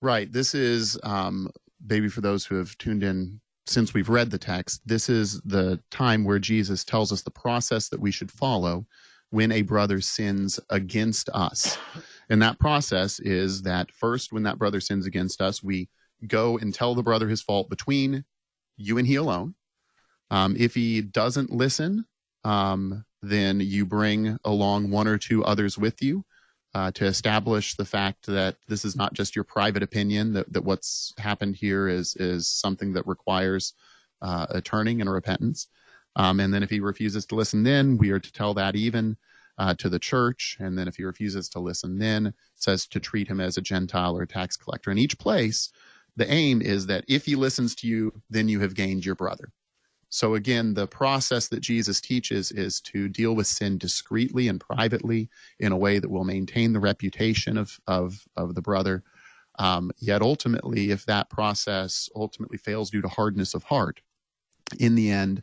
Right. 0.00 0.32
This 0.32 0.54
is 0.54 0.98
um, 1.02 1.50
maybe 1.86 2.08
for 2.08 2.20
those 2.20 2.44
who 2.44 2.56
have 2.56 2.76
tuned 2.78 3.02
in 3.02 3.40
since 3.66 3.94
we've 3.94 4.08
read 4.08 4.30
the 4.30 4.38
text. 4.38 4.82
This 4.84 5.08
is 5.08 5.40
the 5.42 5.80
time 5.90 6.24
where 6.24 6.38
Jesus 6.38 6.84
tells 6.84 7.12
us 7.12 7.22
the 7.22 7.30
process 7.30 7.88
that 7.88 8.00
we 8.00 8.10
should 8.10 8.30
follow 8.30 8.86
when 9.32 9.50
a 9.50 9.62
brother 9.62 9.98
sins 10.00 10.60
against 10.68 11.30
us. 11.30 11.78
And 12.28 12.40
that 12.42 12.58
process 12.58 13.18
is 13.18 13.62
that 13.62 13.90
first, 13.90 14.30
when 14.30 14.42
that 14.42 14.58
brother 14.58 14.78
sins 14.78 15.06
against 15.06 15.40
us, 15.40 15.62
we 15.62 15.88
go 16.26 16.58
and 16.58 16.72
tell 16.72 16.94
the 16.94 17.02
brother 17.02 17.28
his 17.28 17.40
fault 17.40 17.70
between 17.70 18.24
you 18.76 18.98
and 18.98 19.06
he 19.06 19.16
alone. 19.16 19.54
Um, 20.30 20.54
if 20.58 20.74
he 20.74 21.00
doesn't 21.00 21.50
listen, 21.50 22.04
um, 22.44 23.06
then 23.22 23.58
you 23.60 23.86
bring 23.86 24.38
along 24.44 24.90
one 24.90 25.08
or 25.08 25.16
two 25.16 25.42
others 25.44 25.78
with 25.78 26.02
you 26.02 26.24
uh, 26.74 26.90
to 26.92 27.06
establish 27.06 27.74
the 27.74 27.86
fact 27.86 28.26
that 28.26 28.56
this 28.68 28.84
is 28.84 28.96
not 28.96 29.14
just 29.14 29.34
your 29.34 29.44
private 29.44 29.82
opinion 29.82 30.34
that, 30.34 30.52
that 30.52 30.64
what's 30.64 31.14
happened 31.18 31.56
here 31.56 31.88
is 31.88 32.16
is 32.16 32.48
something 32.48 32.92
that 32.92 33.06
requires 33.06 33.74
uh, 34.20 34.46
a 34.50 34.60
turning 34.60 35.00
and 35.00 35.08
a 35.08 35.12
repentance 35.12 35.68
um, 36.16 36.40
and 36.40 36.52
then 36.52 36.62
if 36.62 36.70
he 36.70 36.80
refuses 36.80 37.26
to 37.26 37.34
listen 37.34 37.62
then 37.62 37.96
we 37.98 38.10
are 38.10 38.20
to 38.20 38.32
tell 38.32 38.54
that 38.54 38.76
even 38.76 39.16
uh, 39.58 39.74
to 39.74 39.90
the 39.90 39.98
church. 39.98 40.56
And 40.60 40.78
then 40.78 40.88
if 40.88 40.96
he 40.96 41.04
refuses 41.04 41.48
to 41.50 41.60
listen 41.60 41.98
then 41.98 42.34
says 42.54 42.86
to 42.88 43.00
treat 43.00 43.28
him 43.28 43.40
as 43.40 43.56
a 43.56 43.62
gentile 43.62 44.16
or 44.16 44.22
a 44.22 44.26
tax 44.26 44.56
collector. 44.56 44.90
In 44.90 44.98
each 44.98 45.18
place 45.18 45.70
the 46.16 46.30
aim 46.30 46.60
is 46.60 46.86
that 46.86 47.04
if 47.08 47.24
he 47.24 47.36
listens 47.36 47.74
to 47.76 47.86
you 47.86 48.12
then 48.30 48.48
you 48.48 48.60
have 48.60 48.74
gained 48.74 49.04
your 49.04 49.14
brother. 49.14 49.52
So 50.14 50.34
again, 50.34 50.74
the 50.74 50.86
process 50.86 51.48
that 51.48 51.60
Jesus 51.60 51.98
teaches 51.98 52.52
is 52.52 52.82
to 52.82 53.08
deal 53.08 53.34
with 53.34 53.46
sin 53.46 53.78
discreetly 53.78 54.48
and 54.48 54.60
privately 54.60 55.30
in 55.58 55.72
a 55.72 55.76
way 55.76 55.98
that 55.98 56.10
will 56.10 56.24
maintain 56.24 56.74
the 56.74 56.80
reputation 56.80 57.56
of 57.56 57.80
of 57.86 58.22
of 58.36 58.54
the 58.54 58.60
brother. 58.60 59.04
Um, 59.58 59.90
yet 59.98 60.20
ultimately, 60.20 60.90
if 60.90 61.06
that 61.06 61.30
process 61.30 62.10
ultimately 62.14 62.58
fails 62.58 62.90
due 62.90 63.00
to 63.00 63.08
hardness 63.08 63.54
of 63.54 63.62
heart, 63.62 64.02
in 64.78 64.94
the 64.96 65.10
end, 65.10 65.42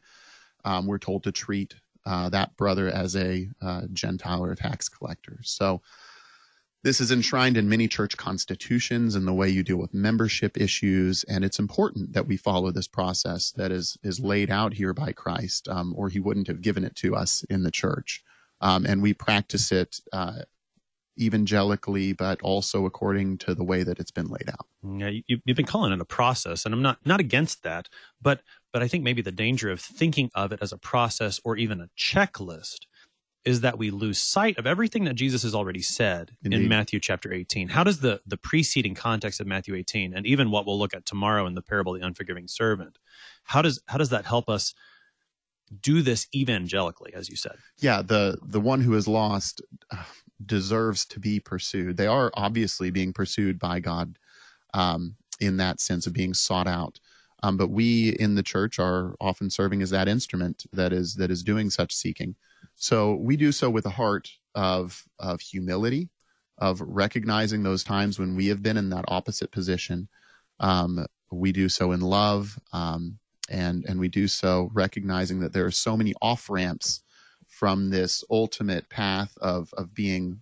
um, 0.65 0.85
we're 0.85 0.97
told 0.97 1.23
to 1.23 1.31
treat 1.31 1.75
uh, 2.05 2.29
that 2.29 2.55
brother 2.57 2.89
as 2.89 3.15
a 3.15 3.49
uh, 3.61 3.81
Gentile 3.93 4.43
or 4.43 4.55
tax 4.55 4.89
collector. 4.89 5.39
So 5.43 5.81
this 6.83 7.01
is 7.01 7.11
enshrined 7.11 7.57
in 7.57 7.67
many 7.67 7.87
church 7.87 8.15
constitutions 8.15 9.15
and 9.15 9.27
the 9.27 9.33
way 9.33 9.49
you 9.49 9.63
deal 9.63 9.77
with 9.77 9.93
membership 9.93 10.57
issues. 10.57 11.23
And 11.25 11.43
it's 11.43 11.59
important 11.59 12.13
that 12.13 12.25
we 12.25 12.37
follow 12.37 12.71
this 12.71 12.87
process 12.87 13.51
that 13.51 13.71
is, 13.71 13.97
is 14.01 14.19
laid 14.19 14.49
out 14.49 14.73
here 14.73 14.93
by 14.93 15.11
Christ, 15.11 15.67
um, 15.67 15.93
or 15.97 16.07
he 16.07 16.19
wouldn't 16.19 16.47
have 16.47 16.61
given 16.61 16.85
it 16.85 16.95
to 16.97 17.15
us 17.15 17.43
in 17.49 17.63
the 17.63 17.71
church. 17.71 18.23
Um, 18.61 18.85
and 18.85 19.01
we 19.01 19.13
practice 19.13 19.71
it 19.71 19.99
uh, 20.13 20.39
evangelically, 21.19 22.13
but 22.13 22.41
also 22.41 22.85
according 22.85 23.37
to 23.39 23.53
the 23.53 23.63
way 23.63 23.83
that 23.83 23.99
it's 23.99 24.11
been 24.11 24.27
laid 24.27 24.49
out. 24.49 24.65
Yeah, 24.83 25.09
you, 25.27 25.41
you've 25.43 25.57
been 25.57 25.65
calling 25.65 25.91
it 25.91 25.99
a 25.99 26.05
process, 26.05 26.65
and 26.65 26.73
I'm 26.73 26.81
not 26.81 26.99
not 27.05 27.19
against 27.19 27.63
that, 27.63 27.89
but 28.21 28.41
but 28.71 28.81
I 28.81 28.87
think 28.87 29.03
maybe 29.03 29.21
the 29.21 29.31
danger 29.31 29.69
of 29.69 29.79
thinking 29.79 30.29
of 30.35 30.51
it 30.51 30.59
as 30.61 30.71
a 30.71 30.77
process 30.77 31.39
or 31.43 31.57
even 31.57 31.81
a 31.81 31.89
checklist 31.97 32.85
is 33.45 33.61
that 33.61 33.77
we 33.77 33.89
lose 33.89 34.19
sight 34.19 34.57
of 34.57 34.67
everything 34.67 35.05
that 35.05 35.15
Jesus 35.15 35.43
has 35.43 35.55
already 35.55 35.81
said 35.81 36.31
in 36.43 36.67
Matthew 36.67 36.99
chapter 36.99 37.33
18. 37.33 37.69
How 37.69 37.83
does 37.83 38.01
the 38.01 38.21
the 38.27 38.37
preceding 38.37 38.93
context 38.95 39.39
of 39.39 39.47
Matthew 39.47 39.75
18 39.75 40.13
and 40.13 40.25
even 40.25 40.51
what 40.51 40.65
we'll 40.65 40.77
look 40.77 40.93
at 40.93 41.05
tomorrow 41.05 41.47
in 41.47 41.55
the 41.55 41.61
parable 41.61 41.95
of 41.95 42.01
the 42.01 42.05
unforgiving 42.05 42.47
servant, 42.47 42.99
how 43.43 43.61
does 43.61 43.81
how 43.87 43.97
does 43.97 44.09
that 44.09 44.25
help 44.25 44.49
us 44.49 44.73
do 45.81 46.01
this 46.01 46.27
evangelically, 46.35 47.13
as 47.13 47.29
you 47.29 47.35
said? 47.35 47.55
yeah 47.79 48.01
the 48.01 48.37
the 48.41 48.59
one 48.59 48.81
who 48.81 48.93
is 48.93 49.07
lost 49.07 49.61
uh, 49.91 50.03
deserves 50.45 51.05
to 51.05 51.19
be 51.19 51.39
pursued 51.39 51.97
they 51.97 52.07
are 52.07 52.31
obviously 52.33 52.91
being 52.91 53.11
pursued 53.11 53.59
by 53.59 53.79
god 53.79 54.17
um, 54.73 55.15
in 55.39 55.57
that 55.57 55.79
sense 55.81 56.07
of 56.07 56.13
being 56.13 56.33
sought 56.33 56.67
out 56.67 56.99
um, 57.43 57.57
but 57.57 57.69
we 57.69 58.09
in 58.19 58.35
the 58.35 58.43
church 58.43 58.79
are 58.79 59.15
often 59.19 59.49
serving 59.49 59.81
as 59.81 59.89
that 59.89 60.07
instrument 60.07 60.65
that 60.73 60.93
is 60.93 61.15
that 61.15 61.31
is 61.31 61.43
doing 61.43 61.69
such 61.69 61.93
seeking 61.93 62.35
so 62.75 63.15
we 63.15 63.35
do 63.35 63.51
so 63.51 63.69
with 63.69 63.85
a 63.85 63.89
heart 63.89 64.29
of 64.55 65.03
of 65.19 65.39
humility 65.41 66.09
of 66.57 66.81
recognizing 66.81 67.63
those 67.63 67.83
times 67.83 68.19
when 68.19 68.35
we 68.35 68.47
have 68.47 68.61
been 68.61 68.77
in 68.77 68.89
that 68.89 69.05
opposite 69.07 69.51
position 69.51 70.07
um, 70.59 71.05
we 71.31 71.51
do 71.51 71.69
so 71.69 71.91
in 71.91 72.01
love 72.01 72.57
um, 72.73 73.17
and 73.49 73.85
and 73.87 73.99
we 73.99 74.07
do 74.07 74.27
so 74.27 74.69
recognizing 74.73 75.39
that 75.39 75.53
there 75.53 75.65
are 75.65 75.71
so 75.71 75.95
many 75.95 76.13
off 76.21 76.49
ramps 76.49 77.03
from 77.47 77.89
this 77.89 78.23
ultimate 78.29 78.87
path 78.89 79.37
of 79.41 79.73
of 79.73 79.93
being 79.93 80.41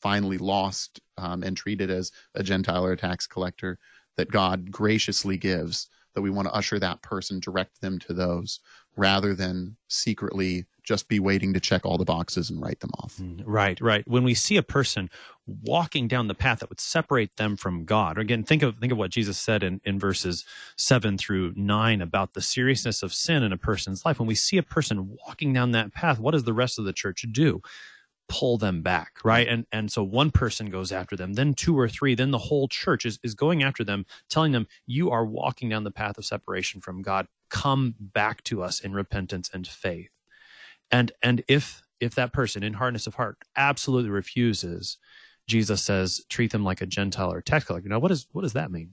finally 0.00 0.38
lost 0.38 1.00
um, 1.18 1.42
and 1.42 1.56
treated 1.56 1.90
as 1.90 2.12
a 2.34 2.42
Gentile 2.42 2.84
or 2.84 2.92
a 2.92 2.96
tax 2.96 3.26
collector 3.26 3.78
that 4.16 4.30
God 4.30 4.70
graciously 4.70 5.36
gives. 5.36 5.88
That 6.16 6.22
we 6.22 6.30
want 6.30 6.48
to 6.48 6.54
usher 6.54 6.80
that 6.80 7.02
person, 7.02 7.38
direct 7.38 7.80
them 7.80 8.00
to 8.00 8.12
those, 8.12 8.58
rather 8.96 9.34
than 9.34 9.76
secretly 9.86 10.66
just 10.82 11.08
be 11.08 11.20
waiting 11.20 11.52
to 11.52 11.60
check 11.60 11.84
all 11.84 11.98
the 11.98 12.04
boxes 12.04 12.48
and 12.48 12.62
write 12.62 12.80
them 12.80 12.90
off. 12.98 13.16
Mm, 13.20 13.42
right, 13.44 13.80
right. 13.80 14.06
When 14.08 14.24
we 14.24 14.34
see 14.34 14.56
a 14.56 14.62
person 14.62 15.10
walking 15.46 16.08
down 16.08 16.28
the 16.28 16.34
path 16.34 16.60
that 16.60 16.68
would 16.68 16.80
separate 16.80 17.36
them 17.36 17.56
from 17.56 17.84
God, 17.84 18.16
or 18.16 18.22
again, 18.22 18.44
think 18.44 18.62
of 18.62 18.78
think 18.78 18.92
of 18.92 18.98
what 18.98 19.10
Jesus 19.10 19.36
said 19.36 19.62
in, 19.62 19.80
in 19.84 19.98
verses 19.98 20.44
seven 20.76 21.18
through 21.18 21.52
nine 21.54 22.00
about 22.00 22.34
the 22.34 22.40
seriousness 22.40 23.02
of 23.02 23.12
sin 23.12 23.42
in 23.42 23.52
a 23.52 23.58
person's 23.58 24.04
life. 24.04 24.18
When 24.18 24.28
we 24.28 24.34
see 24.34 24.56
a 24.56 24.62
person 24.62 25.16
walking 25.26 25.52
down 25.52 25.72
that 25.72 25.92
path, 25.92 26.18
what 26.18 26.32
does 26.32 26.44
the 26.44 26.54
rest 26.54 26.78
of 26.78 26.84
the 26.84 26.92
church 26.92 27.26
do? 27.30 27.60
Pull 28.28 28.58
them 28.58 28.82
back, 28.82 29.18
right? 29.24 29.46
And 29.46 29.66
and 29.72 29.90
so 29.90 30.02
one 30.02 30.30
person 30.30 30.70
goes 30.70 30.92
after 30.92 31.16
them, 31.16 31.34
then 31.34 31.54
two 31.54 31.78
or 31.78 31.88
three, 31.88 32.14
then 32.14 32.30
the 32.30 32.38
whole 32.38 32.68
church 32.68 33.06
is, 33.06 33.18
is 33.22 33.34
going 33.34 33.62
after 33.62 33.84
them, 33.84 34.06
telling 34.28 34.52
them, 34.52 34.66
You 34.86 35.10
are 35.10 35.24
walking 35.24 35.68
down 35.68 35.84
the 35.84 35.90
path 35.90 36.18
of 36.18 36.24
separation 36.24 36.80
from 36.80 37.02
God. 37.02 37.28
Come 37.48 37.94
back 37.98 38.42
to 38.44 38.62
us 38.62 38.80
in 38.80 38.92
repentance 38.92 39.50
and 39.52 39.66
faith 39.66 40.10
and 40.90 41.12
and 41.22 41.42
if 41.48 41.82
if 42.00 42.14
that 42.14 42.32
person 42.32 42.62
in 42.62 42.74
hardness 42.74 43.06
of 43.06 43.14
heart 43.14 43.38
absolutely 43.56 44.10
refuses 44.10 44.98
jesus 45.46 45.82
says 45.82 46.20
treat 46.28 46.50
them 46.52 46.64
like 46.64 46.80
a 46.80 46.86
gentile 46.86 47.32
or 47.32 47.40
tax 47.40 47.64
collector 47.64 47.88
now 47.88 47.98
what 47.98 48.10
is 48.10 48.26
what 48.32 48.42
does 48.42 48.52
that 48.52 48.70
mean 48.70 48.92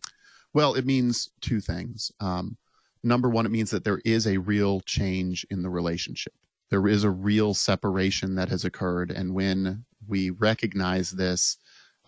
Well, 0.54 0.76
it 0.76 0.86
means 0.86 1.32
two 1.42 1.60
things. 1.60 2.12
Um, 2.20 2.58
number 3.04 3.30
one, 3.30 3.46
it 3.46 3.52
means 3.52 3.72
that 3.72 3.84
there 3.84 4.02
is 4.06 4.28
a 4.28 4.38
real 4.38 4.82
change 4.82 5.46
in 5.50 5.64
the 5.64 5.70
relationship. 5.70 6.34
There 6.74 6.88
is 6.88 7.04
a 7.04 7.12
real 7.12 7.54
separation 7.54 8.34
that 8.34 8.50
has 8.50 8.66
occurred. 8.66 9.12
And 9.12 9.36
when 9.36 9.86
we 10.08 10.32
recognize 10.32 11.12
this, 11.12 11.58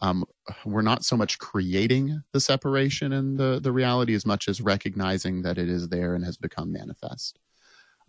um, 0.01 0.25
we're 0.65 0.81
not 0.81 1.05
so 1.05 1.15
much 1.15 1.37
creating 1.37 2.23
the 2.31 2.39
separation 2.39 3.13
and 3.13 3.37
the, 3.37 3.59
the 3.61 3.71
reality 3.71 4.15
as 4.15 4.25
much 4.25 4.47
as 4.47 4.61
recognizing 4.61 5.43
that 5.43 5.59
it 5.59 5.69
is 5.69 5.87
there 5.89 6.15
and 6.15 6.25
has 6.25 6.35
become 6.35 6.73
manifest. 6.73 7.37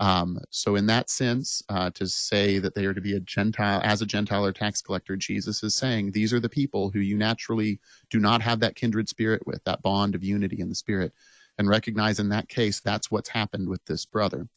Um, 0.01 0.39
so, 0.49 0.77
in 0.77 0.87
that 0.87 1.11
sense, 1.11 1.63
uh, 1.69 1.91
to 1.91 2.07
say 2.07 2.59
that 2.59 2.75
they 2.75 2.87
are 2.87 2.95
to 2.95 3.03
be 3.03 3.17
a 3.17 3.21
Gentile, 3.21 3.83
as 3.85 4.01
a 4.01 4.07
Gentile 4.07 4.47
or 4.47 4.53
tax 4.53 4.81
collector, 4.81 5.15
Jesus 5.15 5.63
is 5.63 5.75
saying 5.75 6.13
these 6.13 6.33
are 6.33 6.41
the 6.41 6.49
people 6.49 6.89
who 6.89 7.01
you 7.01 7.19
naturally 7.19 7.81
do 8.09 8.19
not 8.19 8.41
have 8.41 8.61
that 8.61 8.77
kindred 8.77 9.11
spirit 9.11 9.47
with, 9.47 9.63
that 9.65 9.83
bond 9.83 10.15
of 10.15 10.25
unity 10.25 10.61
in 10.61 10.71
the 10.71 10.75
spirit, 10.75 11.13
and 11.59 11.69
recognize 11.69 12.19
in 12.19 12.31
that 12.31 12.49
case 12.49 12.81
that's 12.81 13.11
what's 13.11 13.29
happened 13.29 13.69
with 13.69 13.85
this 13.85 14.07
brother. 14.07 14.49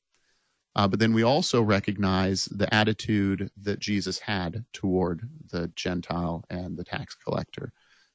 Uh, 0.75 0.87
but 0.87 0.99
then 0.99 1.13
we 1.13 1.23
also 1.23 1.61
recognize 1.61 2.45
the 2.45 2.73
attitude 2.73 3.49
that 3.61 3.79
Jesus 3.79 4.19
had 4.19 4.63
toward 4.71 5.27
the 5.51 5.71
Gentile 5.75 6.43
and 6.49 6.77
the 6.77 6.83
tax 6.83 7.15
collector, 7.15 7.73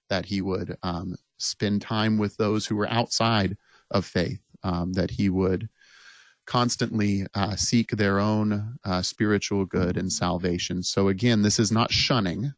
that 0.08 0.24
he 0.24 0.40
would 0.40 0.76
um, 0.82 1.16
spend 1.38 1.82
time 1.82 2.16
with 2.16 2.36
those 2.36 2.66
who 2.66 2.76
were 2.76 2.88
outside 2.90 3.56
of 3.90 4.06
faith, 4.06 4.40
um, 4.62 4.92
that 4.92 5.10
he 5.10 5.28
would 5.30 5.68
constantly 6.46 7.26
uh, 7.34 7.56
seek 7.56 7.90
their 7.90 8.20
own 8.20 8.76
uh, 8.84 9.02
spiritual 9.02 9.64
good 9.64 9.96
and 9.96 10.12
salvation. 10.12 10.82
So, 10.82 11.08
again, 11.08 11.42
this 11.42 11.58
is 11.58 11.72
not 11.72 11.90
shunning 11.90 12.52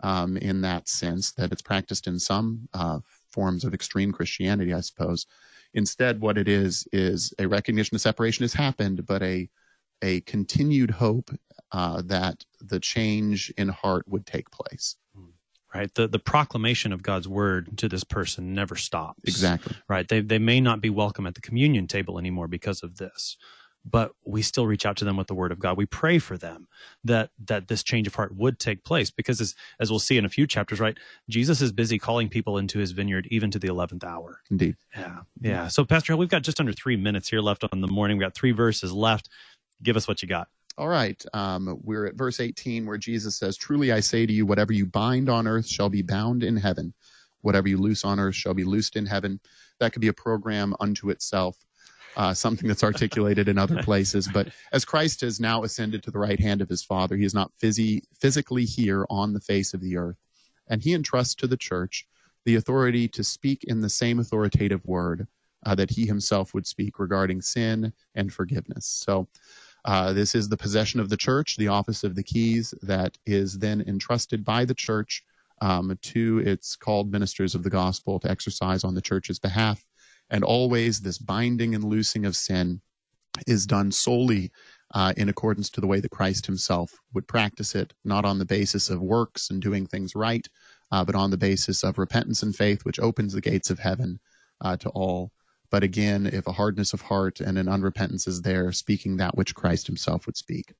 um, 0.00 0.36
in 0.36 0.60
that 0.62 0.88
sense 0.88 1.32
that 1.32 1.52
it's 1.52 1.62
practiced 1.62 2.06
in 2.06 2.18
some 2.18 2.68
uh, 2.74 2.98
forms 3.30 3.64
of 3.64 3.74
extreme 3.74 4.12
Christianity, 4.12 4.72
I 4.72 4.80
suppose. 4.80 5.26
Instead, 5.74 6.20
what 6.20 6.38
it 6.38 6.48
is 6.48 6.86
is 6.92 7.32
a 7.38 7.46
recognition 7.46 7.94
of 7.94 8.00
separation 8.00 8.44
has 8.44 8.54
happened, 8.54 9.06
but 9.06 9.22
a 9.22 9.48
a 10.00 10.20
continued 10.22 10.92
hope 10.92 11.30
uh, 11.72 12.02
that 12.06 12.44
the 12.60 12.80
change 12.80 13.52
in 13.56 13.68
heart 13.68 14.06
would 14.06 14.26
take 14.26 14.50
place. 14.50 14.96
Right. 15.74 15.92
The 15.94 16.08
the 16.08 16.18
proclamation 16.18 16.92
of 16.92 17.02
God's 17.02 17.28
word 17.28 17.76
to 17.78 17.88
this 17.88 18.04
person 18.04 18.54
never 18.54 18.74
stops. 18.74 19.20
Exactly. 19.24 19.76
Right. 19.86 20.08
They 20.08 20.20
they 20.20 20.38
may 20.38 20.60
not 20.60 20.80
be 20.80 20.88
welcome 20.88 21.26
at 21.26 21.34
the 21.34 21.42
communion 21.42 21.86
table 21.86 22.18
anymore 22.18 22.48
because 22.48 22.82
of 22.82 22.96
this. 22.96 23.36
But 23.88 24.12
we 24.26 24.42
still 24.42 24.66
reach 24.66 24.86
out 24.86 24.96
to 24.98 25.06
them 25.06 25.16
with 25.16 25.28
the 25.28 25.34
word 25.34 25.52
of 25.52 25.60
God. 25.60 25.76
We 25.78 25.86
pray 25.86 26.18
for 26.18 26.38
them 26.38 26.68
that 27.04 27.30
that 27.46 27.68
this 27.68 27.82
change 27.82 28.06
of 28.08 28.14
heart 28.16 28.36
would 28.36 28.58
take 28.58 28.84
place 28.84 29.10
because 29.10 29.40
as 29.40 29.54
as 29.80 29.90
we'll 29.90 30.00
see 30.00 30.18
in 30.18 30.24
a 30.26 30.30
few 30.30 30.46
chapters, 30.46 30.80
right? 30.80 30.98
Jesus 31.28 31.62
is 31.62 31.72
busy 31.72 31.98
calling 31.98 32.28
people 32.28 32.58
into 32.58 32.78
his 32.80 32.92
vineyard 32.92 33.28
even 33.30 33.50
to 33.52 33.58
the 33.60 33.68
eleventh 33.68 34.04
hour. 34.04 34.40
Indeed. 34.50 34.76
Yeah. 34.96 35.18
Yeah. 35.40 35.68
So 35.68 35.84
Pastor 35.84 36.12
Hill, 36.12 36.18
we've 36.20 36.28
got 36.28 36.42
just 36.42 36.60
under 36.60 36.72
three 36.72 36.96
minutes 36.96 37.28
here 37.28 37.40
left 37.40 37.64
on 37.72 37.80
the 37.80 37.88
morning. 37.88 38.18
We 38.18 38.24
got 38.24 38.34
three 38.34 38.52
verses 38.52 38.92
left. 38.92 39.28
Give 39.82 39.96
us 39.96 40.08
what 40.08 40.22
you 40.22 40.28
got. 40.28 40.48
All 40.76 40.88
right. 40.88 41.22
Um, 41.34 41.78
we're 41.82 42.06
at 42.06 42.16
verse 42.16 42.40
18 42.40 42.86
where 42.86 42.98
Jesus 42.98 43.36
says, 43.36 43.56
Truly 43.56 43.92
I 43.92 44.00
say 44.00 44.26
to 44.26 44.32
you, 44.32 44.46
whatever 44.46 44.72
you 44.72 44.86
bind 44.86 45.28
on 45.28 45.46
earth 45.46 45.68
shall 45.68 45.88
be 45.88 46.02
bound 46.02 46.42
in 46.42 46.56
heaven. 46.56 46.94
Whatever 47.42 47.68
you 47.68 47.78
loose 47.78 48.04
on 48.04 48.20
earth 48.20 48.34
shall 48.34 48.54
be 48.54 48.64
loosed 48.64 48.96
in 48.96 49.06
heaven. 49.06 49.40
That 49.80 49.92
could 49.92 50.02
be 50.02 50.08
a 50.08 50.12
program 50.14 50.74
unto 50.80 51.10
itself, 51.10 51.56
uh, 52.16 52.34
something 52.34 52.68
that's 52.68 52.84
articulated 52.84 53.48
in 53.48 53.58
other 53.58 53.82
places. 53.82 54.28
But 54.32 54.48
as 54.72 54.84
Christ 54.84 55.20
has 55.22 55.40
now 55.40 55.62
ascended 55.62 56.02
to 56.02 56.10
the 56.10 56.18
right 56.18 56.40
hand 56.40 56.60
of 56.60 56.68
his 56.68 56.82
Father, 56.82 57.16
he 57.16 57.24
is 57.24 57.34
not 57.34 57.52
phys- 57.62 58.02
physically 58.18 58.64
here 58.64 59.06
on 59.10 59.32
the 59.32 59.40
face 59.40 59.74
of 59.74 59.80
the 59.80 59.96
earth. 59.96 60.16
And 60.68 60.82
he 60.82 60.94
entrusts 60.94 61.34
to 61.36 61.46
the 61.46 61.56
church 61.56 62.06
the 62.44 62.56
authority 62.56 63.08
to 63.08 63.24
speak 63.24 63.64
in 63.64 63.80
the 63.80 63.88
same 63.88 64.18
authoritative 64.18 64.84
word 64.84 65.26
uh, 65.66 65.74
that 65.74 65.90
he 65.90 66.06
himself 66.06 66.54
would 66.54 66.66
speak 66.66 66.98
regarding 66.98 67.42
sin 67.42 67.92
and 68.14 68.32
forgiveness. 68.32 68.86
So, 68.86 69.28
uh, 69.84 70.12
this 70.12 70.34
is 70.34 70.48
the 70.48 70.56
possession 70.56 71.00
of 71.00 71.08
the 71.08 71.16
church, 71.16 71.56
the 71.56 71.68
office 71.68 72.04
of 72.04 72.14
the 72.14 72.22
keys 72.22 72.74
that 72.82 73.16
is 73.26 73.58
then 73.58 73.82
entrusted 73.86 74.44
by 74.44 74.64
the 74.64 74.74
church 74.74 75.22
um, 75.60 75.96
to 76.02 76.38
its 76.40 76.76
called 76.76 77.10
ministers 77.10 77.54
of 77.54 77.62
the 77.62 77.70
gospel 77.70 78.18
to 78.20 78.30
exercise 78.30 78.84
on 78.84 78.94
the 78.94 79.00
church's 79.00 79.38
behalf. 79.38 79.84
And 80.30 80.44
always 80.44 81.00
this 81.00 81.18
binding 81.18 81.74
and 81.74 81.84
loosing 81.84 82.24
of 82.26 82.36
sin 82.36 82.80
is 83.46 83.66
done 83.66 83.92
solely 83.92 84.50
uh, 84.94 85.12
in 85.16 85.28
accordance 85.28 85.70
to 85.70 85.80
the 85.80 85.86
way 85.86 86.00
that 86.00 86.10
Christ 86.10 86.46
himself 86.46 86.92
would 87.14 87.28
practice 87.28 87.74
it, 87.74 87.92
not 88.04 88.24
on 88.24 88.38
the 88.38 88.44
basis 88.44 88.90
of 88.90 89.00
works 89.00 89.50
and 89.50 89.60
doing 89.60 89.86
things 89.86 90.14
right, 90.14 90.46
uh, 90.92 91.04
but 91.04 91.14
on 91.14 91.30
the 91.30 91.36
basis 91.36 91.84
of 91.84 91.98
repentance 91.98 92.42
and 92.42 92.54
faith, 92.54 92.84
which 92.84 93.00
opens 93.00 93.32
the 93.32 93.40
gates 93.40 93.70
of 93.70 93.78
heaven 93.78 94.18
uh, 94.60 94.76
to 94.78 94.88
all 94.90 95.30
but 95.70 95.82
again, 95.82 96.26
if 96.26 96.46
a 96.46 96.52
hardness 96.52 96.92
of 96.92 97.02
heart 97.02 97.40
and 97.40 97.58
an 97.58 97.66
unrepentance 97.66 98.26
is 98.26 98.42
there, 98.42 98.72
speaking 98.72 99.16
that 99.16 99.36
which 99.36 99.54
Christ 99.54 99.86
himself 99.86 100.26
would 100.26 100.36
speak. 100.36 100.72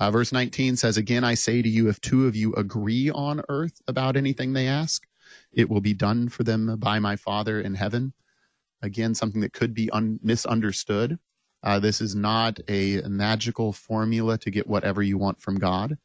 Uh, 0.00 0.10
verse 0.10 0.32
19 0.32 0.76
says, 0.76 0.96
Again, 0.96 1.22
I 1.22 1.34
say 1.34 1.60
to 1.60 1.68
you, 1.68 1.88
if 1.88 2.00
two 2.00 2.26
of 2.26 2.34
you 2.34 2.54
agree 2.54 3.10
on 3.10 3.42
earth 3.48 3.80
about 3.88 4.16
anything 4.16 4.52
they 4.52 4.68
ask, 4.68 5.06
it 5.52 5.68
will 5.68 5.80
be 5.80 5.94
done 5.94 6.28
for 6.28 6.44
them 6.44 6.76
by 6.78 6.98
my 6.98 7.16
Father 7.16 7.60
in 7.60 7.74
heaven. 7.74 8.12
Again, 8.82 9.14
something 9.14 9.40
that 9.40 9.52
could 9.52 9.74
be 9.74 9.90
un- 9.90 10.18
misunderstood. 10.22 11.18
Uh, 11.62 11.78
this 11.78 12.00
is 12.00 12.14
not 12.14 12.58
a 12.68 13.00
magical 13.02 13.72
formula 13.72 14.36
to 14.38 14.50
get 14.50 14.66
whatever 14.66 15.02
you 15.02 15.16
want 15.16 15.40
from 15.40 15.58
God. 15.58 15.96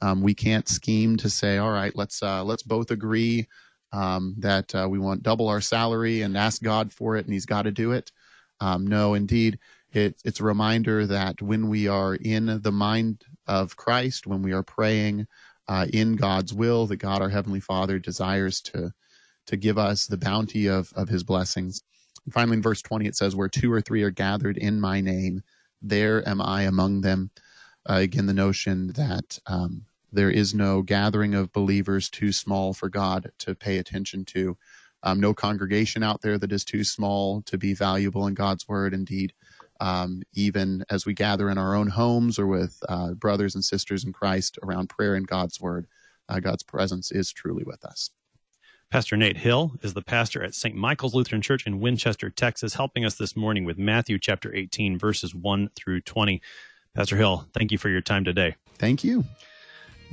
Um, 0.00 0.20
we 0.22 0.34
can't 0.34 0.68
scheme 0.68 1.16
to 1.18 1.30
say, 1.30 1.58
all 1.58 1.70
right, 1.70 1.94
let's 1.96 2.22
uh, 2.22 2.44
let's 2.44 2.62
both 2.62 2.90
agree 2.90 3.48
um, 3.92 4.34
that 4.38 4.74
uh, 4.74 4.86
we 4.88 4.98
want 4.98 5.22
double 5.22 5.48
our 5.48 5.60
salary 5.60 6.22
and 6.22 6.36
ask 6.36 6.62
God 6.62 6.92
for 6.92 7.16
it, 7.16 7.24
and 7.24 7.32
He's 7.32 7.46
got 7.46 7.62
to 7.62 7.72
do 7.72 7.92
it. 7.92 8.12
Um, 8.60 8.86
no, 8.86 9.14
indeed, 9.14 9.58
it, 9.92 10.20
it's 10.24 10.40
a 10.40 10.44
reminder 10.44 11.06
that 11.06 11.40
when 11.40 11.68
we 11.68 11.88
are 11.88 12.14
in 12.14 12.60
the 12.62 12.72
mind 12.72 13.24
of 13.46 13.76
Christ, 13.76 14.26
when 14.26 14.42
we 14.42 14.52
are 14.52 14.62
praying 14.62 15.26
uh, 15.68 15.86
in 15.92 16.16
God's 16.16 16.52
will, 16.52 16.86
that 16.86 16.96
God, 16.96 17.22
our 17.22 17.28
Heavenly 17.28 17.60
Father, 17.60 17.98
desires 17.98 18.60
to 18.62 18.92
to 19.46 19.56
give 19.56 19.78
us 19.78 20.06
the 20.06 20.18
bounty 20.18 20.66
of 20.68 20.92
of 20.94 21.08
His 21.08 21.24
blessings. 21.24 21.82
Finally, 22.30 22.56
in 22.56 22.62
verse 22.62 22.82
twenty, 22.82 23.06
it 23.06 23.16
says, 23.16 23.34
"Where 23.34 23.48
two 23.48 23.72
or 23.72 23.80
three 23.80 24.02
are 24.02 24.10
gathered 24.10 24.56
in 24.56 24.80
My 24.80 25.00
name, 25.00 25.42
there 25.82 26.26
am 26.28 26.40
I 26.40 26.62
among 26.62 27.00
them." 27.00 27.30
Uh, 27.88 27.94
again, 27.94 28.26
the 28.26 28.34
notion 28.34 28.88
that 28.92 29.38
um, 29.46 29.86
there 30.12 30.30
is 30.30 30.54
no 30.54 30.82
gathering 30.82 31.34
of 31.34 31.52
believers 31.52 32.10
too 32.10 32.32
small 32.32 32.74
for 32.74 32.88
God 32.88 33.30
to 33.38 33.54
pay 33.54 33.78
attention 33.78 34.24
to. 34.26 34.56
Um, 35.02 35.20
no 35.20 35.32
congregation 35.32 36.02
out 36.02 36.20
there 36.22 36.38
that 36.38 36.52
is 36.52 36.64
too 36.64 36.82
small 36.84 37.42
to 37.42 37.56
be 37.56 37.72
valuable 37.72 38.26
in 38.26 38.34
God's 38.34 38.66
word. 38.66 38.92
Indeed, 38.92 39.32
um, 39.80 40.22
even 40.34 40.84
as 40.90 41.06
we 41.06 41.14
gather 41.14 41.48
in 41.50 41.56
our 41.58 41.74
own 41.74 41.88
homes 41.88 42.38
or 42.38 42.46
with 42.46 42.82
uh, 42.88 43.14
brothers 43.14 43.54
and 43.54 43.64
sisters 43.64 44.04
in 44.04 44.12
Christ 44.12 44.58
around 44.62 44.88
prayer 44.88 45.14
and 45.14 45.26
God's 45.26 45.60
word, 45.60 45.86
uh, 46.28 46.40
God's 46.40 46.64
presence 46.64 47.12
is 47.12 47.32
truly 47.32 47.64
with 47.64 47.84
us. 47.84 48.10
Pastor 48.90 49.18
Nate 49.18 49.36
Hill 49.36 49.72
is 49.82 49.92
the 49.92 50.00
pastor 50.00 50.42
at 50.42 50.54
St. 50.54 50.74
Michael's 50.74 51.14
Lutheran 51.14 51.42
Church 51.42 51.66
in 51.66 51.78
Winchester, 51.78 52.30
Texas, 52.30 52.72
helping 52.72 53.04
us 53.04 53.16
this 53.16 53.36
morning 53.36 53.66
with 53.66 53.76
Matthew 53.76 54.18
chapter 54.18 54.54
18, 54.54 54.98
verses 54.98 55.34
1 55.34 55.68
through 55.76 56.00
20. 56.00 56.40
Pastor 56.94 57.18
Hill, 57.18 57.46
thank 57.52 57.70
you 57.70 57.76
for 57.76 57.90
your 57.90 58.00
time 58.00 58.24
today. 58.24 58.56
Thank 58.78 59.04
you. 59.04 59.24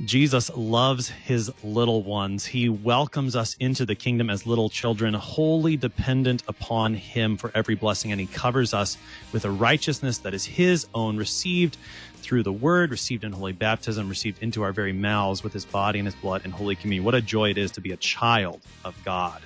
Jesus 0.04 0.54
loves 0.54 1.08
his 1.08 1.50
little 1.64 2.02
ones. 2.02 2.44
He 2.44 2.68
welcomes 2.68 3.34
us 3.34 3.56
into 3.60 3.86
the 3.86 3.94
kingdom 3.94 4.28
as 4.28 4.46
little 4.46 4.68
children, 4.68 5.14
wholly 5.14 5.78
dependent 5.78 6.42
upon 6.46 6.92
him 6.92 7.38
for 7.38 7.50
every 7.54 7.76
blessing, 7.76 8.12
and 8.12 8.20
he 8.20 8.26
covers 8.26 8.74
us 8.74 8.98
with 9.32 9.46
a 9.46 9.50
righteousness 9.50 10.18
that 10.18 10.34
is 10.34 10.44
his 10.44 10.86
own, 10.92 11.16
received 11.16 11.78
through 12.26 12.42
the 12.42 12.52
word, 12.52 12.90
received 12.90 13.22
in 13.22 13.30
holy 13.30 13.52
baptism, 13.52 14.08
received 14.08 14.42
into 14.42 14.62
our 14.62 14.72
very 14.72 14.92
mouths 14.92 15.44
with 15.44 15.52
his 15.52 15.64
body 15.64 16.00
and 16.00 16.06
his 16.08 16.14
blood 16.16 16.44
in 16.44 16.50
holy 16.50 16.74
communion. 16.74 17.04
What 17.04 17.14
a 17.14 17.20
joy 17.20 17.50
it 17.50 17.58
is 17.58 17.70
to 17.72 17.80
be 17.80 17.92
a 17.92 17.96
child 17.96 18.60
of 18.84 18.96
God. 19.04 19.40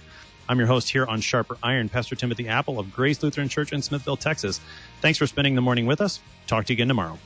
I'm 0.48 0.58
your 0.58 0.66
host 0.66 0.88
here 0.88 1.04
on 1.04 1.20
Sharper 1.20 1.58
Iron, 1.62 1.90
Pastor 1.90 2.16
Timothy 2.16 2.48
Appel 2.48 2.78
of 2.78 2.90
Grace 2.90 3.22
Lutheran 3.22 3.50
Church 3.50 3.74
in 3.74 3.82
Smithville, 3.82 4.16
Texas. 4.16 4.60
Thanks 5.02 5.18
for 5.18 5.26
spending 5.26 5.54
the 5.54 5.60
morning 5.60 5.84
with 5.84 6.00
us. 6.00 6.20
Talk 6.46 6.64
to 6.64 6.72
you 6.72 6.76
again 6.76 6.88
tomorrow. 6.88 7.18